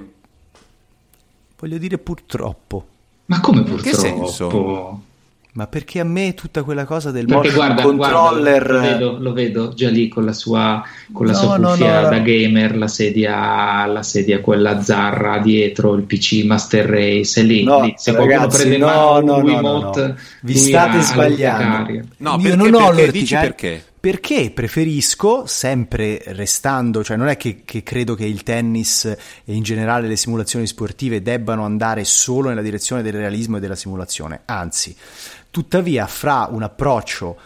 voglio 1.59 1.79
dire 1.79 1.97
purtroppo 1.97 2.87
Ma 3.27 3.41
come 3.41 3.63
che 3.63 3.71
purtroppo? 3.71 5.03
Ma 5.57 5.69
perché 5.69 6.01
a 6.01 6.05
me 6.05 6.35
tutta 6.35 6.65
quella 6.65 6.85
cosa 6.85 7.13
del 7.13 7.27
Perché 7.27 7.51
motion 7.53 7.55
guarda, 7.55 7.83
controller 7.83 8.67
guarda, 8.67 8.75
lo, 8.75 8.81
vedo, 8.81 9.17
lo 9.21 9.33
vedo 9.33 9.73
già 9.75 9.89
lì 9.89 10.09
con 10.09 10.25
la 10.25 10.33
sua, 10.33 10.83
con 11.13 11.27
la 11.27 11.33
No, 11.33 11.39
sua 11.39 11.57
cuffia 11.59 12.01
no, 12.03 12.09
da 12.09 12.17
no. 12.19 12.23
gamer, 12.25 12.77
la 12.77 12.89
sedia, 12.89 13.87
la 13.87 14.03
sedia 14.03 14.41
quella 14.41 14.83
zarra 14.83 15.39
dietro, 15.39 15.95
il 15.95 16.03
PC 16.03 16.43
Master 16.45 16.87
Race, 16.87 17.39
e 17.39 17.43
lì, 17.45 17.63
No, 17.63 17.83
lì, 17.85 17.95
se 17.97 18.13
qualcuno 18.15 18.39
ragazzi, 18.41 18.57
prende 18.59 18.79
no, 18.79 19.21
no, 19.21 19.41
no, 19.41 19.61
no. 19.61 20.15
Vi 20.43 20.57
state 20.57 20.97
ha 20.99 21.01
sbagliando. 21.03 22.03
No, 22.17 22.31
Io 22.33 22.39
perché- 22.39 22.57
non 22.57 22.75
ho 22.75 22.91
perché? 22.91 23.13
Dici 23.13 23.35
perché? 23.35 23.85
Perché 24.05 24.51
preferisco, 24.53 25.45
sempre 25.47 26.21
restando, 26.27 27.03
cioè 27.03 27.17
non 27.17 27.29
è 27.29 27.39
che, 27.39 27.63
che 27.65 27.83
credo 27.83 28.15
che 28.15 28.27
il 28.27 28.43
tennis 28.43 29.05
e 29.07 29.17
in 29.55 29.63
generale 29.63 30.09
le 30.09 30.17
simulazioni 30.17 30.67
sportive 30.67 31.23
debbano 31.23 31.65
andare 31.65 32.05
solo 32.05 32.51
nella 32.51 32.61
direzione 32.61 33.01
del 33.01 33.15
realismo 33.15 33.57
e 33.57 33.61
della 33.61 33.75
simulazione, 33.77 34.43
anzi, 34.45 34.95
tuttavia 35.55 36.09
fra 36.09 36.49
un 36.51 36.65
approccio 36.65 37.39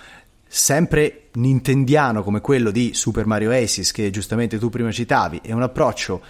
sempre 0.46 1.24
nintendiano 1.32 2.22
come 2.22 2.40
quello 2.40 2.70
di 2.70 2.94
Super 2.94 3.26
Mario 3.26 3.50
Aces 3.50 3.92
che 3.92 4.09
giustamente 4.09 4.59
tu 4.59 4.70
prima 4.70 4.90
citavi 4.90 5.40
e 5.42 5.52
un 5.52 5.61
approccio 5.61 6.22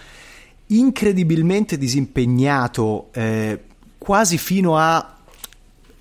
incredibilmente 0.67 1.77
disimpegnato 1.77 3.07
eh, 3.13 3.63
quasi 3.97 4.37
fino 4.37 4.75
a 4.77 5.19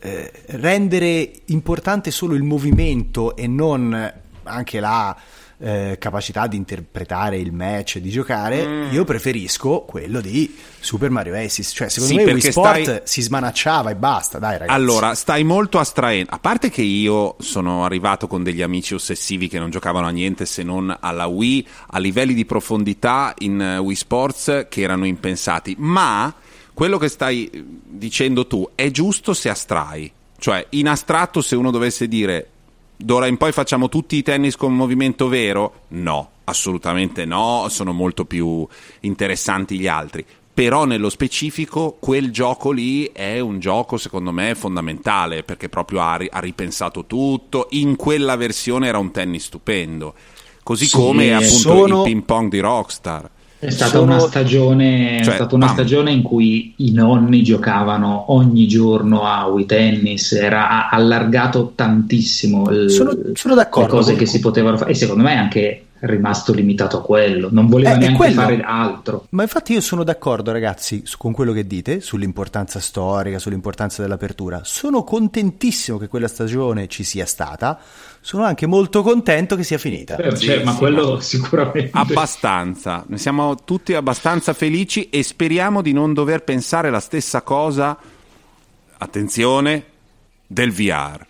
eh, 0.01 0.33
rendere 0.47 1.31
importante 1.45 2.11
solo 2.11 2.35
il 2.35 2.43
movimento 2.43 3.37
e 3.37 3.47
non 3.47 4.13
anche 4.43 4.81
la 4.81 5.17
eh, 5.61 5.97
capacità 5.99 6.47
di 6.47 6.57
interpretare 6.57 7.39
il 7.39 7.53
match 7.53 7.97
e 7.97 8.01
di 8.01 8.11
giocare, 8.11 8.89
io 8.91 9.05
preferisco 9.05 9.81
quello 9.81 10.21
di 10.21 10.57
Super 10.79 11.11
Mario 11.11 11.35
Aces. 11.35 11.73
Cioè, 11.75 11.89
secondo 11.89 12.15
Sì, 12.15 12.25
me 12.25 12.33
Wii 12.33 12.41
Sport 12.41 12.83
stai- 12.83 13.01
si 13.05 13.23
smanacciava 13.23 13.91
e 13.91 13.97
basta, 13.97 14.39
dai 14.39 14.59
ragazzi. 14.59 14.79
Allora, 14.79 15.15
stai 15.15 15.43
molto 15.45 15.79
astraendo. 15.79 16.31
A 16.31 16.39
parte 16.39 16.71
che 16.71 16.83
io 16.83 17.37
sono 17.41 17.85
arrivato 17.85 18.27
con 18.29 18.43
degli 18.43 18.63
amici 18.63 18.95
ossessivi 18.95 19.49
che 19.49 19.59
non 19.59 19.71
giocavano 19.71 20.07
a 20.07 20.11
niente 20.11 20.47
se 20.47 20.63
non 20.63 20.97
alla 20.99 21.27
Wii, 21.27 21.67
a 21.89 21.99
livelli 21.99 22.35
di 22.35 22.45
profondità 22.45 23.35
in 23.39 23.61
eh, 23.61 23.79
Wii 23.79 23.97
Sports 23.97 24.67
che 24.69 24.81
erano 24.81 25.07
impensati. 25.07 25.75
Ma 25.79 26.33
quello 26.73 26.99
che 26.99 27.09
stai 27.09 27.47
eh, 27.47 27.65
dicendo 27.85 28.47
tu 28.47 28.69
è 28.75 28.91
giusto 28.91 29.35
se 29.35 29.49
astrai. 29.49 30.13
Cioè, 30.39 30.65
in 30.71 30.89
astratto, 30.89 31.41
se 31.41 31.57
uno 31.57 31.73
dovesse 31.73 32.07
dire 32.07 32.51
d'ora 32.99 33.27
in 33.27 33.37
poi 33.37 33.53
facciamo 33.53 33.89
tutti 33.89 34.17
i 34.17 34.23
tennis 34.23 34.57
con 34.57 34.75
movimento 34.75 35.29
vero? 35.29 35.83
No, 35.89 36.31
assolutamente 36.45 37.25
no, 37.25 37.67
sono 37.71 37.93
molto 37.93 38.25
più 38.25 38.67
interessanti 39.01 39.79
gli 39.79 39.87
altri. 39.87 40.25
Però 40.53 40.85
nello 40.87 41.09
specifico 41.09 41.97
quel 42.01 42.33
gioco 42.33 42.73
lì 42.73 43.05
è 43.13 43.39
un 43.39 43.61
gioco 43.61 43.97
secondo 43.97 44.33
me 44.33 44.57
fondamentale 44.57 45.45
perché 45.45 45.69
proprio 45.69 46.01
ha, 46.01 46.15
ha 46.29 46.41
ripensato 46.41 47.05
tutto, 47.07 47.69
in 47.71 47.95
quella 47.95 48.35
versione 48.35 48.89
era 48.89 48.99
un 48.99 49.13
tennis 49.13 49.45
stupendo, 49.45 50.15
così 50.65 50.87
Sì, 50.87 50.97
come 50.97 51.33
appunto 51.33 51.55
sono- 51.55 51.97
il 51.99 52.03
ping 52.03 52.25
pong 52.25 52.51
di 52.51 52.59
Rockstar. 52.59 53.31
È 53.61 53.71
stata, 53.71 53.91
Sono- 53.91 54.05
una 54.05 54.19
stagione, 54.21 55.19
è 55.19 55.25
Cioè, 55.25 55.35
stata 55.35 55.55
una 55.57 55.67
bam. 55.67 55.75
stagione 55.75 56.13
in 56.13 56.23
cui 56.23 56.75
i 56.77 56.93
nonni 56.93 57.43
giocavano 57.43 58.27
ogni 58.33 58.69
giorno 58.69 59.23
a 59.25 59.47
Wii 59.47 59.67
Tennis, 59.67 60.33
era 60.33 60.89
allargato 60.89 61.73
tantissimo 61.75 62.71
il- 62.71 62.89
Sono- 62.91 63.13
sono 63.35 63.55
le 63.57 63.69
cose 63.69 64.15
che 64.15 64.27
si 64.27 64.39
potevano 64.39 64.77
fare 64.77 64.93
e 64.93 64.95
secondo 64.95 65.25
me 65.25 65.33
è 65.33 65.37
anche 65.37 65.83
rimasto 66.01 66.53
limitato 66.53 66.99
a 66.99 67.03
quello, 67.03 67.49
non 67.51 67.67
voleva 67.67 67.91
Eh, 67.91 67.95
è 67.95 67.99
neanche 67.99 68.17
quello. 68.17 68.41
fare 68.41 68.61
altro. 68.65 69.27
Ma 69.31 69.43
infatti 69.43 69.73
io 69.73 69.81
sono 69.81 70.05
d'accordo 70.05 70.53
ragazzi 70.53 71.03
su- 71.05 71.17
con 71.19 71.33
quello 71.33 71.53
che 71.53 71.67
dite 71.67 72.01
sull'importanza 72.01 72.79
storica, 72.79 73.41
sull'importanza 73.41 74.03
dell'apertura. 74.03 74.61
Sono 74.63 75.03
contentissimo 75.03 75.99
che 75.99 76.07
quella 76.07 76.29
stagione 76.29 76.87
ci 76.87 77.03
sia 77.03 77.27
stata, 77.27 77.81
sono 78.29 78.45
anche 78.45 78.67
molto 78.67 79.01
contento 79.01 79.57
che 79.57 79.63
sia 79.65 79.79
finita. 79.79 80.17
Eh, 80.17 80.37
Sì, 80.37 80.45
cioè, 80.49 80.63
ma 80.63 80.73
sì, 80.73 80.77
quello 80.77 81.19
sicuramente. 81.19 81.93
Abbastanza, 81.95 83.03
ne 83.07 83.17
siamo 83.17 83.55
tutti 83.65 83.95
abbastanza 83.95 84.53
felici 84.53 85.09
e 85.09 85.23
speriamo 85.23 85.81
di 85.81 85.95
non 85.95 86.13
dover 86.13 86.45
pensare 86.45 86.91
la 86.91 87.01
stessa 87.01 87.41
cosa, 87.41 87.97
attenzione, 88.99 89.83
del 90.47 90.73
VR. 90.73 91.25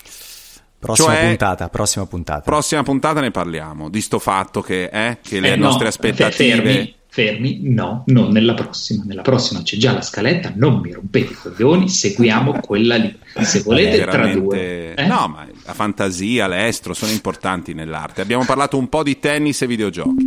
Prossima 0.76 1.14
Cioè- 1.14 1.26
puntata, 1.28 1.68
prossima 1.68 2.06
puntata. 2.06 2.40
Prossima 2.40 2.82
puntata 2.82 3.20
ne 3.20 3.30
parliamo, 3.30 3.88
di 3.88 4.00
sto 4.00 4.18
fatto 4.18 4.60
che, 4.60 4.90
eh, 4.92 5.18
che 5.22 5.38
le 5.38 5.52
Eh, 5.52 5.56
no, 5.56 5.66
nostre 5.66 5.86
aspettative... 5.86 6.94
Fermi, 7.10 7.60
no, 7.62 8.04
non 8.06 8.30
nella 8.30 8.54
prossima. 8.54 9.02
Nella 9.04 9.22
prossima 9.22 9.62
c'è 9.62 9.76
già 9.76 9.92
la 9.92 10.02
scaletta, 10.02 10.52
non 10.54 10.80
mi 10.80 10.92
rompete 10.92 11.32
i 11.32 11.36
coglioni, 11.36 11.88
seguiamo 11.88 12.60
quella 12.60 12.96
lì. 12.96 13.18
Se 13.40 13.60
volete, 13.62 14.04
tra 14.04 14.28
due. 14.28 14.94
eh? 14.94 15.06
No, 15.06 15.26
ma 15.28 15.46
la 15.64 15.74
fantasia, 15.74 16.46
l'estro 16.46 16.92
sono 16.94 17.10
importanti 17.10 17.72
nell'arte. 17.74 18.20
Abbiamo 18.20 18.44
parlato 18.44 18.76
un 18.76 18.88
po' 18.88 19.02
di 19.02 19.18
tennis 19.18 19.62
e 19.62 19.66
videogiochi. 19.66 20.26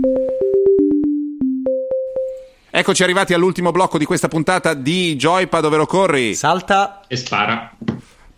Eccoci 2.73 3.03
arrivati 3.03 3.33
all'ultimo 3.33 3.71
blocco 3.71 3.97
di 3.97 4.05
questa 4.05 4.27
puntata 4.27 4.73
di 4.73 5.15
Joypad, 5.15 5.65
ovvero 5.65 5.85
corri. 5.85 6.33
Salta. 6.35 7.01
E 7.07 7.15
spara. 7.15 7.75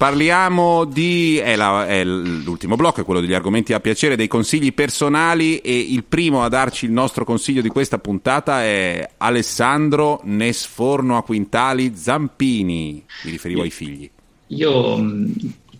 Parliamo 0.04 0.84
di. 0.84 1.38
È, 1.38 1.56
la- 1.56 1.88
è 1.88 2.04
l'ultimo 2.04 2.76
blocco, 2.76 3.00
è 3.00 3.06
quello 3.06 3.22
degli 3.22 3.34
argomenti 3.34 3.72
a 3.72 3.80
piacere, 3.80 4.18
dei 4.18 4.28
consigli 4.28 4.74
personali. 4.74 5.60
E 5.60 5.80
il 5.80 6.04
primo 6.04 6.44
a 6.44 6.50
darci 6.50 6.84
il 6.84 6.92
nostro 6.92 7.24
consiglio 7.24 7.62
di 7.62 7.70
questa 7.70 8.00
puntata 8.00 8.64
è 8.64 9.12
Alessandro 9.16 10.20
Nesforno 10.26 11.16
a 11.16 11.24
Quintali 11.24 11.94
Zampini. 11.96 13.02
Mi 13.24 13.32
riferivo 13.32 13.62
ai 13.62 13.70
figli. 13.70 14.12
Io 14.48 14.98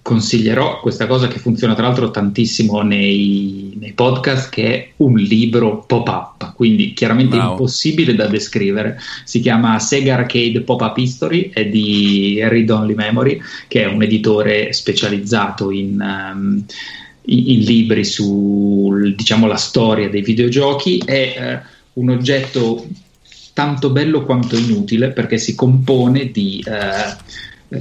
consiglierò 0.04 0.82
questa 0.82 1.08
cosa 1.08 1.30
che 1.30 1.40
funziona 1.40 1.74
tra 1.74 1.88
l'altro 1.88 2.12
tantissimo 2.12 2.82
nei, 2.82 3.74
nei 3.80 3.94
podcast, 3.94 4.50
che 4.50 4.66
è 4.68 4.92
un 4.98 5.16
libro 5.16 5.86
pop-up, 5.88 6.54
quindi 6.56 6.94
chiaramente 6.94 7.38
Bravo. 7.38 7.52
impossibile 7.52 8.14
da 8.14 8.28
descrivere. 8.28 9.00
Si 9.24 9.40
chiama 9.40 9.80
Sega 9.80 10.16
Arcade 10.16 10.62
Pop-Up 10.62 10.98
History, 10.98 11.50
è 11.54 11.66
di 11.66 12.38
Read 12.44 12.70
Only 12.70 12.96
Memory, 12.96 13.42
che 13.70 13.84
è 13.84 13.88
un 13.88 14.04
editore 14.04 14.74
specializzato 14.74 15.72
in... 15.72 16.00
ehm, 16.00 16.66
in 17.26 17.50
in 17.52 17.60
libri 17.62 18.04
su 18.04 19.14
diciamo 19.16 19.48
la 19.48 19.56
storia 19.56 20.10
dei 20.10 20.22
videogiochi 20.22 21.02
è 21.06 21.14
eh, 21.38 21.62
un 21.94 22.10
oggetto 22.10 22.86
tanto 23.54 23.92
bello 23.92 24.26
quanto 24.26 24.58
inutile 24.58 25.12
perché 25.12 25.38
si 25.38 25.56
compone 25.56 26.32
di 26.32 26.62
eh, 26.68 27.16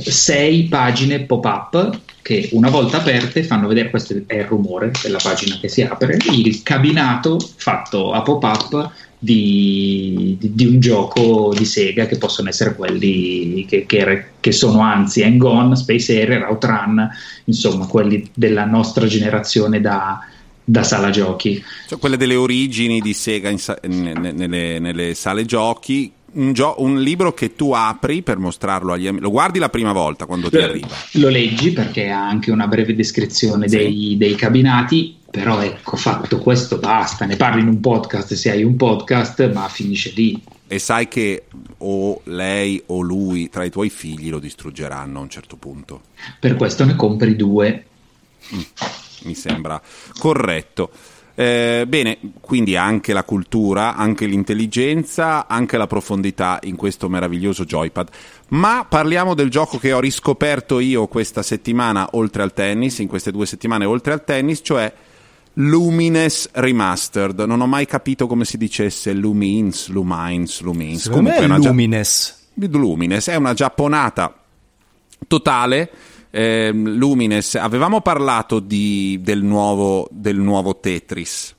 sei 0.01 0.65
pagine 0.65 1.21
pop-up 1.21 2.01
che 2.23 2.49
una 2.53 2.71
volta 2.71 2.99
aperte 2.99 3.43
fanno 3.43 3.67
vedere, 3.67 3.91
questo 3.91 4.15
è 4.27 4.37
il 4.37 4.45
rumore 4.45 4.93
della 5.03 5.19
pagina 5.21 5.59
che 5.61 5.69
si 5.69 5.83
apre, 5.83 6.17
il 6.33 6.63
cabinato 6.63 7.39
fatto 7.57 8.13
a 8.13 8.23
pop-up 8.23 8.91
di, 9.19 10.37
di- 10.39 10.55
di 10.55 10.67
un 10.67 10.79
gioco 10.81 11.53
di 11.57 11.65
Sega 11.65 12.07
che 12.07 12.19
possono 12.19 12.49
essere 12.49 12.75
quelli 12.75 13.65
che, 13.69 13.87
che- 13.87 14.25
che 14.41 14.53
sono 14.53 14.81
anzi 14.81 15.23
Hang 15.23 15.43
On, 15.43 15.77
Space 15.77 16.21
Harrier, 16.21 16.43
Outrun, 16.45 17.09
insomma 17.45 17.87
quelli 17.87 18.29
della 18.35 18.65
nostra 18.65 19.07
generazione 19.07 19.81
da, 19.81 20.19
da 20.65 20.83
sala 20.85 21.11
giochi. 21.11 21.63
Cioè, 21.89 21.99
quelle 21.99 22.17
delle 22.17 22.35
origini 22.37 23.01
di 23.01 23.13
Sega 23.15 23.57
sa- 23.59 23.79
ne- 23.87 24.13
nelle, 24.33 24.79
nelle 24.79 25.15
sale 25.15 25.45
giochi. 25.45 26.11
Un, 26.35 26.53
gio- 26.53 26.77
un 26.79 27.01
libro 27.01 27.35
che 27.35 27.55
tu 27.55 27.73
apri 27.73 28.23
per 28.23 28.39
mostrarlo 28.39 28.93
agli 28.93 29.07
amici. 29.07 29.23
Lo 29.23 29.31
guardi 29.31 29.59
la 29.59 29.69
prima 29.69 29.93
volta 29.93 30.25
quando 30.27 30.49
ti 30.49 30.57
Lo- 30.57 30.65
arriva. 30.65 30.89
Lo 31.13 31.29
leggi 31.29 31.73
perché 31.73 32.09
ha 32.09 32.27
anche 32.27 32.51
una 32.51 32.67
breve 32.67 32.95
descrizione 32.95 33.69
Sì. 33.69 33.77
dei, 33.77 34.17
dei 34.17 34.35
cabinati, 34.35 35.17
però 35.31 35.61
ecco, 35.61 35.97
fatto 35.97 36.39
questo 36.39 36.79
basta, 36.79 37.27
ne 37.27 37.37
parli 37.37 37.61
in 37.61 37.69
un 37.69 37.81
podcast 37.81 38.33
se 38.35 38.51
hai 38.51 38.65
un 38.65 38.77
podcast, 38.77 39.53
ma 39.53 39.69
finisce 39.69 40.13
lì. 40.15 40.43
E 40.69 40.79
sai 40.79 41.07
che 41.07 41.45
o 41.79 42.21
lei 42.25 42.83
o 42.87 43.01
lui 43.03 43.51
tra 43.51 43.65
i 43.65 43.71
tuoi 43.71 43.91
figli 43.91 44.31
lo 44.31 44.39
distruggeranno 44.39 45.19
a 45.19 45.23
un 45.23 45.29
certo 45.29 45.57
punto. 45.57 46.01
Per 46.41 46.57
questo 46.57 46.87
ne 46.87 46.97
compri 46.97 47.37
due. 47.37 47.85
Mi 49.25 49.35
sembra 49.35 49.81
corretto. 50.19 50.91
Eh, 51.35 51.85
bene, 51.89 52.19
quindi 52.41 52.77
anche 52.77 53.13
la 53.13 53.25
cultura, 53.25 53.97
anche 53.97 54.27
l'intelligenza, 54.27 55.47
anche 55.47 55.79
la 55.79 55.87
profondità 55.87 56.59
in 56.65 56.77
questo 56.77 57.09
meraviglioso 57.09 57.65
joypad. 57.65 58.09
Ma 58.49 58.85
parliamo 58.89 59.35
del 59.35 59.49
gioco 59.49 59.79
che 59.79 59.93
ho 59.93 60.01
riscoperto 60.01 60.79
io 60.79 61.07
questa 61.07 61.43
settimana 61.43 62.09
oltre 62.13 62.43
al 62.43 62.53
tennis, 62.53 62.99
in 62.99 63.09
queste 63.09 63.31
due 63.31 63.47
settimane 63.47 63.85
oltre 63.87 64.13
al 64.13 64.25
tennis, 64.25 64.61
cioè 64.63 64.93
Lumines 65.55 66.51
Remastered. 66.53 67.41
Non 67.41 67.61
ho 67.61 67.67
mai 67.67 67.87
capito 67.87 68.27
come 68.27 68.45
si 68.45 68.59
dicesse 68.59 69.13
Lumines, 69.13 69.89
Lumines, 69.89 70.61
Lumines. 70.61 71.03
Secondo 71.03 71.31
me 71.31 71.37
è 71.37 71.45
una 71.45 71.59
gia- 71.59 71.69
Lumines. 71.69 72.41
Lumines 72.55 73.29
è 73.29 73.37
una 73.37 73.55
giapponata 73.55 74.35
totale. 75.27 75.91
Ehm, 76.35 76.89
Lumines, 76.97 77.55
avevamo 77.57 78.01
parlato 78.01 78.59
di- 78.59 79.21
del, 79.23 79.43
nuovo, 79.43 80.09
del 80.11 80.39
nuovo 80.39 80.79
Tetris. 80.79 81.55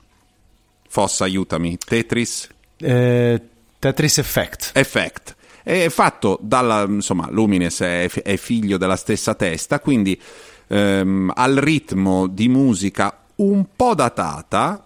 Fossa, 0.88 1.24
aiutami. 1.24 1.78
Tetris 1.78 2.48
Eh, 2.78 3.40
Tetris 3.78 4.18
Effect. 4.18 4.72
Effect. 4.74 5.36
È 5.62 5.88
fatto 5.88 6.38
dalla, 6.42 6.84
insomma, 6.88 7.28
Lumines 7.30 7.80
è, 7.80 8.08
è 8.10 8.36
figlio 8.36 8.76
della 8.76 8.96
stessa 8.96 9.34
testa, 9.34 9.80
quindi 9.80 10.20
ehm, 10.68 11.32
al 11.34 11.54
ritmo 11.56 12.26
di 12.26 12.48
musica 12.48 13.18
un 13.36 13.64
po' 13.74 13.94
datata, 13.94 14.84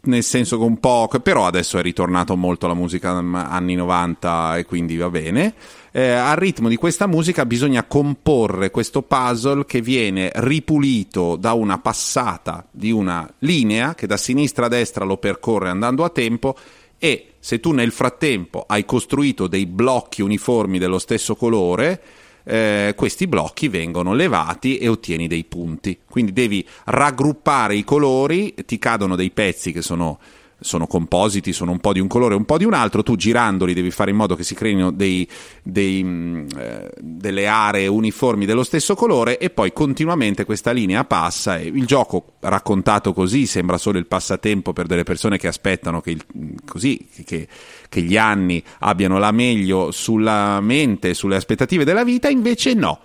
nel 0.00 0.22
senso 0.22 0.58
che 0.58 0.64
un 0.64 0.78
po', 0.80 1.08
però 1.22 1.46
adesso 1.46 1.78
è 1.78 1.82
ritornato 1.82 2.36
molto 2.36 2.66
la 2.66 2.74
musica 2.74 3.10
anni 3.12 3.74
90 3.74 4.58
e 4.58 4.64
quindi 4.64 4.96
va 4.96 5.08
bene. 5.10 5.54
Eh, 5.90 6.10
al 6.10 6.36
ritmo 6.36 6.68
di 6.68 6.76
questa 6.76 7.06
musica 7.06 7.46
bisogna 7.46 7.84
comporre 7.84 8.70
questo 8.70 9.02
puzzle 9.02 9.64
che 9.64 9.80
viene 9.80 10.30
ripulito 10.34 11.36
da 11.36 11.54
una 11.54 11.78
passata 11.78 12.66
di 12.70 12.90
una 12.90 13.28
linea 13.40 13.94
che 13.94 14.06
da 14.06 14.18
sinistra 14.18 14.66
a 14.66 14.68
destra 14.68 15.04
lo 15.04 15.16
percorre 15.16 15.70
andando 15.70 16.04
a 16.04 16.10
tempo 16.10 16.56
e 16.98 17.34
se 17.38 17.60
tu 17.60 17.72
nel 17.72 17.92
frattempo 17.92 18.64
hai 18.66 18.84
costruito 18.84 19.46
dei 19.46 19.66
blocchi 19.66 20.20
uniformi 20.20 20.78
dello 20.78 20.98
stesso 20.98 21.36
colore, 21.36 22.02
eh, 22.44 22.94
questi 22.96 23.26
blocchi 23.26 23.68
vengono 23.68 24.12
levati 24.12 24.78
e 24.78 24.88
ottieni 24.88 25.28
dei 25.28 25.44
punti. 25.44 26.00
Quindi 26.08 26.32
devi 26.32 26.66
raggruppare 26.86 27.76
i 27.76 27.84
colori, 27.84 28.54
ti 28.66 28.78
cadono 28.78 29.16
dei 29.16 29.30
pezzi 29.30 29.70
che 29.70 29.82
sono, 29.82 30.18
sono 30.60 30.86
compositi, 30.86 31.52
sono 31.52 31.70
un 31.70 31.78
po' 31.78 31.92
di 31.92 32.00
un 32.00 32.08
colore 32.08 32.34
un 32.34 32.44
po' 32.44 32.58
di 32.58 32.64
un 32.64 32.74
altro, 32.74 33.02
tu 33.02 33.16
girandoli 33.16 33.74
devi 33.74 33.90
fare 33.90 34.10
in 34.10 34.16
modo 34.16 34.34
che 34.34 34.42
si 34.42 34.54
creino 34.54 34.90
dei, 34.90 35.28
dei, 35.62 36.02
mh, 36.02 36.46
eh, 36.56 36.90
delle 36.98 37.46
aree 37.46 37.86
uniformi 37.86 38.44
dello 38.44 38.64
stesso 38.64 38.94
colore 38.94 39.38
e 39.38 39.50
poi 39.50 39.72
continuamente 39.72 40.44
questa 40.44 40.72
linea 40.72 41.04
passa 41.04 41.58
e 41.58 41.66
il 41.66 41.86
gioco 41.86 42.34
raccontato 42.40 43.12
così 43.12 43.46
sembra 43.46 43.78
solo 43.78 43.98
il 43.98 44.06
passatempo 44.06 44.72
per 44.72 44.86
delle 44.86 45.04
persone 45.04 45.38
che 45.38 45.46
aspettano 45.46 46.00
che, 46.00 46.10
il- 46.10 46.24
così, 46.66 47.08
che, 47.24 47.46
che 47.88 48.02
gli 48.02 48.16
anni 48.16 48.62
abbiano 48.80 49.18
la 49.18 49.30
meglio 49.30 49.90
sulla 49.90 50.60
mente, 50.60 51.14
sulle 51.14 51.36
aspettative 51.36 51.84
della 51.84 52.04
vita, 52.04 52.28
invece 52.28 52.74
no. 52.74 53.00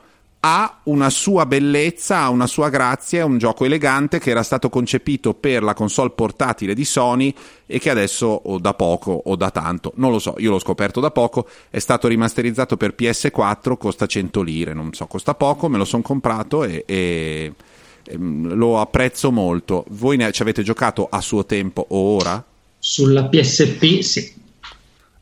Ha 0.45 0.81
una 0.83 1.09
sua 1.09 1.45
bellezza, 1.45 2.17
ha 2.17 2.29
una 2.29 2.47
sua 2.47 2.67
grazia, 2.67 3.21
è 3.21 3.23
un 3.23 3.37
gioco 3.37 3.63
elegante 3.63 4.19
che 4.19 4.29
era 4.29 4.43
stato 4.43 4.67
concepito 4.67 5.33
per 5.33 5.63
la 5.63 5.73
console 5.73 6.09
portatile 6.09 6.73
di 6.73 6.83
Sony 6.83 7.33
e 7.65 7.79
che 7.79 7.89
adesso 7.89 8.27
o 8.27 8.59
da 8.59 8.73
poco 8.73 9.21
o 9.23 9.37
da 9.37 9.51
tanto, 9.51 9.93
non 9.95 10.11
lo 10.11 10.19
so, 10.19 10.35
io 10.39 10.51
l'ho 10.51 10.59
scoperto 10.59 10.99
da 10.99 11.11
poco, 11.11 11.47
è 11.69 11.79
stato 11.79 12.09
rimasterizzato 12.09 12.75
per 12.75 12.93
PS4, 12.97 13.77
costa 13.77 14.05
100 14.05 14.41
lire, 14.41 14.73
non 14.73 14.91
so, 14.93 15.07
costa 15.07 15.33
poco, 15.33 15.69
me 15.69 15.77
lo 15.77 15.85
sono 15.85 16.03
comprato 16.03 16.65
e, 16.65 16.83
e- 16.85 17.53
ehm, 18.03 18.53
lo 18.55 18.81
apprezzo 18.81 19.31
molto. 19.31 19.85
Voi 19.91 20.17
ne 20.17 20.29
ci 20.33 20.41
avete 20.41 20.61
giocato 20.61 21.07
a 21.09 21.21
suo 21.21 21.45
tempo 21.45 21.85
o 21.87 22.17
ora? 22.17 22.43
Sulla 22.77 23.29
PSP, 23.29 23.99
sì. 24.01 24.33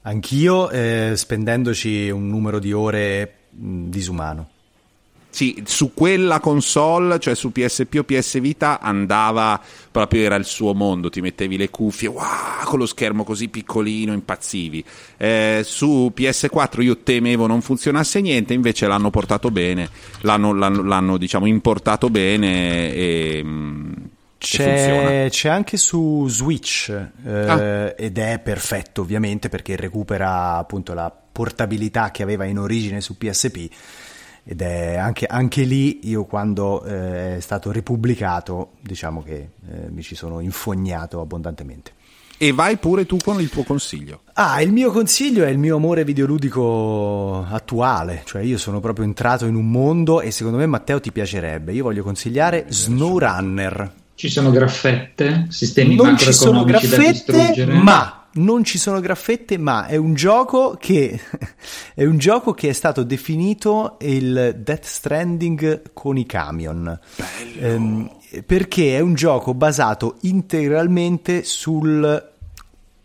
Anch'io 0.02 0.72
eh, 0.72 1.14
spendendoci 1.16 2.10
un 2.10 2.28
numero 2.28 2.58
di 2.58 2.74
ore 2.74 3.36
mh, 3.52 3.90
disumano. 3.90 4.50
Sì, 5.34 5.64
su 5.66 5.94
quella 5.94 6.42
console, 6.42 7.18
cioè 7.18 7.36
su 7.36 7.54
PSP 7.54 7.96
o 8.00 8.04
PS 8.04 8.42
Vita, 8.42 8.82
andava 8.82 9.60
proprio, 9.90 10.24
era 10.24 10.36
il 10.36 10.44
suo 10.44 10.74
mondo, 10.74 11.10
ti 11.10 11.22
mettevi 11.22 11.56
le 11.56 11.70
cuffie, 11.70 12.10
wow, 12.10 12.22
con 12.66 12.80
lo 12.80 12.86
schermo 12.86 13.24
così 13.24 13.48
piccolino, 13.48 14.12
impazzivi. 14.12 14.84
Eh, 15.16 15.62
su 15.64 16.12
PS4 16.14 16.82
io 16.82 16.98
temevo 16.98 17.48
non 17.48 17.62
funzionasse 17.62 18.20
niente, 18.20 18.54
invece 18.54 18.88
l'hanno 18.88 19.10
portato 19.10 19.52
bene, 19.52 19.90
l'hanno, 20.22 20.54
l'hanno- 20.54 20.84
l'hanno, 20.84 21.16
diciamo 21.18 21.46
importato 21.46 22.10
bene 22.10 22.94
e, 22.94 23.42
mm, 23.42 23.92
e 23.94 23.96
funziona. 24.38 25.08
C'è, 25.08 25.28
c'è 25.30 25.50
anche 25.50 25.78
su 25.78 26.26
Switch 26.28 26.90
eh, 26.90 27.30
Ah. 27.32 27.94
ed 27.96 28.18
è 28.18 28.40
perfetto 28.44 29.02
ovviamente 29.02 29.48
perché 29.50 29.76
recupera 29.78 30.58
appunto 30.58 30.94
la 30.94 31.10
portabilità 31.32 32.12
che 32.12 32.24
aveva 32.24 32.44
in 32.46 32.60
origine 32.60 33.00
su 33.00 33.18
PSP 33.18 33.70
ed 34.44 34.62
è 34.62 34.96
anche, 34.96 35.26
anche 35.26 35.64
lì 35.64 36.08
io 36.10 36.26
quando 36.26 36.84
eh, 36.84 37.38
è 37.38 37.40
stato 37.40 37.72
ripubblicato 37.72 38.72
diciamo 38.82 39.22
che 39.22 39.36
eh, 39.70 39.90
mi 39.90 40.02
ci 40.02 40.16
sono 40.16 40.40
infognato 40.40 41.22
abbondantemente. 41.22 41.92
E 42.38 42.54
vai 42.54 42.78
pure 42.78 43.06
tu 43.06 43.18
con 43.24 43.40
il 43.40 43.50
tuo 43.50 43.62
consiglio. 43.62 44.22
Ah, 44.34 44.64
il 44.64 44.72
mio 44.72 44.90
consiglio 44.90 45.46
è 45.46 45.50
il 45.50 45.60
mio 45.60 45.76
amore 45.76 46.04
videoludico 46.04 47.46
attuale, 47.48 48.24
cioè 48.26 48.42
io 48.42 48.58
sono 48.58 48.80
proprio 48.80 49.06
entrato 49.06 49.46
in 49.46 49.54
un 49.54 49.70
mondo 49.70 50.22
e 50.22 50.32
secondo 50.32 50.58
me 50.58 50.66
Matteo 50.66 51.00
ti 51.00 51.12
piacerebbe. 51.12 51.72
Io 51.72 51.84
voglio 51.84 52.02
consigliare 52.02 52.66
SnowRunner. 52.68 53.94
Ci 54.16 54.28
sono 54.28 54.50
graffette, 54.50 55.46
sistemi 55.50 55.94
Non 55.94 56.18
ci 56.18 56.34
sono 56.34 56.64
macroeconomici 56.64 56.90
da 56.90 56.96
graffette, 56.96 57.32
distruggere. 57.32 57.74
ma 57.74 58.21
non 58.34 58.64
ci 58.64 58.78
sono 58.78 59.00
graffette, 59.00 59.58
ma 59.58 59.88
è 59.88 59.96
un 59.96 60.14
gioco 60.14 60.78
che 60.80 61.20
è 61.94 62.06
un 62.06 62.18
gioco 62.18 62.54
che 62.54 62.70
è 62.70 62.74
stato 62.74 63.04
definito 63.04 63.98
il 64.02 64.58
Death 64.64 64.86
Stranding 64.86 65.94
con 65.94 66.18
i 66.18 66.26
camion. 66.26 67.00
Ehm, 67.60 68.10
perché 68.46 68.96
è 68.96 69.00
un 69.02 69.14
gioco 69.14 69.54
basato 69.54 70.16
integralmente 70.22 71.44
sul 71.44 72.31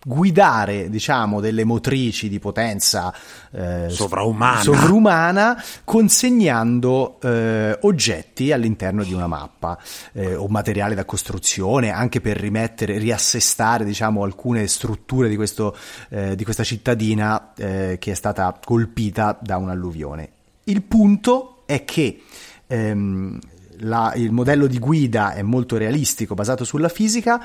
guidare, 0.08 0.88
diciamo, 0.88 1.40
delle 1.40 1.64
motrici 1.64 2.28
di 2.28 2.38
potenza 2.38 3.12
eh, 3.50 3.86
Sovraumana. 3.88 4.60
sovrumana 4.60 5.64
consegnando 5.82 7.18
eh, 7.20 7.76
oggetti 7.82 8.52
all'interno 8.52 9.02
di 9.02 9.12
una 9.12 9.26
mappa 9.26 9.76
eh, 10.12 10.36
o 10.36 10.46
materiale 10.46 10.94
da 10.94 11.04
costruzione 11.04 11.90
anche 11.90 12.20
per 12.20 12.36
rimettere, 12.36 12.98
riassestare 12.98 13.84
diciamo 13.84 14.22
alcune 14.22 14.68
strutture 14.68 15.28
di, 15.28 15.34
questo, 15.34 15.76
eh, 16.10 16.36
di 16.36 16.44
questa 16.44 16.62
cittadina 16.62 17.52
eh, 17.56 17.96
che 17.98 18.12
è 18.12 18.14
stata 18.14 18.56
colpita 18.64 19.36
da 19.40 19.56
un'alluvione. 19.56 20.28
Il 20.64 20.82
punto 20.82 21.62
è 21.66 21.84
che 21.84 22.22
ehm, 22.68 23.40
la- 23.80 24.12
il 24.14 24.32
modello 24.32 24.66
di 24.66 24.78
guida 24.78 25.34
è 25.34 25.42
molto 25.42 25.76
realistico, 25.76 26.34
basato 26.34 26.64
sulla 26.64 26.88
fisica 26.88 27.44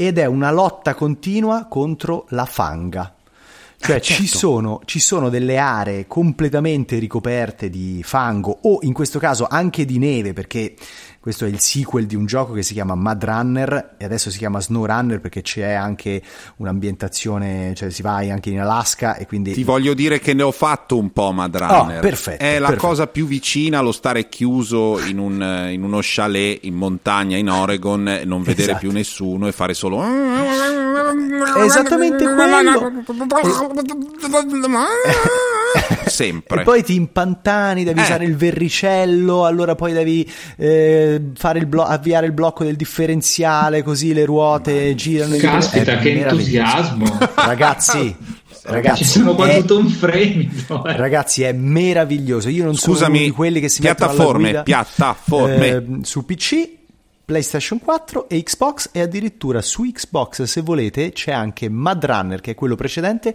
ed 0.00 0.16
è 0.16 0.24
una 0.24 0.50
lotta 0.50 0.94
continua 0.94 1.66
contro 1.66 2.24
la 2.30 2.46
fanga. 2.46 3.14
Cioè 3.76 4.00
ci, 4.00 4.26
sono, 4.26 4.80
ci 4.86 4.98
sono 4.98 5.28
delle 5.28 5.58
aree 5.58 6.06
completamente 6.06 6.98
ricoperte 6.98 7.68
di 7.68 8.00
fango 8.02 8.60
o 8.62 8.78
in 8.82 8.94
questo 8.94 9.18
caso 9.18 9.46
anche 9.48 9.84
di 9.84 9.98
neve 9.98 10.32
perché 10.32 10.74
questo 11.20 11.44
è 11.44 11.48
il 11.48 11.60
sequel 11.60 12.06
di 12.06 12.16
un 12.16 12.24
gioco 12.24 12.54
che 12.54 12.62
si 12.62 12.72
chiama 12.72 12.94
Mud 12.94 13.22
Runner 13.22 13.94
e 13.98 14.04
adesso 14.06 14.30
si 14.30 14.38
chiama 14.38 14.58
Snow 14.58 14.86
Runner 14.86 15.20
perché 15.20 15.42
c'è 15.42 15.72
anche 15.72 16.22
un'ambientazione, 16.56 17.74
cioè 17.76 17.90
si 17.90 18.00
va 18.00 18.14
anche 18.16 18.48
in 18.48 18.58
Alaska 18.58 19.16
e 19.16 19.26
quindi 19.26 19.52
Ti 19.52 19.62
voglio 19.62 19.92
dire 19.92 20.18
che 20.18 20.32
ne 20.32 20.42
ho 20.42 20.50
fatto 20.50 20.96
un 20.96 21.12
po' 21.12 21.30
Mad 21.32 21.54
Runner. 21.54 21.98
Oh, 21.98 22.00
perfetto, 22.00 22.42
È 22.42 22.58
la 22.58 22.68
perfetto. 22.68 22.86
cosa 22.88 23.06
più 23.06 23.26
vicina 23.26 23.80
allo 23.80 23.92
stare 23.92 24.30
chiuso 24.30 24.98
in, 25.04 25.18
un, 25.18 25.42
eh, 25.42 25.72
in 25.74 25.82
uno 25.82 25.98
chalet 26.00 26.64
in 26.64 26.74
montagna 26.74 27.36
in 27.36 27.50
Oregon, 27.50 28.08
e 28.08 28.24
non 28.24 28.42
vedere 28.42 28.70
Esatto. 28.70 28.78
più 28.78 28.90
nessuno 28.90 29.46
e 29.46 29.52
fare 29.52 29.74
solo. 29.74 30.02
È 30.02 31.60
esattamente 31.62 32.24
quello. 32.24 33.02
Sempre. 36.10 36.60
E 36.60 36.64
poi 36.64 36.82
ti 36.82 36.94
impantani, 36.94 37.84
devi 37.84 38.00
Eh. 38.00 38.02
usare 38.02 38.24
il 38.24 38.36
verricello, 38.36 39.44
allora 39.44 39.74
poi 39.74 39.92
devi 39.92 40.30
eh, 40.56 41.20
fare 41.34 41.58
il 41.58 41.66
blo- 41.66 41.84
avviare 41.84 42.26
il 42.26 42.32
blocco 42.32 42.64
del 42.64 42.76
differenziale, 42.76 43.82
così 43.82 44.12
le 44.12 44.24
ruote 44.24 44.94
girano. 44.94 45.36
Caspita, 45.36 45.96
che 45.98 46.12
meraviglioso. 46.14 46.76
entusiasmo! 46.76 47.18
Ragazzi, 47.36 48.16
ragazzi, 48.64 49.04
Ci 49.04 49.10
sono 49.10 49.34
quasi 49.34 49.52
è, 49.52 49.60
tutto 49.60 49.78
un 49.78 49.88
fremito. 49.88 50.84
eh. 50.84 50.96
ragazzi, 50.96 51.42
è 51.42 51.52
meraviglioso. 51.52 52.48
Io 52.48 52.64
non 52.64 52.74
sono 52.76 52.94
Scusami, 52.94 53.16
uno 53.18 53.26
di 53.26 53.32
quelli 53.32 53.60
che 53.60 53.68
si 53.68 53.82
mettono 53.82 54.04
alla 54.10 54.14
piattaforme, 54.16 54.44
guida, 54.48 54.62
piattaforme. 54.62 55.66
eh, 55.68 55.84
su 56.02 56.24
PC. 56.24 56.78
PlayStation 57.30 57.78
4 57.78 58.28
e 58.28 58.42
Xbox 58.42 58.88
e 58.90 59.00
addirittura 59.02 59.62
su 59.62 59.84
Xbox 59.84 60.42
se 60.42 60.62
volete 60.62 61.12
c'è 61.12 61.30
anche 61.30 61.68
Mad 61.68 62.04
Runner 62.04 62.40
che 62.40 62.50
è 62.50 62.54
quello 62.56 62.74
precedente 62.74 63.32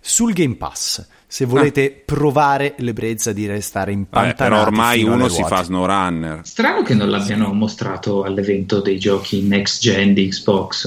sul 0.00 0.34
Game 0.34 0.56
Pass 0.56 1.02
se 1.30 1.44
volete 1.44 2.02
provare 2.06 2.74
l'ebbrezza 2.78 3.32
di 3.34 3.46
restare 3.46 3.90
Vabbè, 3.92 3.98
impantanati 3.98 4.42
però 4.42 4.62
ormai 4.62 5.02
uno 5.02 5.28
si 5.28 5.44
fa 5.44 5.62
SnowRunner. 5.62 6.40
Strano 6.42 6.82
che 6.82 6.94
non 6.94 7.10
l'abbiano 7.10 7.52
mostrato 7.52 8.22
all'evento 8.24 8.80
dei 8.80 8.98
giochi 8.98 9.42
next 9.42 9.82
gen 9.82 10.14
di 10.14 10.26
Xbox 10.28 10.86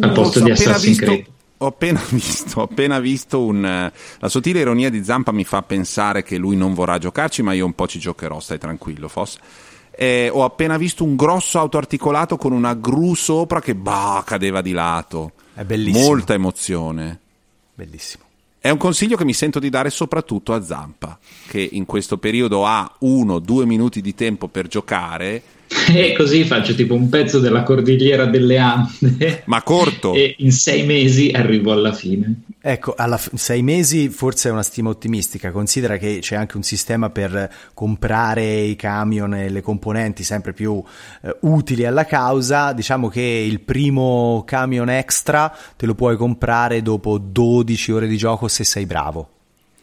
al 0.00 0.12
posto 0.12 0.40
Uh, 0.40 0.42
ho 0.42 0.44
di 0.46 0.50
appena 0.50 0.70
Assassin's 0.72 0.82
visto- 0.98 1.04
Creed. 1.04 1.26
Ho 1.58 1.66
appena 1.66 2.02
visto, 2.10 2.60
ho 2.60 2.62
appena 2.64 2.98
visto 2.98 3.44
un... 3.44 3.64
eh, 3.64 3.92
La 4.18 4.28
sottile 4.28 4.60
ironia 4.60 4.90
di 4.90 5.04
Zampa 5.04 5.30
mi 5.30 5.44
fa 5.44 5.62
pensare 5.62 6.22
che 6.24 6.36
lui 6.36 6.56
non 6.56 6.74
vorrà 6.74 6.98
giocarci, 6.98 7.42
ma 7.42 7.52
io 7.52 7.64
un 7.66 7.74
po' 7.74 7.86
ci 7.86 7.98
giocherò, 8.00 8.40
stai 8.40 8.58
tranquillo, 8.58 9.06
Foss. 9.08 9.36
Eh, 9.92 10.28
ho 10.32 10.42
appena 10.42 10.78
visto 10.78 11.04
un 11.04 11.14
grosso 11.14 11.58
autoarticolato 11.58 12.36
con 12.36 12.52
una 12.52 12.74
gru 12.74 13.14
sopra 13.14 13.60
che 13.60 13.74
bah, 13.74 14.22
cadeva 14.26 14.62
di 14.62 14.72
lato. 14.72 15.32
È 15.54 15.62
bellissimo. 15.62 16.04
Molta 16.06 16.34
emozione. 16.34 17.20
bellissimo 17.74 18.24
È 18.62 18.68
un 18.68 18.76
consiglio 18.76 19.16
che 19.16 19.24
mi 19.24 19.32
sento 19.32 19.58
di 19.58 19.70
dare 19.70 19.88
soprattutto 19.88 20.52
a 20.52 20.62
Zampa, 20.62 21.18
che 21.48 21.66
in 21.72 21.86
questo 21.86 22.18
periodo 22.18 22.66
ha 22.66 22.94
uno, 22.98 23.38
due 23.38 23.64
minuti 23.64 24.02
di 24.02 24.14
tempo 24.14 24.48
per 24.48 24.68
giocare, 24.68 25.42
E 25.90 26.12
così 26.16 26.44
faccio 26.44 26.74
tipo 26.74 26.94
un 26.94 27.08
pezzo 27.08 27.38
della 27.38 27.62
cordigliera 27.62 28.26
delle 28.26 28.58
Ande. 28.58 29.42
ma 29.46 29.62
corto. 29.62 30.14
E 30.20 30.34
in 30.38 30.52
sei 30.52 30.84
mesi 30.84 31.30
arrivo 31.30 31.72
alla 31.72 31.92
fine. 31.92 32.42
Ecco, 32.60 32.94
alla 32.96 33.16
f- 33.16 33.34
sei 33.34 33.62
mesi 33.62 34.08
forse 34.08 34.48
è 34.48 34.52
una 34.52 34.62
stima 34.62 34.90
ottimistica, 34.90 35.50
considera 35.50 35.96
che 35.96 36.18
c'è 36.20 36.36
anche 36.36 36.56
un 36.56 36.62
sistema 36.62 37.08
per 37.08 37.50
comprare 37.72 38.60
i 38.60 38.76
camion 38.76 39.34
e 39.34 39.48
le 39.48 39.62
componenti 39.62 40.24
sempre 40.24 40.52
più 40.52 40.82
eh, 41.22 41.36
utili 41.40 41.86
alla 41.86 42.04
causa, 42.04 42.72
diciamo 42.72 43.08
che 43.08 43.22
il 43.22 43.60
primo 43.60 44.42
camion 44.46 44.90
extra 44.90 45.54
te 45.76 45.86
lo 45.86 45.94
puoi 45.94 46.16
comprare 46.16 46.82
dopo 46.82 47.16
12 47.16 47.92
ore 47.92 48.06
di 48.06 48.16
gioco 48.16 48.46
se 48.48 48.64
sei 48.64 48.84
bravo. 48.84 49.28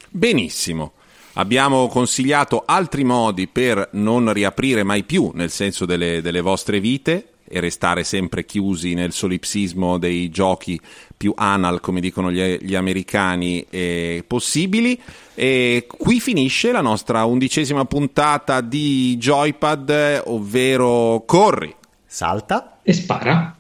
Benissimo. 0.10 0.94
Abbiamo 1.38 1.88
consigliato 1.88 2.64
altri 2.66 3.04
modi 3.04 3.48
per 3.48 3.90
non 3.92 4.34
riaprire 4.34 4.82
mai 4.82 5.04
più, 5.04 5.30
nel 5.36 5.52
senso 5.52 5.86
delle, 5.86 6.20
delle 6.20 6.42
vostre 6.42 6.80
vite, 6.80 7.28
e 7.48 7.60
restare 7.60 8.04
sempre 8.04 8.44
chiusi 8.44 8.96
nel 8.96 9.12
solipsismo 9.12 10.00
dei 10.00 10.30
giochi 10.30 10.82
più 11.16 11.34
anal, 11.36 11.80
come 11.80 12.02
dicono 12.02 12.32
gli, 12.32 12.58
gli 12.60 12.74
americani, 12.74 13.64
eh, 13.70 14.24
possibili. 14.26 15.00
E 15.36 15.86
qui 15.88 16.20
finisce 16.20 16.72
la 16.72 16.82
nostra 16.82 17.24
undicesima 17.26 17.86
puntata 17.86 18.60
di 18.62 19.16
Joypad, 19.18 20.24
ovvero 20.26 21.24
Corri. 21.28 21.74
Salta. 22.04 22.80
E 22.82 22.94
spara. 22.94 23.56